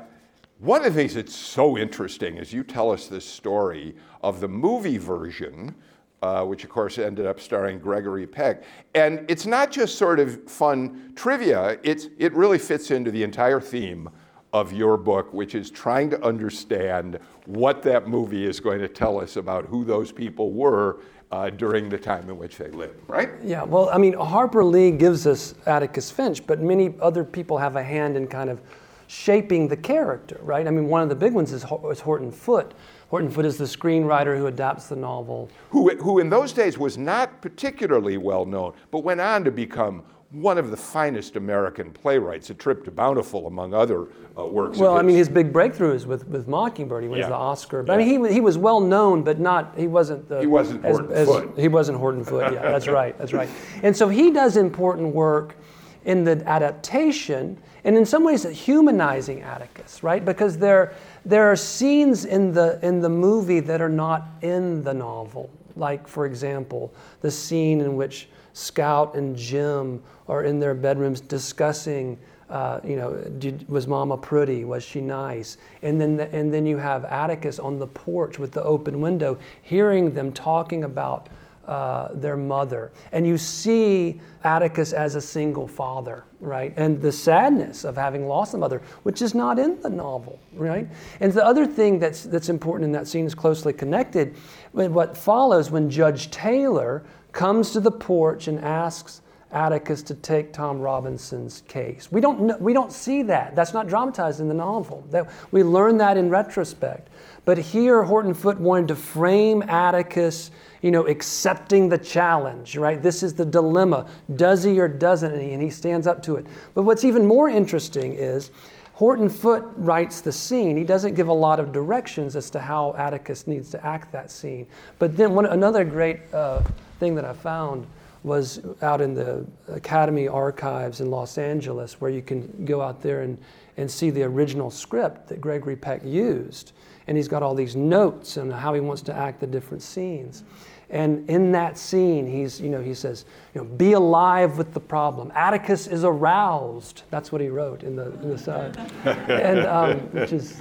one 0.59 0.85
of 0.85 0.93
the 0.93 0.99
things 0.99 1.15
that's 1.15 1.35
so 1.35 1.77
interesting 1.77 2.37
is 2.37 2.53
you 2.53 2.63
tell 2.63 2.89
us 2.89 3.07
this 3.07 3.25
story 3.25 3.95
of 4.21 4.39
the 4.39 4.47
movie 4.47 4.97
version 4.97 5.75
uh, 6.21 6.43
which 6.43 6.63
of 6.63 6.69
course 6.69 6.97
ended 6.97 7.25
up 7.25 7.39
starring 7.39 7.77
Gregory 7.77 8.25
Peck. 8.25 8.63
And 8.95 9.25
it's 9.29 9.45
not 9.45 9.71
just 9.71 9.97
sort 9.97 10.19
of 10.19 10.49
fun 10.49 11.11
trivia, 11.15 11.77
it's, 11.83 12.07
it 12.17 12.33
really 12.33 12.57
fits 12.57 12.89
into 12.89 13.11
the 13.11 13.21
entire 13.21 13.59
theme 13.59 14.09
of 14.55 14.71
your 14.71 14.95
book, 14.95 15.33
which 15.33 15.53
is 15.53 15.69
trying 15.69 16.09
to 16.09 16.23
understand 16.23 17.19
what 17.45 17.83
that 17.83 18.07
movie 18.07 18.45
is 18.45 18.61
going 18.61 18.79
to 18.79 18.87
tell 18.87 19.19
us 19.19 19.35
about 19.35 19.65
who 19.65 19.83
those 19.83 20.13
people 20.13 20.53
were 20.53 21.01
uh, 21.29 21.49
during 21.49 21.89
the 21.89 21.97
time 21.97 22.29
in 22.29 22.37
which 22.37 22.55
they 22.55 22.69
lived, 22.69 22.97
right? 23.09 23.31
Yeah, 23.43 23.63
well, 23.63 23.89
I 23.89 23.97
mean, 23.97 24.13
Harper 24.13 24.63
Lee 24.63 24.91
gives 24.91 25.27
us 25.27 25.55
Atticus 25.65 26.09
Finch, 26.09 26.47
but 26.47 26.61
many 26.61 26.95
other 27.01 27.25
people 27.25 27.57
have 27.57 27.75
a 27.75 27.83
hand 27.83 28.15
in 28.15 28.27
kind 28.27 28.49
of 28.49 28.61
shaping 29.07 29.67
the 29.67 29.75
character, 29.75 30.39
right? 30.41 30.65
I 30.65 30.71
mean, 30.71 30.87
one 30.87 31.01
of 31.01 31.09
the 31.09 31.15
big 31.15 31.33
ones 31.33 31.51
is, 31.51 31.65
is 31.91 31.99
Horton 31.99 32.31
Foote. 32.31 32.75
Horton 33.09 33.29
Foote 33.29 33.45
is 33.45 33.57
the 33.57 33.65
screenwriter 33.65 34.37
who 34.37 34.47
adapts 34.47 34.87
the 34.87 34.95
novel. 34.95 35.49
Who, 35.71 35.89
who 35.97 36.19
in 36.19 36.29
those 36.29 36.53
days 36.53 36.77
was 36.77 36.97
not 36.97 37.41
particularly 37.41 38.15
well 38.15 38.45
known, 38.45 38.71
but 38.89 38.99
went 38.99 39.19
on 39.19 39.43
to 39.43 39.51
become 39.51 40.03
one 40.35 40.57
of 40.57 40.69
the 40.69 40.77
finest 40.77 41.37
American 41.37 41.91
playwrights, 41.91 42.49
A 42.49 42.53
Trip 42.53 42.83
to 42.85 42.91
Bountiful, 42.91 43.47
among 43.47 43.73
other 43.73 44.07
uh, 44.37 44.45
works. 44.45 44.77
Well, 44.77 44.97
I 44.97 45.01
mean, 45.01 45.15
his 45.15 45.29
big 45.29 45.53
breakthrough 45.53 45.93
is 45.93 46.05
with, 46.05 46.27
with 46.27 46.47
Mockingbird. 46.47 47.03
He 47.03 47.09
wins 47.09 47.21
yeah. 47.21 47.29
the 47.29 47.35
Oscar. 47.35 47.83
But 47.83 47.93
yeah. 47.93 48.05
I 48.05 48.17
mean, 48.17 48.25
he, 48.25 48.33
he 48.33 48.41
was 48.41 48.57
well 48.57 48.81
known, 48.81 49.23
but 49.23 49.39
not 49.39 49.73
he 49.77 49.87
wasn't 49.87 50.27
the 50.27 50.41
he 50.41 50.47
wasn't 50.47 50.83
as, 50.83 50.97
Horton 50.97 51.15
as, 51.15 51.27
Foote. 51.27 51.57
He 51.57 51.67
wasn't 51.69 51.97
Horton 51.97 52.25
Foote. 52.25 52.53
Yeah, 52.53 52.61
that's 52.63 52.87
right. 52.87 53.17
That's 53.17 53.33
right. 53.33 53.49
And 53.81 53.95
so 53.95 54.09
he 54.09 54.31
does 54.31 54.57
important 54.57 55.15
work 55.15 55.55
in 56.03 56.23
the 56.23 56.43
adaptation, 56.47 57.57
and 57.83 57.97
in 57.97 58.05
some 58.05 58.23
ways, 58.23 58.43
humanizing 58.43 59.41
Atticus, 59.41 60.03
right? 60.03 60.23
Because 60.23 60.57
there 60.57 60.93
there 61.23 61.49
are 61.49 61.55
scenes 61.55 62.25
in 62.25 62.51
the 62.51 62.77
in 62.85 62.99
the 62.99 63.09
movie 63.09 63.61
that 63.61 63.81
are 63.81 63.89
not 63.89 64.27
in 64.41 64.83
the 64.83 64.93
novel. 64.93 65.49
Like, 65.77 66.07
for 66.07 66.25
example, 66.25 66.93
the 67.21 67.31
scene 67.31 67.81
in 67.81 67.95
which 67.95 68.29
Scout 68.55 69.15
and 69.15 69.35
Jem 69.35 70.01
are 70.29 70.45
in 70.45 70.61
their 70.61 70.73
bedrooms 70.73 71.19
discussing, 71.19 72.17
uh, 72.49 72.79
you 72.85 72.95
know, 72.95 73.13
did, 73.37 73.67
was 73.67 73.85
Mama 73.85 74.15
pretty? 74.15 74.63
Was 74.63 74.81
she 74.81 75.01
nice? 75.01 75.57
And 75.81 75.99
then, 75.99 76.15
the, 76.15 76.33
and 76.33 76.53
then 76.53 76.65
you 76.65 76.77
have 76.77 77.03
Atticus 77.03 77.59
on 77.59 77.79
the 77.79 77.87
porch 77.87 78.39
with 78.39 78.53
the 78.53 78.63
open 78.63 79.01
window, 79.01 79.37
hearing 79.61 80.13
them 80.13 80.31
talking 80.31 80.85
about 80.85 81.27
uh, 81.67 82.09
their 82.13 82.37
mother. 82.37 82.93
And 83.11 83.27
you 83.27 83.37
see 83.37 84.21
Atticus 84.45 84.93
as 84.93 85.15
a 85.15 85.21
single 85.21 85.67
father, 85.67 86.23
right? 86.39 86.73
And 86.77 87.01
the 87.01 87.11
sadness 87.11 87.83
of 87.83 87.97
having 87.97 88.25
lost 88.25 88.53
a 88.53 88.57
mother, 88.57 88.81
which 89.03 89.21
is 89.21 89.35
not 89.35 89.59
in 89.59 89.81
the 89.81 89.89
novel, 89.89 90.39
right? 90.53 90.87
And 91.19 91.33
the 91.33 91.45
other 91.45 91.65
thing 91.65 91.99
that's, 91.99 92.23
that's 92.23 92.47
important 92.47 92.85
in 92.85 92.91
that 92.93 93.07
scene 93.07 93.25
is 93.25 93.35
closely 93.35 93.73
connected. 93.73 94.35
With 94.71 94.91
what 94.91 95.17
follows 95.17 95.71
when 95.71 95.89
Judge 95.89 96.31
Taylor 96.31 97.03
comes 97.35 97.71
to 97.71 97.79
the 97.79 97.91
porch 97.91 98.47
and 98.47 98.59
asks 98.63 99.21
Atticus 99.51 100.01
to 100.03 100.15
take 100.15 100.51
Tom 100.51 100.79
Robinson's 100.79 101.61
case. 101.67 102.11
We 102.11 102.19
don't, 102.19 102.41
know, 102.41 102.57
we 102.57 102.73
don't 102.73 102.91
see 102.91 103.23
that. 103.23 103.55
That's 103.55 103.73
not 103.73 103.87
dramatized 103.87 104.39
in 104.39 104.47
the 104.47 104.53
novel. 104.53 105.05
That, 105.11 105.29
we 105.51 105.61
learn 105.61 105.97
that 105.97 106.17
in 106.17 106.29
retrospect. 106.29 107.09
But 107.43 107.57
here, 107.57 108.03
Horton 108.03 108.33
Foote 108.33 108.59
wanted 108.59 108.87
to 108.87 108.95
frame 108.95 109.61
Atticus, 109.63 110.49
you 110.81 110.91
know, 110.91 111.05
accepting 111.07 111.89
the 111.89 111.97
challenge, 111.97 112.75
right? 112.75 113.01
This 113.01 113.21
is 113.21 113.33
the 113.33 113.45
dilemma. 113.45 114.07
Does 114.35 114.63
he 114.63 114.79
or 114.79 114.87
doesn't 114.87 115.39
he? 115.39 115.51
And 115.51 115.61
he 115.61 115.69
stands 115.69 116.07
up 116.07 116.23
to 116.23 116.37
it. 116.37 116.47
But 116.73 116.83
what's 116.83 117.03
even 117.03 117.25
more 117.25 117.49
interesting 117.49 118.13
is 118.13 118.51
Horton 118.93 119.27
Foote 119.29 119.73
writes 119.75 120.21
the 120.21 120.31
scene. 120.31 120.77
He 120.77 120.85
doesn't 120.85 121.15
give 121.15 121.27
a 121.27 121.33
lot 121.33 121.59
of 121.59 121.73
directions 121.73 122.37
as 122.37 122.49
to 122.51 122.59
how 122.59 122.95
Atticus 122.97 123.45
needs 123.45 123.69
to 123.71 123.85
act 123.85 124.11
that 124.13 124.31
scene. 124.31 124.67
But 124.99 125.17
then 125.17 125.35
one, 125.35 125.45
another 125.45 125.83
great 125.83 126.33
uh, 126.33 126.63
thing 126.99 127.15
that 127.15 127.25
I 127.25 127.33
found 127.33 127.87
was 128.23 128.61
out 128.81 129.01
in 129.01 129.13
the 129.13 129.45
Academy 129.67 130.27
archives 130.27 130.99
in 130.99 131.11
Los 131.11 131.37
Angeles, 131.37 132.01
where 132.01 132.09
you 132.09 132.23
can 132.23 132.65
go 132.65 132.81
out 132.81 133.01
there 133.01 133.21
and, 133.21 133.37
and 133.77 133.89
see 133.89 134.09
the 134.09 134.23
original 134.23 134.71
script 134.71 135.27
that 135.27 135.39
Gregory 135.39 135.75
Peck 135.75 136.03
used. 136.03 136.71
And 137.07 137.15
he's 137.15 137.27
got 137.27 137.43
all 137.43 137.53
these 137.53 137.75
notes 137.75 138.37
and 138.37 138.51
how 138.51 138.73
he 138.73 138.79
wants 138.79 139.03
to 139.03 139.13
act 139.13 139.39
the 139.39 139.47
different 139.47 139.83
scenes. 139.83 140.43
And 140.89 141.29
in 141.29 141.51
that 141.51 141.77
scene, 141.77 142.27
he's, 142.27 142.59
you 142.59 142.69
know, 142.69 142.81
he 142.81 142.93
says, 142.93 143.25
you 143.53 143.61
know, 143.61 143.67
be 143.67 143.93
alive 143.93 144.57
with 144.57 144.73
the 144.73 144.79
problem. 144.79 145.31
Atticus 145.35 145.85
is 145.87 146.03
aroused. 146.03 147.03
That's 147.11 147.31
what 147.31 147.41
he 147.41 147.49
wrote 147.49 147.83
in 147.83 147.95
the, 147.95 148.11
in 148.21 148.29
the 148.29 148.37
side. 148.37 148.77
and, 149.05 149.59
um, 149.65 149.99
which 150.11 150.31
is, 150.31 150.59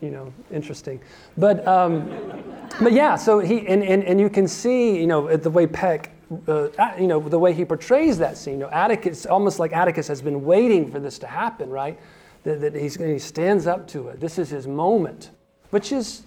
you 0.00 0.10
know, 0.10 0.32
interesting. 0.52 1.00
But, 1.36 1.66
um, 1.66 2.08
but 2.80 2.92
yeah, 2.92 3.16
so 3.16 3.40
he, 3.40 3.66
and, 3.66 3.82
and, 3.82 4.04
and 4.04 4.20
you 4.20 4.30
can 4.30 4.46
see, 4.46 4.98
you 4.98 5.06
know, 5.06 5.36
the 5.36 5.50
way 5.50 5.66
Peck, 5.66 6.12
uh, 6.46 6.68
you 6.98 7.06
know, 7.06 7.20
the 7.20 7.38
way 7.38 7.52
he 7.52 7.64
portrays 7.64 8.18
that 8.18 8.36
scene. 8.36 8.54
You 8.54 8.60
know, 8.60 8.70
Atticus, 8.70 9.26
almost 9.26 9.58
like 9.58 9.72
Atticus 9.72 10.06
has 10.08 10.22
been 10.22 10.44
waiting 10.44 10.90
for 10.90 11.00
this 11.00 11.18
to 11.20 11.26
happen, 11.26 11.70
right? 11.70 11.98
That, 12.44 12.60
that 12.60 12.74
he's, 12.74 12.96
he 12.96 13.18
stands 13.18 13.66
up 13.66 13.88
to 13.88 14.08
it. 14.08 14.20
This 14.20 14.38
is 14.38 14.50
his 14.50 14.66
moment, 14.66 15.30
which 15.70 15.90
is 15.90 16.22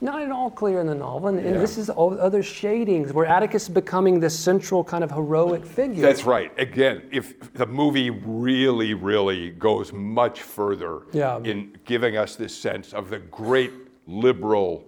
not 0.00 0.22
at 0.22 0.30
all 0.30 0.50
clear 0.50 0.80
in 0.80 0.86
the 0.86 0.94
novel. 0.94 1.28
And, 1.28 1.40
yeah. 1.40 1.52
and, 1.52 1.60
this 1.60 1.78
is 1.78 1.90
all 1.90 2.18
other 2.20 2.42
shadings 2.42 3.12
where 3.12 3.26
Atticus 3.26 3.64
is 3.64 3.68
becoming 3.68 4.20
this 4.20 4.38
central 4.38 4.84
kind 4.84 5.02
of 5.02 5.10
heroic 5.10 5.64
figure. 5.64 6.02
That's 6.02 6.24
right. 6.24 6.52
Again, 6.58 7.02
if 7.10 7.52
the 7.54 7.66
movie 7.66 8.10
really, 8.10 8.94
really 8.94 9.50
goes 9.50 9.92
much 9.92 10.42
further 10.42 11.02
yeah. 11.12 11.38
in 11.38 11.76
giving 11.84 12.16
us 12.16 12.36
this 12.36 12.56
sense 12.56 12.92
of 12.92 13.10
the 13.10 13.18
great 13.18 13.72
liberal 14.06 14.84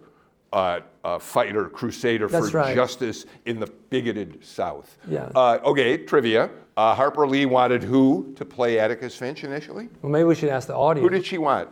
uh, 0.53 0.81
uh, 1.05 1.19
fighter, 1.19 1.69
crusader 1.69 2.29
That's 2.29 2.51
for 2.51 2.59
right. 2.59 2.75
justice 2.75 3.25
in 3.47 3.61
the 3.61 3.67
bigoted 3.67 4.45
South. 4.45 4.99
Yeah. 5.09 5.31
Uh, 5.35 5.59
okay, 5.65 5.97
trivia. 5.99 6.51
Uh, 6.77 6.95
Harper 6.95 7.27
Lee 7.27 7.47
wanted 7.47 7.83
who 7.83 8.33
to 8.37 8.45
play 8.45 8.79
Atticus 8.79 9.15
Finch 9.17 9.45
initially? 9.45 9.89
Well, 10.03 10.11
maybe 10.11 10.25
we 10.25 10.35
should 10.35 10.49
ask 10.49 10.67
the 10.67 10.75
audience. 10.75 11.05
Who 11.05 11.11
did 11.11 11.27
she 11.27 11.39
want? 11.39 11.69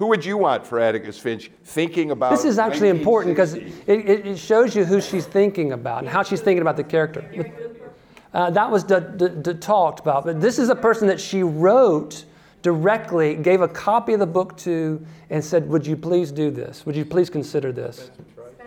Who 0.00 0.06
would 0.06 0.24
you 0.24 0.38
want 0.38 0.66
for 0.66 0.80
Atticus 0.80 1.18
Finch 1.18 1.50
thinking 1.62 2.10
about? 2.10 2.30
This 2.30 2.46
is 2.46 2.58
actually 2.58 2.88
important 2.88 3.36
because 3.36 3.52
it, 3.52 3.68
it, 3.86 4.38
shows 4.38 4.74
you 4.74 4.86
who 4.86 4.98
she's 4.98 5.26
thinking 5.26 5.72
about 5.72 5.98
and 5.98 6.08
how 6.08 6.22
she's 6.22 6.40
thinking 6.40 6.62
about 6.62 6.78
the 6.78 6.84
character. 6.84 7.22
Uh, 8.32 8.48
that 8.48 8.70
was 8.70 8.82
d- 8.82 8.96
d- 9.18 9.28
d- 9.42 9.54
talked 9.54 10.00
about, 10.00 10.24
but 10.24 10.40
this 10.40 10.58
is 10.58 10.70
a 10.70 10.74
person 10.74 11.06
that 11.08 11.20
she 11.20 11.42
wrote 11.42 12.24
directly, 12.62 13.34
gave 13.34 13.60
a 13.60 13.68
copy 13.68 14.14
of 14.14 14.20
the 14.20 14.26
book 14.26 14.56
to, 14.56 15.04
and 15.28 15.44
said, 15.44 15.68
Would 15.68 15.86
you 15.86 15.98
please 15.98 16.32
do 16.32 16.50
this? 16.50 16.86
Would 16.86 16.96
you 16.96 17.04
please 17.04 17.28
consider 17.28 17.70
this? 17.70 18.10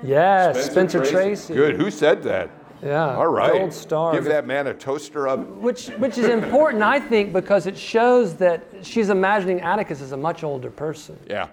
Yes, 0.04 0.56
Spencer, 0.56 0.72
Spencer 0.72 1.00
Tracy. 1.00 1.16
Tracy. 1.16 1.54
Good. 1.56 1.78
Who 1.78 1.90
said 1.90 2.22
that? 2.24 2.52
Yeah. 2.84 3.16
All 3.16 3.28
right. 3.28 3.54
Gold 3.54 3.74
star. 3.74 4.14
Give 4.14 4.26
that 4.26 4.46
man 4.46 4.68
a 4.68 4.74
toaster 4.74 5.28
up. 5.28 5.40
Which, 5.40 5.88
which 5.88 6.18
is 6.18 6.26
important, 6.26 6.84
I 6.84 7.00
think, 7.00 7.32
because 7.32 7.66
it 7.66 7.78
shows 7.78 8.36
that 8.36 8.64
she's 8.82 9.10
imagining 9.10 9.62
Atticus 9.62 10.02
as 10.02 10.12
a 10.12 10.18
much 10.18 10.44
older 10.44 10.70
person. 10.70 11.18
Yeah. 11.28 11.48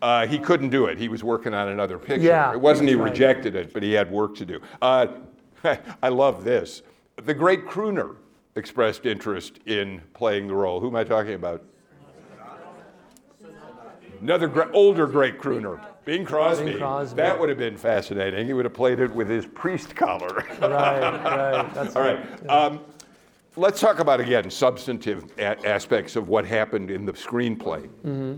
Uh, 0.00 0.26
he 0.26 0.38
couldn't 0.38 0.70
do 0.70 0.86
it. 0.86 0.98
He 0.98 1.08
was 1.08 1.22
working 1.22 1.54
on 1.54 1.68
another 1.68 1.98
picture. 1.98 2.26
Yeah, 2.26 2.52
it 2.52 2.60
wasn't 2.60 2.88
he 2.88 2.96
right. 2.96 3.10
rejected 3.10 3.54
it, 3.54 3.72
but 3.72 3.82
he 3.82 3.92
had 3.92 4.10
work 4.10 4.34
to 4.36 4.44
do. 4.44 4.60
Uh, 4.80 5.06
I 6.02 6.08
love 6.08 6.42
this. 6.42 6.82
The 7.16 7.34
great 7.34 7.66
crooner 7.66 8.16
expressed 8.56 9.06
interest 9.06 9.60
in 9.66 10.02
playing 10.14 10.48
the 10.48 10.54
role. 10.54 10.80
Who 10.80 10.88
am 10.88 10.96
I 10.96 11.04
talking 11.04 11.34
about? 11.34 11.62
Another 14.20 14.72
older 14.72 15.06
great 15.06 15.38
crooner. 15.38 15.80
Bing 16.04 16.24
Crosby. 16.24 16.64
Bing 16.66 16.78
Crosby. 16.78 17.16
That 17.16 17.38
would 17.38 17.48
have 17.48 17.58
been 17.58 17.76
fascinating. 17.76 18.46
He 18.46 18.52
would 18.52 18.64
have 18.64 18.74
played 18.74 19.00
it 19.00 19.14
with 19.14 19.28
his 19.28 19.46
priest 19.46 19.94
collar. 19.94 20.44
right, 20.60 21.00
right. 21.00 21.74
That's 21.74 21.96
All 21.96 22.02
right. 22.02 22.24
Yeah. 22.44 22.52
Um, 22.52 22.80
let's 23.56 23.80
talk 23.80 23.98
about 24.00 24.20
again 24.20 24.50
substantive 24.50 25.24
a- 25.38 25.66
aspects 25.66 26.16
of 26.16 26.28
what 26.28 26.44
happened 26.44 26.90
in 26.90 27.04
the 27.04 27.12
screenplay. 27.12 27.88
Mm-hmm. 28.04 28.34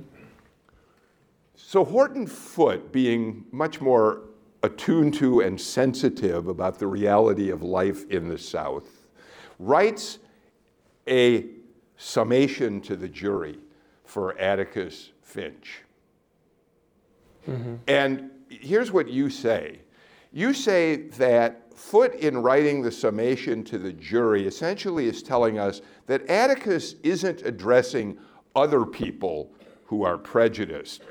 So 1.56 1.84
Horton 1.84 2.26
Foote, 2.26 2.92
being 2.92 3.44
much 3.50 3.80
more 3.80 4.22
attuned 4.62 5.14
to 5.14 5.40
and 5.40 5.60
sensitive 5.60 6.48
about 6.48 6.78
the 6.78 6.86
reality 6.86 7.50
of 7.50 7.62
life 7.62 8.08
in 8.10 8.28
the 8.28 8.38
South, 8.38 9.06
writes 9.58 10.18
a 11.08 11.46
summation 11.96 12.80
to 12.82 12.96
the 12.96 13.08
jury 13.08 13.58
for 14.04 14.38
Atticus 14.38 15.10
Finch. 15.22 15.83
Mm-hmm. 17.48 17.74
And 17.88 18.30
here's 18.48 18.92
what 18.92 19.08
you 19.08 19.30
say 19.30 19.80
you 20.32 20.52
say 20.52 20.96
that 21.16 21.60
Foote, 21.76 22.14
in 22.14 22.38
writing 22.38 22.82
the 22.82 22.90
summation 22.90 23.62
to 23.64 23.78
the 23.78 23.92
jury, 23.92 24.46
essentially 24.46 25.06
is 25.06 25.22
telling 25.22 25.58
us 25.58 25.80
that 26.06 26.28
Atticus 26.28 26.96
isn't 27.02 27.42
addressing 27.42 28.18
other 28.56 28.84
people 28.84 29.50
who 29.84 30.04
are 30.04 30.16
prejudiced, 30.16 31.02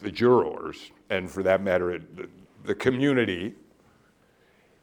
the 0.00 0.10
jurors, 0.10 0.90
and 1.10 1.30
for 1.30 1.42
that 1.42 1.62
matter, 1.62 1.98
the, 1.98 2.28
the 2.64 2.74
community. 2.74 3.54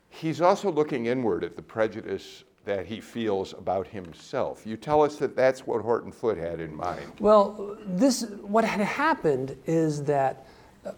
He's 0.09 0.41
also 0.41 0.71
looking 0.71 1.05
inward 1.05 1.43
at 1.43 1.55
the 1.55 1.61
prejudice 1.61 2.43
that 2.65 2.85
he 2.85 2.99
feels 2.99 3.53
about 3.53 3.87
himself. 3.87 4.65
You 4.65 4.77
tell 4.77 5.01
us 5.01 5.15
that 5.17 5.35
that's 5.35 5.65
what 5.65 5.81
Horton 5.81 6.11
Foote 6.11 6.37
had 6.37 6.59
in 6.59 6.75
mind. 6.75 7.11
Well, 7.19 7.77
this 7.85 8.25
what 8.41 8.63
had 8.63 8.81
happened 8.81 9.57
is 9.65 10.03
that 10.03 10.45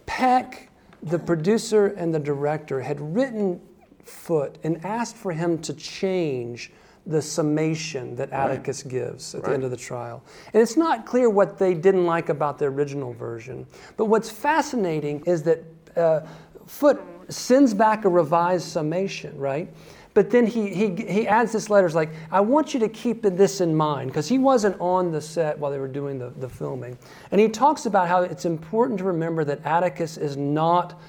Peck 0.05 0.69
the 1.03 1.19
producer 1.19 1.87
and 1.87 2.13
the 2.13 2.19
director 2.19 2.81
had 2.81 3.01
written 3.01 3.59
Foote 4.03 4.57
and 4.63 4.83
asked 4.85 5.15
for 5.15 5.31
him 5.31 5.57
to 5.59 5.73
change 5.73 6.71
the 7.07 7.21
summation 7.21 8.15
that 8.15 8.29
Atticus 8.31 8.83
right. 8.85 8.91
gives 8.91 9.33
at 9.33 9.41
right. 9.41 9.49
the 9.49 9.53
end 9.55 9.63
of 9.63 9.71
the 9.71 9.77
trial. 9.77 10.23
And 10.53 10.61
it's 10.61 10.77
not 10.77 11.05
clear 11.05 11.29
what 11.29 11.57
they 11.57 11.73
didn't 11.73 12.05
like 12.05 12.29
about 12.29 12.59
the 12.59 12.65
original 12.65 13.13
version. 13.13 13.65
But 13.97 14.05
what's 14.05 14.29
fascinating 14.29 15.23
is 15.25 15.41
that 15.43 15.63
uh, 15.95 16.21
Foote 16.67 17.01
sends 17.31 17.73
back 17.73 18.05
a 18.05 18.09
revised 18.09 18.67
summation, 18.67 19.37
right? 19.37 19.73
But 20.13 20.29
then 20.29 20.45
he, 20.45 20.73
he, 20.73 20.95
he 20.95 21.27
adds 21.27 21.53
this 21.53 21.69
letter, 21.69 21.85
it's 21.85 21.95
like, 21.95 22.11
I 22.31 22.41
want 22.41 22.73
you 22.73 22.79
to 22.81 22.89
keep 22.89 23.21
this 23.21 23.61
in 23.61 23.73
mind, 23.73 24.09
because 24.09 24.27
he 24.27 24.37
wasn't 24.37 24.79
on 24.81 25.11
the 25.11 25.21
set 25.21 25.57
while 25.57 25.71
they 25.71 25.79
were 25.79 25.87
doing 25.87 26.19
the, 26.19 26.31
the 26.31 26.49
filming. 26.49 26.97
And 27.31 27.39
he 27.39 27.47
talks 27.47 27.85
about 27.85 28.09
how 28.09 28.23
it's 28.23 28.43
important 28.43 28.99
to 28.99 29.05
remember 29.05 29.45
that 29.45 29.65
Atticus 29.65 30.17
is 30.17 30.35
not 30.35 30.99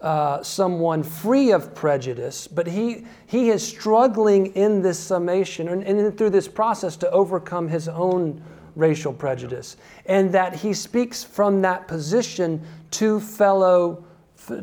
uh, 0.00 0.42
someone 0.42 1.02
free 1.02 1.50
of 1.50 1.74
prejudice, 1.74 2.46
but 2.46 2.66
he, 2.66 3.04
he 3.26 3.50
is 3.50 3.66
struggling 3.66 4.46
in 4.54 4.82
this 4.82 4.98
summation 4.98 5.68
and, 5.68 5.82
and 5.82 6.16
through 6.16 6.30
this 6.30 6.48
process 6.48 6.96
to 6.96 7.10
overcome 7.10 7.68
his 7.68 7.88
own 7.88 8.42
racial 8.76 9.12
prejudice. 9.12 9.76
And 10.06 10.32
that 10.32 10.54
he 10.54 10.72
speaks 10.72 11.22
from 11.24 11.62
that 11.62 11.88
position 11.88 12.64
to 12.92 13.20
fellow 13.20 14.04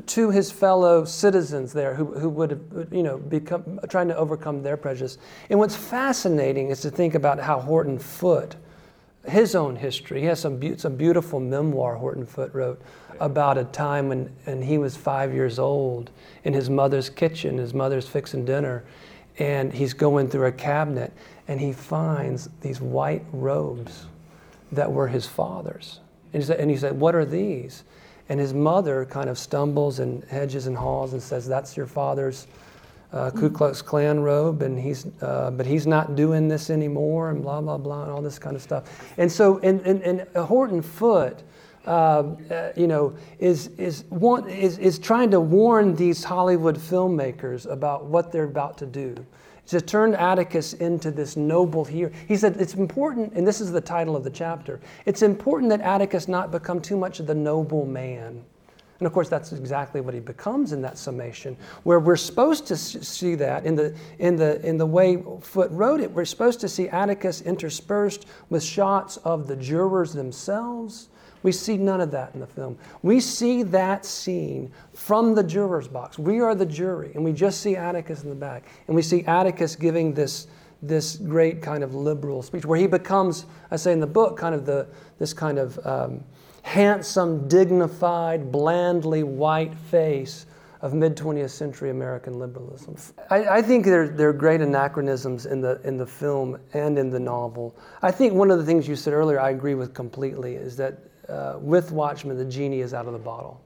to 0.06 0.30
his 0.32 0.52
fellow 0.52 1.06
citizens 1.06 1.74
there 1.74 1.96
who, 1.96 2.06
who 2.20 2.30
would 2.30 2.52
have, 2.52 2.88
you 2.92 3.04
know, 3.04 3.18
become, 3.18 3.80
trying 3.90 4.08
to 4.10 4.18
overcome 4.18 4.62
their 4.62 4.78
prejudice. 4.78 5.18
And 5.50 5.60
what's 5.60 5.76
fascinating 5.76 6.70
is 6.70 6.82
to 6.82 6.92
think 6.92 7.16
about 7.16 7.40
how 7.40 7.60
Horton 7.60 8.00
Foote, 8.00 8.56
his 9.28 9.56
own 9.56 9.76
history, 9.76 10.22
he 10.22 10.26
has 10.28 10.40
some, 10.40 10.58
be- 10.58 10.78
some 10.78 10.96
beautiful 10.96 11.40
memoir 11.40 11.96
Horton 11.96 12.26
Foote 12.26 12.54
wrote 12.54 12.82
about 13.20 13.58
a 13.58 13.66
time 13.66 14.10
when, 14.10 14.34
when 14.46 14.62
he 14.62 14.78
was 14.78 14.96
five 14.98 15.34
years 15.34 15.60
old 15.60 16.12
in 16.44 16.54
his 16.54 16.70
mother's 16.70 17.10
kitchen, 17.10 17.58
his 17.58 17.74
mother's 17.74 18.08
fixing 18.08 18.46
dinner, 18.46 18.84
and 19.38 19.72
he's 19.74 19.94
going 19.94 20.30
through 20.30 20.48
a 20.48 20.52
cabinet 20.52 21.14
and 21.48 21.60
he 21.60 21.74
finds 21.74 22.48
these 22.62 22.80
white 22.80 23.26
robes 23.32 24.06
that 24.72 24.92
were 24.92 25.08
his 25.08 25.26
father's. 25.26 26.00
And 26.32 26.44
he 26.44 26.48
said, 26.48 26.60
and 26.60 26.70
he 26.70 26.78
said 26.78 27.00
What 27.00 27.16
are 27.16 27.26
these? 27.26 27.84
And 28.30 28.40
his 28.40 28.54
mother 28.54 29.06
kind 29.06 29.30
of 29.30 29.38
stumbles 29.38 30.00
and 30.00 30.24
hedges 30.26 30.68
and 30.68 30.78
haws 30.78 31.14
and 31.14 31.22
says, 31.22 31.48
That's 31.48 31.76
your 31.76 31.88
father's 31.88 32.48
uh, 33.12 33.32
Ku 33.32 33.50
Klux 33.50 33.82
Klan 33.82 34.20
robe, 34.20 34.62
and 34.62 34.80
he's, 34.80 35.08
uh, 35.22 35.52
but 35.52 35.66
he's 35.66 35.88
not 35.88 36.16
doing 36.16 36.48
this 36.48 36.70
anymore, 36.70 37.32
and 37.32 37.42
blah, 37.42 37.60
blah, 37.60 37.78
blah, 37.78 38.04
and 38.04 38.12
all 38.12 38.22
this 38.22 38.38
kind 38.38 38.56
of 38.56 38.62
stuff. 38.62 39.14
And 39.18 39.32
so, 39.32 39.58
and, 39.60 39.82
and, 39.82 40.02
and 40.04 40.28
Horton 40.46 40.82
Foote, 40.82 41.42
uh, 41.88 41.90
uh, 41.90 42.72
you 42.76 42.88
know, 42.88 43.16
is, 43.40 43.68
is, 43.78 44.04
want, 44.12 44.48
is, 44.50 44.78
is 44.78 45.00
trying 45.00 45.32
to 45.32 45.40
warn 45.40 45.96
these 45.96 46.24
Hollywood 46.24 46.78
filmmakers 46.78 47.70
about 47.70 48.06
what 48.06 48.32
they're 48.32 48.44
about 48.44 48.78
to 48.78 48.86
do 48.86 49.16
to 49.70 49.80
turn 49.80 50.16
Atticus 50.16 50.74
into 50.74 51.12
this 51.12 51.38
noble 51.38 51.86
hero. 51.86 52.12
He 52.28 52.36
said 52.36 52.58
it's 52.60 52.74
important, 52.74 53.34
and 53.34 53.48
this 53.48 53.62
is 53.62 53.72
the 53.72 53.82
title 53.82 54.16
of 54.16 54.24
the 54.24 54.30
chapter 54.30 54.80
it's 55.06 55.22
important 55.22 55.70
that 55.70 55.82
Atticus 55.82 56.28
not 56.28 56.52
become 56.52 56.82
too 56.82 56.98
much 56.98 57.20
of 57.20 57.28
the 57.28 57.36
noble 57.36 57.86
man. 57.86 58.44
And 59.00 59.06
of 59.06 59.14
course, 59.14 59.30
that's 59.30 59.54
exactly 59.54 60.02
what 60.02 60.14
he 60.14 60.20
becomes 60.20 60.74
in 60.74 60.82
that 60.82 60.98
summation, 60.98 61.56
where 61.84 62.00
we're 62.00 62.18
supposed 62.18 62.68
to 62.68 62.76
see 62.76 63.36
that 63.36 63.66
in 63.66 63.76
the, 63.76 63.96
in 64.18 64.36
the, 64.36 64.60
in 64.68 64.78
the 64.78 64.86
way 64.86 65.24
Foote 65.42 65.72
wrote 65.72 66.02
it. 66.02 66.12
We're 66.12 66.26
supposed 66.26 66.60
to 66.62 66.68
see 66.68 66.90
Atticus 66.90 67.42
interspersed 67.42 68.26
with 68.50 68.62
shots 68.62 69.18
of 69.18 69.48
the 69.48 69.56
jurors 69.56 70.12
themselves 70.12 71.08
we 71.44 71.52
see 71.52 71.78
none 71.78 72.02
of 72.02 72.12
that 72.12 72.34
in 72.34 72.40
the 72.40 72.48
film. 72.48 72.78
We 73.02 73.20
see 73.20 73.64
that 73.64 74.06
scene 74.06 74.72
from 74.94 75.36
the 75.36 75.44
juror's 75.44 75.88
box. 75.88 76.20
We 76.20 76.42
are 76.42 76.54
the 76.54 76.66
jury, 76.66 77.12
and 77.16 77.24
we 77.24 77.32
just 77.32 77.62
see 77.62 77.76
Atticus 77.76 78.24
in 78.24 78.30
the 78.30 78.36
back. 78.36 78.64
And 78.88 78.96
we 78.96 79.02
see 79.02 79.24
Atticus 79.26 79.76
giving 79.76 80.14
this, 80.14 80.48
this 80.82 81.16
great 81.16 81.62
kind 81.62 81.84
of 81.84 81.96
liberal 81.96 82.42
speech 82.42 82.66
where 82.66 82.80
he 82.80 82.88
becomes, 82.88 83.46
I 83.72 83.78
say 83.78 83.94
in 83.94 84.00
the 84.00 84.08
book, 84.08 84.38
kind 84.38 84.54
of 84.54 84.66
the, 84.66 84.88
this 85.18 85.34
kind 85.34 85.60
of 85.60 85.80
um, 85.86 86.24
handsome, 86.62 87.48
dignified, 87.48 88.52
blandly 88.52 89.24
white 89.24 89.76
face 89.76 90.46
of 90.82 90.94
mid 90.94 91.16
20th 91.16 91.50
century 91.50 91.90
American 91.90 92.40
liberalism. 92.40 92.96
I, 93.30 93.58
I, 93.58 93.62
think 93.62 93.86
there, 93.86 94.08
there 94.08 94.30
are 94.30 94.34
great 94.34 94.62
anachronisms 94.62 95.46
in 95.46 95.60
the, 95.60 95.82
in 95.84 95.98
the 95.98 96.06
film 96.06 96.58
and 96.74 96.98
in 96.98 97.10
the 97.10 97.20
novel. 97.20 97.76
I 98.02 98.12
think 98.12 98.34
one 98.34 98.50
of 98.50 98.60
the 98.60 98.66
things 98.66 98.88
you 98.88 98.96
said 98.96 99.14
earlier, 99.14 99.40
I 99.40 99.50
agree 99.50 99.76
with 99.76 99.94
completely, 99.94 100.56
is 100.56 100.78
that 100.78 101.00
uh, 101.30 101.58
with 101.60 101.92
Watchman, 101.92 102.38
the 102.38 102.46
genie 102.46 102.82
is 102.82 102.94
out 102.94 103.06
of 103.06 103.14
the 103.14 103.20
bottle, 103.20 103.62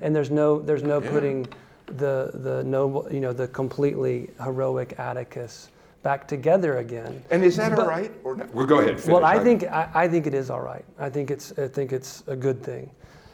and 0.00 0.14
there's 0.14 0.30
no 0.30 0.60
there's 0.60 0.82
no 0.82 1.02
yeah. 1.02 1.10
putting 1.10 1.46
the 1.86 2.30
the 2.34 2.62
noble 2.64 3.06
you 3.10 3.20
know 3.20 3.32
the 3.32 3.48
completely 3.48 4.30
heroic 4.42 4.98
Atticus 4.98 5.70
back 6.02 6.26
together 6.26 6.78
again. 6.78 7.22
And 7.30 7.44
is 7.44 7.56
that 7.56 7.70
but, 7.70 7.80
all 7.80 7.86
right 7.86 8.12
or 8.24 8.36
not? 8.36 8.52
Well, 8.54 8.66
go 8.66 8.80
ahead. 8.80 9.00
Finish. 9.00 9.12
Well, 9.12 9.24
I 9.24 9.38
think 9.42 9.64
I, 9.64 9.88
I, 9.94 10.08
think 10.08 10.26
it 10.26 10.34
is 10.34 10.50
all 10.50 10.60
right. 10.60 10.84
I 10.98 11.08
think 11.08 11.30
it's 11.30 11.56
I 11.58 11.68
think 11.68 11.92
it's 11.92 12.22
a 12.26 12.36
good 12.36 12.62
thing. 12.62 12.90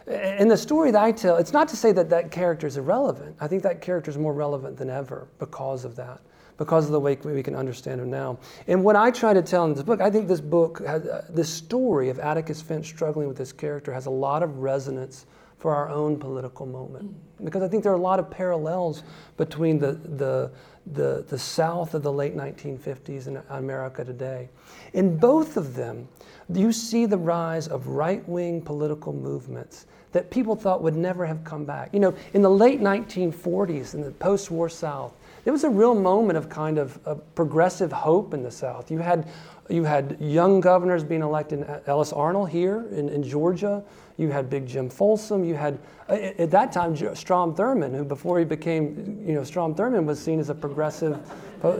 In 0.07 0.49
the 0.49 0.57
story 0.57 0.91
that 0.91 1.03
I 1.03 1.13
tell, 1.13 1.37
it's 1.37 1.53
not 1.53 1.69
to 1.69 1.77
say 1.77 1.93
that 1.93 2.09
that 2.09 2.31
character 2.31 2.67
is 2.67 2.79
irrelevant. 2.79 3.37
I 3.41 3.47
think 3.47 3.63
that 3.65 3.83
character 3.83 4.11
is 4.11 4.17
more 4.17 4.33
relevant 4.33 4.79
than 4.79 4.89
ever 4.89 5.29
because 5.39 5.85
of 5.85 5.97
that 5.97 6.21
because 6.59 6.87
of 6.87 6.93
the 6.93 7.01
way 7.01 7.17
we 7.23 7.43
can 7.43 7.55
understand 7.55 8.01
him 8.01 8.11
now. 8.11 8.39
And 8.67 8.85
what 8.85 8.97
I 8.97 9.11
try 9.11 9.33
to 9.33 9.43
tell 9.43 9.65
in 9.65 9.75
this 9.75 9.83
book, 9.83 10.01
I 10.01 10.11
think 10.11 10.29
this 10.29 10.41
book, 10.41 10.85
has, 10.85 11.07
uh, 11.07 11.25
this 11.31 11.49
story 11.49 12.11
of 12.11 12.19
Atticus 12.19 12.61
Finch 12.61 12.87
struggling 12.87 13.29
with 13.29 13.39
this 13.39 13.53
character 13.53 13.93
has 13.93 14.07
a 14.07 14.11
lot 14.11 14.43
of 14.43 14.59
resonance 14.59 15.25
for 15.59 15.75
our 15.75 15.89
own 15.89 16.19
political 16.19 16.67
moment. 16.67 17.15
Because 17.43 17.63
I 17.63 17.69
think 17.69 17.83
there 17.83 17.93
are 17.93 17.97
a 17.97 18.01
lot 18.01 18.19
of 18.19 18.31
parallels 18.31 19.03
between 19.37 19.79
the, 19.79 19.93
the, 19.93 20.51
the, 20.93 21.25
the 21.29 21.39
South 21.39 21.95
of 21.95 22.03
the 22.03 22.13
late 22.13 22.37
1950s 22.37 23.27
and 23.27 23.43
America 23.51 24.05
today. 24.05 24.49
In 24.93 25.17
both 25.17 25.57
of 25.57 25.75
them, 25.75 26.09
you 26.53 26.73
see 26.73 27.07
the 27.07 27.19
rise 27.19 27.69
of 27.69 27.87
right 27.89 28.27
wing 28.29 28.63
political 28.63 29.13
movements 29.13 29.87
that 30.13 30.31
people 30.31 30.57
thought 30.57 30.83
would 30.83 30.97
never 30.97 31.27
have 31.27 31.45
come 31.45 31.65
back. 31.65 31.91
You 31.93 32.01
know, 32.01 32.15
in 32.33 32.43
the 32.43 32.51
late 32.51 32.81
1940s, 32.81 33.95
in 33.95 34.01
the 34.01 34.13
post 34.13 34.51
war 34.51 34.69
South, 34.69 35.15
it 35.49 35.51
was 35.51 35.65
a 35.65 35.71
real 35.71 35.95
moment 35.95 36.37
of 36.37 36.51
kind 36.51 36.77
of 36.77 37.01
uh, 37.07 37.15
progressive 37.35 37.91
hope 37.91 38.35
in 38.35 38.43
the 38.43 38.51
South. 38.51 38.91
You 38.91 38.99
had, 38.99 39.27
you 39.71 39.83
had 39.83 40.19
young 40.21 40.61
governors 40.61 41.03
being 41.03 41.23
elected, 41.23 41.63
uh, 41.63 41.81
Ellis 41.87 42.13
Arnall 42.13 42.47
here 42.47 42.87
in, 42.91 43.09
in 43.09 43.23
Georgia. 43.23 43.83
You 44.19 44.31
had 44.31 44.51
Big 44.51 44.67
Jim 44.67 44.91
Folsom. 44.91 45.45
You 45.45 45.55
had, 45.55 45.79
uh, 46.11 46.17
at 46.39 46.51
that 46.51 46.71
time, 46.71 46.95
Strom 47.15 47.55
Thurmond, 47.55 47.97
who 47.97 48.05
before 48.05 48.39
he 48.39 48.45
became, 48.45 49.25
you 49.27 49.33
know, 49.33 49.43
Strom 49.43 49.75
Thurmond 49.75 50.05
was 50.05 50.21
seen 50.21 50.39
as 50.39 50.51
a 50.51 50.55
progressive, 50.55 51.19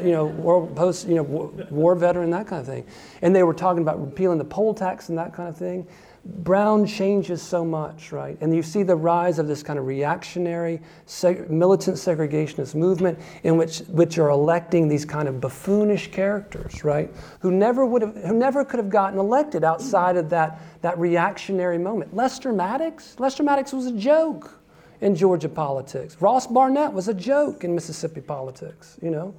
you 0.03 0.13
know, 0.13 0.25
world 0.25 0.75
post, 0.75 1.07
you 1.07 1.17
know, 1.17 1.23
war 1.71 1.95
veteran, 1.95 2.31
that 2.31 2.47
kind 2.47 2.61
of 2.61 2.67
thing. 2.67 2.87
And 3.21 3.37
they 3.37 3.43
were 3.43 3.53
talking 3.53 3.83
about 3.83 4.01
repealing 4.01 4.39
the 4.39 4.47
poll 4.47 4.73
tax 4.73 5.11
and 5.11 5.19
that 5.19 5.35
kind 5.35 5.47
of 5.47 5.59
thing. 5.59 5.87
Brown 6.29 6.85
changes 6.85 7.41
so 7.41 7.65
much, 7.65 8.13
right? 8.13 8.37
And 8.43 8.55
you 8.55 8.63
see 8.63 8.83
the 8.83 8.95
rise 8.95 9.39
of 9.39 9.49
this 9.49 9.63
kind 9.63 9.79
of 9.79 9.87
reactionary, 9.87 10.81
seg- 11.07 11.49
militant 11.49 11.97
segregationist 11.97 12.75
movement 12.75 13.19
in 13.45 13.57
which, 13.57 13.79
which 13.89 14.19
are 14.19 14.29
electing 14.29 14.89
these 14.89 15.07
kind 15.07 15.27
of 15.27 15.41
buffoonish 15.41 16.13
characters, 16.13 16.85
right? 16.85 17.11
Who 17.41 17.51
never 17.51 17.87
would 17.87 18.03
have, 18.03 18.15
who 18.17 18.35
never 18.35 18.63
could 18.63 18.79
have 18.79 18.91
gotten 18.91 19.19
elected 19.19 19.65
outside 19.65 20.19
of 20.19 20.29
that, 20.29 20.61
that 20.83 20.99
reactionary 20.99 21.79
moment. 21.79 22.15
Lester 22.15 22.53
Maddox, 22.53 23.19
Lester 23.19 23.43
Maddox 23.43 23.73
was 23.73 23.87
a 23.87 23.93
joke 23.93 24.61
in 25.01 25.15
Georgia 25.15 25.49
politics. 25.49 26.21
Ross 26.21 26.47
Barnett 26.47 26.93
was 26.93 27.09
a 27.09 27.15
joke 27.15 27.65
in 27.65 27.75
Mississippi 27.75 28.21
politics, 28.21 28.99
you 29.01 29.11
know. 29.11 29.35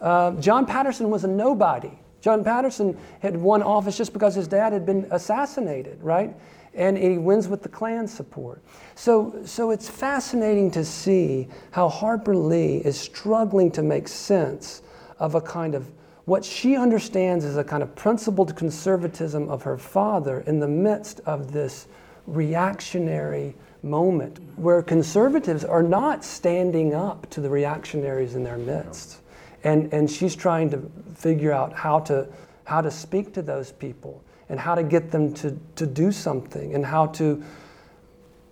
Uh, 0.00 0.32
John 0.32 0.64
Patterson 0.64 1.10
was 1.10 1.24
a 1.24 1.28
nobody 1.28 1.92
John 2.22 2.44
Patterson 2.44 2.96
had 3.20 3.36
won 3.36 3.62
office 3.62 3.98
just 3.98 4.12
because 4.12 4.36
his 4.36 4.46
dad 4.46 4.72
had 4.72 4.86
been 4.86 5.08
assassinated, 5.10 6.00
right? 6.00 6.34
And 6.72 6.96
he 6.96 7.18
wins 7.18 7.48
with 7.48 7.62
the 7.62 7.68
Klan 7.68 8.06
support. 8.06 8.62
So, 8.94 9.42
so 9.44 9.72
it's 9.72 9.88
fascinating 9.88 10.70
to 10.70 10.84
see 10.84 11.48
how 11.72 11.88
Harper 11.88 12.36
Lee 12.36 12.76
is 12.76 12.98
struggling 12.98 13.72
to 13.72 13.82
make 13.82 14.06
sense 14.06 14.82
of 15.18 15.34
a 15.34 15.40
kind 15.40 15.74
of 15.74 15.90
what 16.24 16.44
she 16.44 16.76
understands 16.76 17.44
as 17.44 17.56
a 17.56 17.64
kind 17.64 17.82
of 17.82 17.92
principled 17.96 18.54
conservatism 18.54 19.48
of 19.48 19.64
her 19.64 19.76
father 19.76 20.42
in 20.46 20.60
the 20.60 20.68
midst 20.68 21.20
of 21.26 21.52
this 21.52 21.88
reactionary 22.28 23.56
moment 23.82 24.38
where 24.54 24.80
conservatives 24.80 25.64
are 25.64 25.82
not 25.82 26.24
standing 26.24 26.94
up 26.94 27.28
to 27.30 27.40
the 27.40 27.50
reactionaries 27.50 28.36
in 28.36 28.44
their 28.44 28.58
midst 28.58 29.21
and, 29.64 29.92
and 29.92 30.10
she's 30.10 30.34
trying 30.34 30.70
to 30.70 30.90
figure 31.14 31.52
out 31.52 31.72
how 31.72 32.00
to, 32.00 32.28
how 32.64 32.80
to 32.80 32.90
speak 32.90 33.32
to 33.34 33.42
those 33.42 33.72
people 33.72 34.22
and 34.48 34.58
how 34.58 34.74
to 34.74 34.82
get 34.82 35.10
them 35.10 35.32
to, 35.34 35.58
to 35.76 35.86
do 35.86 36.12
something 36.12 36.74
and 36.74 36.84
how 36.84 37.06
to, 37.06 37.42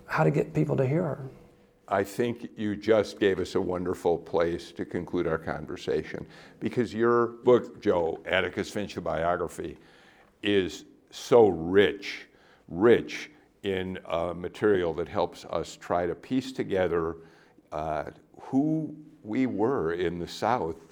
how 0.06 0.24
to 0.24 0.30
get 0.30 0.54
people 0.54 0.76
to 0.76 0.86
hear 0.86 1.02
her. 1.02 1.30
I 1.88 2.04
think 2.04 2.48
you 2.56 2.76
just 2.76 3.18
gave 3.18 3.40
us 3.40 3.56
a 3.56 3.60
wonderful 3.60 4.16
place 4.16 4.70
to 4.72 4.84
conclude 4.84 5.26
our 5.26 5.38
conversation 5.38 6.24
because 6.60 6.94
your 6.94 7.26
book, 7.44 7.82
Joe, 7.82 8.20
Atticus 8.26 8.70
Finch, 8.70 8.96
a 8.96 9.00
biography, 9.00 9.76
is 10.42 10.84
so 11.10 11.48
rich, 11.48 12.26
rich 12.68 13.30
in 13.64 13.98
uh, 14.06 14.32
material 14.36 14.94
that 14.94 15.08
helps 15.08 15.44
us 15.46 15.76
try 15.76 16.06
to 16.06 16.14
piece 16.14 16.52
together 16.52 17.16
uh, 17.72 18.04
who 18.40 18.94
we 19.24 19.46
were 19.46 19.92
in 19.92 20.20
the 20.20 20.28
South 20.28 20.89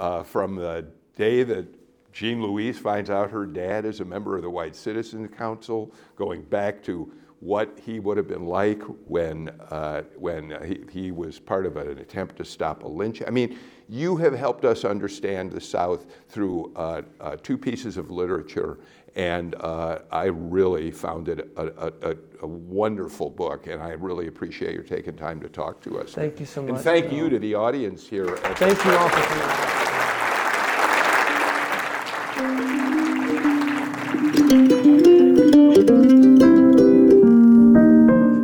uh, 0.00 0.22
from 0.22 0.56
the 0.56 0.86
day 1.14 1.42
that 1.42 1.66
Jean 2.12 2.42
Louise 2.42 2.78
finds 2.78 3.10
out 3.10 3.30
her 3.30 3.46
dad 3.46 3.84
is 3.84 4.00
a 4.00 4.04
member 4.04 4.34
of 4.34 4.42
the 4.42 4.50
White 4.50 4.74
Citizens 4.74 5.30
Council, 5.36 5.94
going 6.16 6.42
back 6.42 6.82
to 6.84 7.12
what 7.40 7.78
he 7.82 8.00
would 8.00 8.16
have 8.16 8.28
been 8.28 8.44
like 8.46 8.82
when, 9.06 9.48
uh, 9.70 10.02
when 10.16 10.50
he, 10.64 10.80
he 10.90 11.10
was 11.10 11.38
part 11.38 11.64
of 11.64 11.76
an 11.76 11.98
attempt 11.98 12.36
to 12.36 12.44
stop 12.44 12.82
a 12.82 12.88
lynch. 12.88 13.22
I 13.26 13.30
mean, 13.30 13.58
you 13.88 14.16
have 14.16 14.34
helped 14.34 14.64
us 14.64 14.84
understand 14.84 15.52
the 15.52 15.60
South 15.60 16.06
through 16.28 16.72
uh, 16.76 17.02
uh, 17.20 17.36
two 17.42 17.56
pieces 17.56 17.96
of 17.96 18.10
literature, 18.10 18.78
and 19.16 19.54
uh, 19.56 20.00
I 20.10 20.26
really 20.26 20.90
found 20.90 21.28
it 21.28 21.50
a, 21.56 21.92
a, 22.02 22.16
a, 22.42 22.46
wonderful 22.46 23.30
book, 23.30 23.66
and 23.66 23.82
I 23.82 23.90
really 23.90 24.28
appreciate 24.28 24.74
your 24.74 24.84
taking 24.84 25.16
time 25.16 25.40
to 25.40 25.48
talk 25.48 25.80
to 25.82 25.98
us. 25.98 26.12
Thank 26.12 26.38
you 26.40 26.46
so 26.46 26.62
much. 26.62 26.70
And 26.70 26.80
thank 26.80 27.12
you 27.12 27.28
to 27.28 27.38
the 27.38 27.54
audience 27.54 28.06
here. 28.06 28.36
thank 28.36 28.84
you 28.84 28.92
all 28.92 29.08
for 29.08 29.22
coming. 29.22 29.89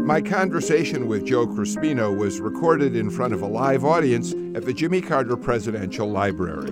My 0.07 0.23
conversation 0.23 1.07
with 1.07 1.27
Joe 1.27 1.47
Crespino 1.47 2.17
was 2.17 2.41
recorded 2.41 2.97
in 2.97 3.11
front 3.11 3.35
of 3.35 3.43
a 3.43 3.47
live 3.47 3.85
audience 3.85 4.33
at 4.55 4.65
the 4.65 4.73
Jimmy 4.73 5.03
Carter 5.03 5.37
Presidential 5.37 6.09
Library. 6.11 6.71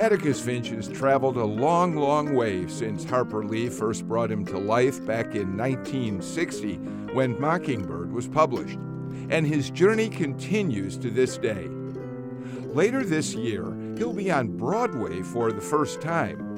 Atticus 0.00 0.40
Finch 0.40 0.68
has 0.68 0.88
traveled 0.88 1.36
a 1.36 1.44
long, 1.44 1.94
long 1.96 2.34
way 2.34 2.66
since 2.68 3.04
Harper 3.04 3.44
Lee 3.44 3.68
first 3.68 4.08
brought 4.08 4.32
him 4.32 4.46
to 4.46 4.56
life 4.56 5.04
back 5.04 5.34
in 5.34 5.54
1960 5.54 6.76
when 7.12 7.38
Mockingbird 7.38 8.10
was 8.12 8.28
published, 8.28 8.78
and 9.28 9.46
his 9.46 9.70
journey 9.70 10.08
continues 10.08 10.96
to 10.96 11.10
this 11.10 11.36
day. 11.36 11.68
Later 12.72 13.04
this 13.04 13.34
year, 13.34 13.76
he'll 13.98 14.14
be 14.14 14.30
on 14.30 14.56
Broadway 14.56 15.20
for 15.20 15.52
the 15.52 15.60
first 15.60 16.00
time 16.00 16.51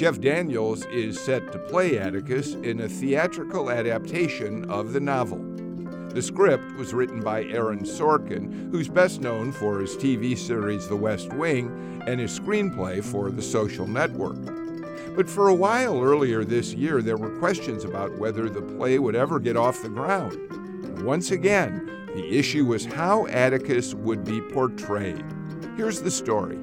Jeff 0.00 0.18
Daniels 0.18 0.86
is 0.86 1.20
set 1.20 1.52
to 1.52 1.58
play 1.58 1.98
Atticus 1.98 2.54
in 2.54 2.80
a 2.80 2.88
theatrical 2.88 3.70
adaptation 3.70 4.64
of 4.70 4.94
the 4.94 5.00
novel. 5.00 5.36
The 6.14 6.22
script 6.22 6.72
was 6.78 6.94
written 6.94 7.20
by 7.20 7.44
Aaron 7.44 7.80
Sorkin, 7.80 8.70
who's 8.70 8.88
best 8.88 9.20
known 9.20 9.52
for 9.52 9.78
his 9.78 9.98
TV 9.98 10.38
series 10.38 10.88
The 10.88 10.96
West 10.96 11.30
Wing 11.34 12.02
and 12.06 12.18
his 12.18 12.40
screenplay 12.40 13.04
for 13.04 13.30
The 13.30 13.42
Social 13.42 13.86
Network. 13.86 14.38
But 15.14 15.28
for 15.28 15.48
a 15.48 15.54
while 15.54 16.02
earlier 16.02 16.44
this 16.44 16.72
year, 16.72 17.02
there 17.02 17.18
were 17.18 17.38
questions 17.38 17.84
about 17.84 18.16
whether 18.16 18.48
the 18.48 18.62
play 18.62 18.98
would 18.98 19.14
ever 19.14 19.38
get 19.38 19.58
off 19.58 19.82
the 19.82 19.90
ground. 19.90 21.04
Once 21.04 21.30
again, 21.30 22.06
the 22.14 22.38
issue 22.38 22.64
was 22.64 22.86
how 22.86 23.26
Atticus 23.26 23.92
would 23.92 24.24
be 24.24 24.40
portrayed. 24.40 25.26
Here's 25.76 26.00
the 26.00 26.10
story. 26.10 26.58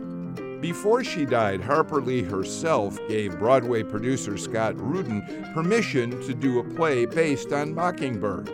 Before 0.61 1.03
she 1.03 1.23
died, 1.23 1.61
Harper 1.61 2.01
Lee 2.01 2.23
herself 2.23 2.97
gave 3.07 3.37
Broadway 3.37 3.83
producer 3.83 4.37
Scott 4.37 4.75
Rudin 4.75 5.51
permission 5.53 6.19
to 6.21 6.33
do 6.33 6.57
a 6.57 6.63
play 6.63 7.05
based 7.05 7.53
on 7.53 7.75
Mockingbird. 7.75 8.51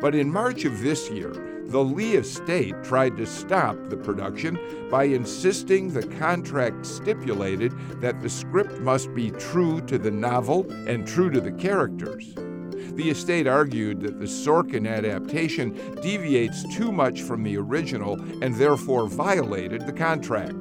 But 0.00 0.14
in 0.14 0.32
March 0.32 0.64
of 0.64 0.80
this 0.80 1.10
year, 1.10 1.32
the 1.66 1.84
Lee 1.84 2.16
estate 2.16 2.82
tried 2.82 3.18
to 3.18 3.26
stop 3.26 3.76
the 3.90 3.96
production 3.96 4.58
by 4.90 5.04
insisting 5.04 5.92
the 5.92 6.06
contract 6.18 6.86
stipulated 6.86 7.72
that 8.00 8.22
the 8.22 8.30
script 8.30 8.80
must 8.80 9.14
be 9.14 9.30
true 9.30 9.82
to 9.82 9.98
the 9.98 10.10
novel 10.10 10.70
and 10.88 11.06
true 11.06 11.28
to 11.28 11.42
the 11.42 11.52
characters. 11.52 12.34
The 12.34 13.10
estate 13.10 13.46
argued 13.46 14.00
that 14.00 14.18
the 14.18 14.26
Sorkin 14.26 14.88
adaptation 14.88 15.74
deviates 16.00 16.64
too 16.74 16.90
much 16.90 17.20
from 17.20 17.42
the 17.42 17.58
original 17.58 18.14
and 18.42 18.54
therefore 18.54 19.08
violated 19.08 19.86
the 19.86 19.92
contract 19.92 20.54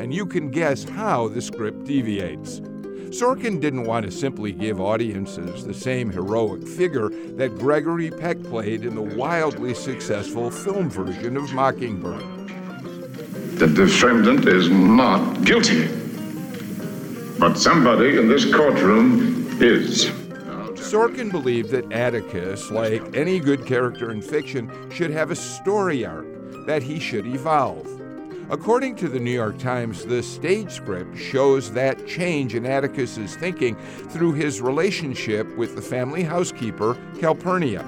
and 0.00 0.14
you 0.14 0.24
can 0.26 0.50
guess 0.50 0.84
how 0.84 1.28
the 1.28 1.40
script 1.40 1.84
deviates. 1.84 2.60
Sorkin 3.10 3.58
didn't 3.58 3.84
want 3.84 4.04
to 4.04 4.12
simply 4.12 4.52
give 4.52 4.80
audiences 4.80 5.64
the 5.64 5.72
same 5.72 6.10
heroic 6.10 6.66
figure 6.68 7.08
that 7.36 7.58
Gregory 7.58 8.10
Peck 8.10 8.42
played 8.44 8.84
in 8.84 8.94
the 8.94 9.16
wildly 9.16 9.74
successful 9.74 10.50
film 10.50 10.90
version 10.90 11.36
of 11.36 11.52
Mockingbird. 11.54 12.22
The 13.58 13.66
defendant 13.66 14.46
is 14.46 14.68
not 14.68 15.42
guilty. 15.42 15.88
But 17.38 17.56
somebody 17.56 18.18
in 18.18 18.28
this 18.28 18.44
courtroom 18.52 19.60
is. 19.60 20.06
Sorkin 20.74 21.30
believed 21.30 21.70
that 21.70 21.90
Atticus, 21.92 22.70
like 22.70 23.16
any 23.16 23.40
good 23.40 23.66
character 23.66 24.10
in 24.10 24.22
fiction, 24.22 24.70
should 24.90 25.10
have 25.10 25.30
a 25.30 25.36
story 25.36 26.04
arc, 26.04 26.26
that 26.66 26.82
he 26.82 27.00
should 27.00 27.26
evolve. 27.26 27.97
According 28.50 28.96
to 28.96 29.08
the 29.10 29.20
New 29.20 29.30
York 29.30 29.58
Times, 29.58 30.06
the 30.06 30.22
stage 30.22 30.70
script 30.70 31.18
shows 31.18 31.70
that 31.72 32.06
change 32.06 32.54
in 32.54 32.64
Atticus's 32.64 33.36
thinking 33.36 33.76
through 34.08 34.32
his 34.32 34.62
relationship 34.62 35.54
with 35.58 35.74
the 35.74 35.82
family 35.82 36.22
housekeeper, 36.22 36.96
Calpurnia. 37.20 37.82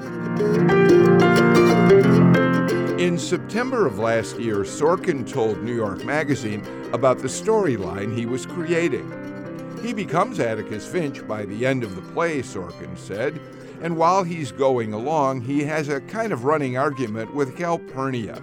In 2.98 3.16
September 3.18 3.86
of 3.86 3.98
last 3.98 4.38
year, 4.38 4.58
Sorkin 4.58 5.26
told 5.26 5.62
New 5.62 5.74
York 5.74 6.04
Magazine 6.04 6.62
about 6.92 7.20
the 7.20 7.28
storyline 7.28 8.14
he 8.14 8.26
was 8.26 8.44
creating. 8.44 9.10
He 9.82 9.94
becomes 9.94 10.40
Atticus 10.40 10.86
Finch 10.86 11.26
by 11.26 11.46
the 11.46 11.64
end 11.64 11.82
of 11.82 11.96
the 11.96 12.02
play, 12.12 12.42
Sorkin 12.42 12.98
said, 12.98 13.40
and 13.80 13.96
while 13.96 14.24
he's 14.24 14.52
going 14.52 14.92
along, 14.92 15.40
he 15.40 15.64
has 15.64 15.88
a 15.88 16.02
kind 16.02 16.34
of 16.34 16.44
running 16.44 16.76
argument 16.76 17.34
with 17.34 17.56
Calpurnia. 17.56 18.42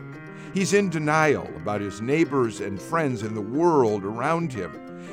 He's 0.53 0.73
in 0.73 0.89
denial 0.89 1.47
about 1.55 1.81
his 1.81 2.01
neighbors 2.01 2.61
and 2.61 2.81
friends 2.81 3.21
and 3.21 3.35
the 3.35 3.41
world 3.41 4.03
around 4.03 4.53
him. 4.53 4.71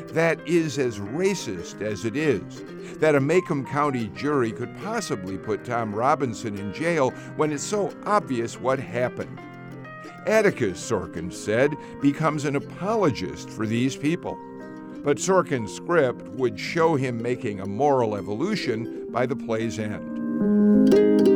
That 0.08 0.46
is 0.46 0.78
as 0.78 0.98
racist 0.98 1.80
as 1.80 2.04
it 2.04 2.16
is. 2.16 2.62
That 2.98 3.14
a 3.14 3.20
Maycomb 3.20 3.66
County 3.66 4.08
jury 4.08 4.52
could 4.52 4.76
possibly 4.78 5.36
put 5.36 5.64
Tom 5.64 5.94
Robinson 5.94 6.56
in 6.56 6.72
jail 6.72 7.10
when 7.36 7.52
it's 7.52 7.64
so 7.64 7.92
obvious 8.04 8.60
what 8.60 8.78
happened. 8.78 9.40
Atticus, 10.26 10.80
Sorkin 10.80 11.32
said, 11.32 11.74
becomes 12.00 12.44
an 12.44 12.56
apologist 12.56 13.50
for 13.50 13.66
these 13.66 13.96
people. 13.96 14.38
But 15.02 15.18
Sorkin's 15.18 15.74
script 15.74 16.26
would 16.28 16.58
show 16.58 16.94
him 16.94 17.20
making 17.20 17.60
a 17.60 17.66
moral 17.66 18.16
evolution 18.16 19.06
by 19.10 19.26
the 19.26 19.36
play's 19.36 19.78
end. 19.78 21.33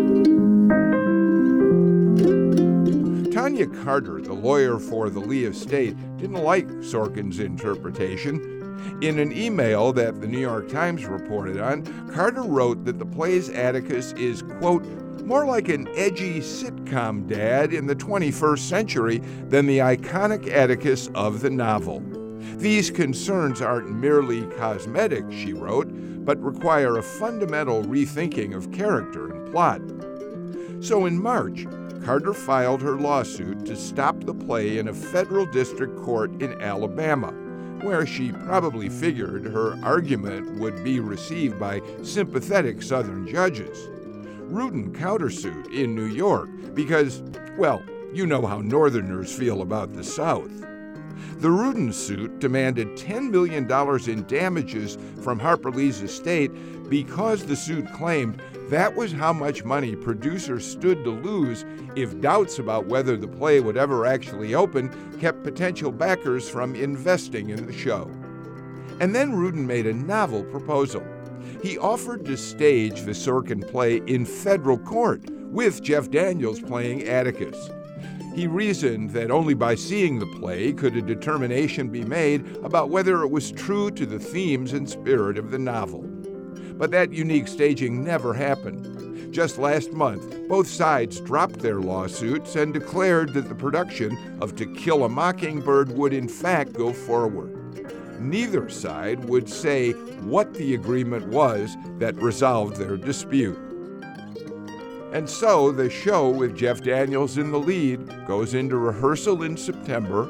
Tonja 3.59 3.85
Carter, 3.85 4.21
the 4.21 4.33
lawyer 4.33 4.79
for 4.79 5.11
the 5.11 5.19
Lee 5.19 5.45
estate, 5.45 5.97
didn't 6.17 6.43
like 6.45 6.69
Sorkin's 6.81 7.41
interpretation. 7.41 8.55
In 9.03 9.19
an 9.19 9.33
email 9.33 9.93
that 9.95 10.21
the 10.21 10.29
New 10.29 10.39
York 10.39 10.69
Times 10.69 11.07
reported 11.07 11.59
on, 11.59 11.83
Carter 12.13 12.43
wrote 12.43 12.85
that 12.85 13.01
the 13.01 13.07
play's 13.07 13.51
Atticus 13.51 14.13
is, 14.13 14.43
quote, 14.43 14.85
more 15.25 15.45
like 15.45 15.69
an 15.69 15.89
edgy 15.97 16.39
sitcom 16.39 17.27
dad 17.27 17.73
in 17.75 17.87
the 17.87 17.97
21st 17.97 18.61
century 18.61 19.19
than 19.49 19.67
the 19.67 19.79
iconic 19.79 20.49
Atticus 20.49 21.09
of 21.17 21.41
the 21.41 21.51
novel. 21.51 22.01
These 22.59 22.93
concerns 22.93 23.61
aren't 23.61 23.91
merely 23.91 24.43
cosmetic, 24.57 25.25
she 25.33 25.53
wrote, 25.53 25.89
but 26.25 26.41
require 26.41 26.99
a 26.99 27.03
fundamental 27.03 27.83
rethinking 27.83 28.55
of 28.55 28.71
character 28.71 29.33
and 29.33 29.51
plot. 29.51 29.81
So 30.81 31.07
in 31.07 31.21
March, 31.21 31.67
Carter 32.05 32.33
filed 32.33 32.81
her 32.83 32.97
lawsuit 32.97 33.67
to 33.67 33.77
stop 33.77 34.19
the 34.21 34.35
play 34.35 34.79
in 34.79 34.89
a 34.89 34.95
federal 34.95 35.45
district 35.47 35.97
court 35.99 36.31
in 36.43 36.61
Alabama, 36.63 37.33
where 37.83 38.07
she 38.07 38.33
probably 38.33 38.89
figured 38.89 39.45
her 39.45 39.79
argument 39.83 40.59
would 40.59 40.83
be 40.83 41.01
received 41.01 41.59
by 41.59 41.83
sympathetic 42.03 42.83
Southern 42.83 43.27
judges. 43.27 43.89
Rudin 44.41 44.93
countersued 44.93 45.73
in 45.73 45.95
New 45.95 46.07
York 46.07 46.49
because, 46.75 47.23
well, 47.59 47.83
you 48.13 48.27
know 48.27 48.47
how 48.47 48.61
Northerners 48.61 49.37
feel 49.37 49.61
about 49.63 49.93
the 49.93 50.05
South. 50.05 50.51
The 51.39 51.51
Rudin 51.51 51.93
suit 51.93 52.39
demanded 52.39 52.89
$10 52.97 53.31
million 53.31 53.71
in 54.11 54.27
damages 54.27 54.99
from 55.23 55.39
Harper 55.39 55.71
Lee's 55.71 56.03
estate 56.03 56.51
because 56.89 57.45
the 57.45 57.57
suit 57.57 57.91
claimed 57.93 58.43
that 58.71 58.95
was 58.95 59.13
how 59.13 59.33
much 59.33 59.65
money 59.65 59.97
producers 59.97 60.67
stood 60.67 61.05
to 61.05 61.11
lose 61.11 61.65
if 61.97 62.21
doubts 62.21 62.59
about 62.59 62.87
whether 62.87 63.17
the 63.17 63.29
play 63.29 63.61
would 63.61 63.77
ever 63.77 64.05
actually 64.05 64.55
open 64.55 64.91
kept 65.19 65.43
potential 65.43 65.91
backers 65.91 66.49
from 66.49 66.75
investing 66.75 67.51
in 67.51 67.67
the 67.67 67.73
show. 67.73 68.11
And 69.01 69.15
then 69.15 69.35
Rudin 69.35 69.67
made 69.67 69.87
a 69.87 69.95
novel 69.95 70.45
proposal. 70.45 71.07
He 71.63 71.79
offered 71.79 72.25
to 72.27 72.37
stage 72.37 73.03
the 73.03 73.13
Sorkin 73.13 73.67
play 73.67 74.03
in 74.07 74.25
federal 74.25 74.79
court, 74.79 75.23
with 75.31 75.83
Jeff 75.83 76.11
Daniels 76.11 76.61
playing 76.61 77.05
Atticus. 77.09 77.71
He 78.39 78.47
reasoned 78.47 79.11
that 79.11 79.33
only 79.33 79.55
by 79.55 79.75
seeing 79.75 80.21
the 80.21 80.39
play 80.39 80.73
could 80.73 80.97
a 80.97 81.03
determination 81.03 81.89
be 81.89 82.05
made 82.05 82.47
about 82.63 82.89
whether 82.89 83.25
it 83.25 83.33
was 83.33 83.51
true 83.51 83.91
to 83.91 84.07
the 84.07 84.21
themes 84.21 84.75
and 84.75 84.89
spirit 84.89 85.39
of 85.39 85.51
the 85.51 85.59
novel. 85.59 86.03
But 86.75 86.93
that 86.93 87.13
unique 87.13 87.49
staging 87.49 88.05
never 88.05 88.33
happened. 88.33 89.35
Just 89.35 89.59
last 89.59 89.93
month, 89.93 90.49
both 90.49 90.69
sides 90.69 91.21
dropped 91.21 91.59
their 91.59 91.81
lawsuits 91.81 92.55
and 92.55 92.73
declared 92.73 93.35
that 93.35 93.49
the 93.49 93.57
production 93.57 94.17
of 94.41 94.55
To 94.55 94.67
Kill 94.67 95.03
a 95.03 95.09
Mockingbird 95.09 95.91
would 95.91 96.13
in 96.13 96.29
fact 96.29 96.75
go 96.75 96.93
forward. 96.93 97.57
Neither 98.21 98.69
side 98.69 99.25
would 99.25 99.49
say 99.49 99.91
what 100.23 100.55
the 100.55 100.75
agreement 100.75 101.27
was 101.27 101.77
that 101.99 102.15
resolved 102.23 102.77
their 102.77 102.97
dispute. 102.97 103.68
And 105.13 105.29
so 105.29 105.73
the 105.73 105.89
show 105.89 106.29
with 106.29 106.57
Jeff 106.57 106.83
Daniels 106.83 107.39
in 107.39 107.51
the 107.51 107.59
lead 107.59 108.27
goes 108.27 108.53
into 108.53 108.77
rehearsal 108.77 109.43
in 109.43 109.57
September, 109.57 110.27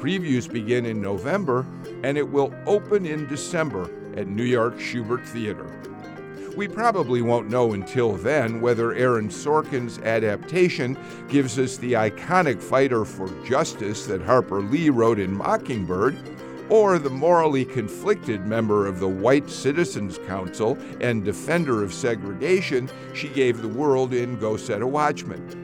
previews 0.00 0.50
begin 0.50 0.86
in 0.86 1.02
November, 1.02 1.66
and 2.04 2.16
it 2.16 2.28
will 2.28 2.54
open 2.66 3.04
in 3.04 3.26
December 3.26 3.90
at 4.16 4.28
New 4.28 4.44
York 4.44 4.78
Shubert 4.78 5.26
Theater. 5.26 5.66
We 6.56 6.68
probably 6.68 7.22
won't 7.22 7.48
know 7.48 7.72
until 7.72 8.12
then 8.12 8.60
whether 8.60 8.92
Aaron 8.94 9.28
Sorkin's 9.28 9.98
adaptation 10.00 10.98
gives 11.28 11.58
us 11.58 11.76
the 11.78 11.94
iconic 11.94 12.62
fighter 12.62 13.04
for 13.04 13.28
justice 13.44 14.06
that 14.06 14.22
Harper 14.22 14.60
Lee 14.60 14.90
wrote 14.90 15.18
in 15.18 15.34
Mockingbird, 15.34 16.16
or 16.68 16.98
the 16.98 17.10
morally 17.10 17.64
conflicted 17.64 18.46
member 18.46 18.86
of 18.86 19.00
the 19.00 19.08
White 19.08 19.50
Citizens 19.50 20.18
Council 20.26 20.78
and 21.00 21.24
defender 21.24 21.82
of 21.82 21.92
segregation 21.92 22.90
she 23.14 23.28
gave 23.28 23.60
the 23.60 23.68
world 23.68 24.14
in 24.14 24.38
Go 24.38 24.56
Set 24.56 24.82
a 24.82 24.86
Watchman. 24.86 25.62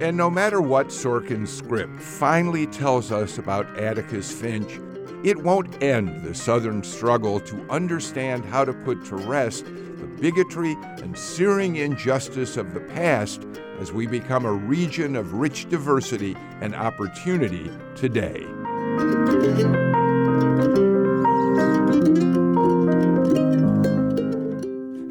And 0.00 0.16
no 0.16 0.30
matter 0.30 0.62
what 0.62 0.88
Sorkin's 0.88 1.52
script 1.52 2.00
finally 2.00 2.66
tells 2.66 3.12
us 3.12 3.36
about 3.36 3.78
Atticus 3.78 4.32
Finch, 4.32 4.80
it 5.22 5.36
won't 5.36 5.82
end 5.82 6.22
the 6.22 6.34
Southern 6.34 6.82
struggle 6.82 7.38
to 7.40 7.70
understand 7.70 8.44
how 8.46 8.64
to 8.64 8.72
put 8.72 9.04
to 9.06 9.16
rest 9.16 9.66
the 9.66 10.06
bigotry 10.18 10.74
and 11.02 11.16
searing 11.18 11.76
injustice 11.76 12.56
of 12.56 12.72
the 12.72 12.80
past 12.80 13.44
as 13.78 13.92
we 13.92 14.06
become 14.06 14.46
a 14.46 14.52
region 14.52 15.16
of 15.16 15.34
rich 15.34 15.68
diversity 15.68 16.34
and 16.62 16.74
opportunity 16.74 17.70
today. 17.94 18.46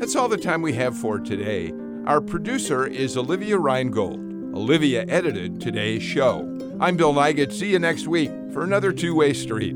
That's 0.09 0.15
all 0.15 0.27
the 0.27 0.37
time 0.37 0.63
we 0.63 0.73
have 0.73 0.97
for 0.97 1.19
today. 1.19 1.71
Our 2.07 2.19
producer 2.19 2.87
is 2.87 3.15
Olivia 3.15 3.57
Reingold. 3.59 4.55
Olivia 4.55 5.05
edited 5.07 5.61
today's 5.61 6.01
show. 6.01 6.49
I'm 6.79 6.97
Bill 6.97 7.13
Nigut. 7.13 7.53
See 7.53 7.69
you 7.69 7.77
next 7.77 8.07
week 8.07 8.31
for 8.51 8.63
another 8.63 8.91
Two 8.91 9.13
Way 9.13 9.33
Street. 9.33 9.75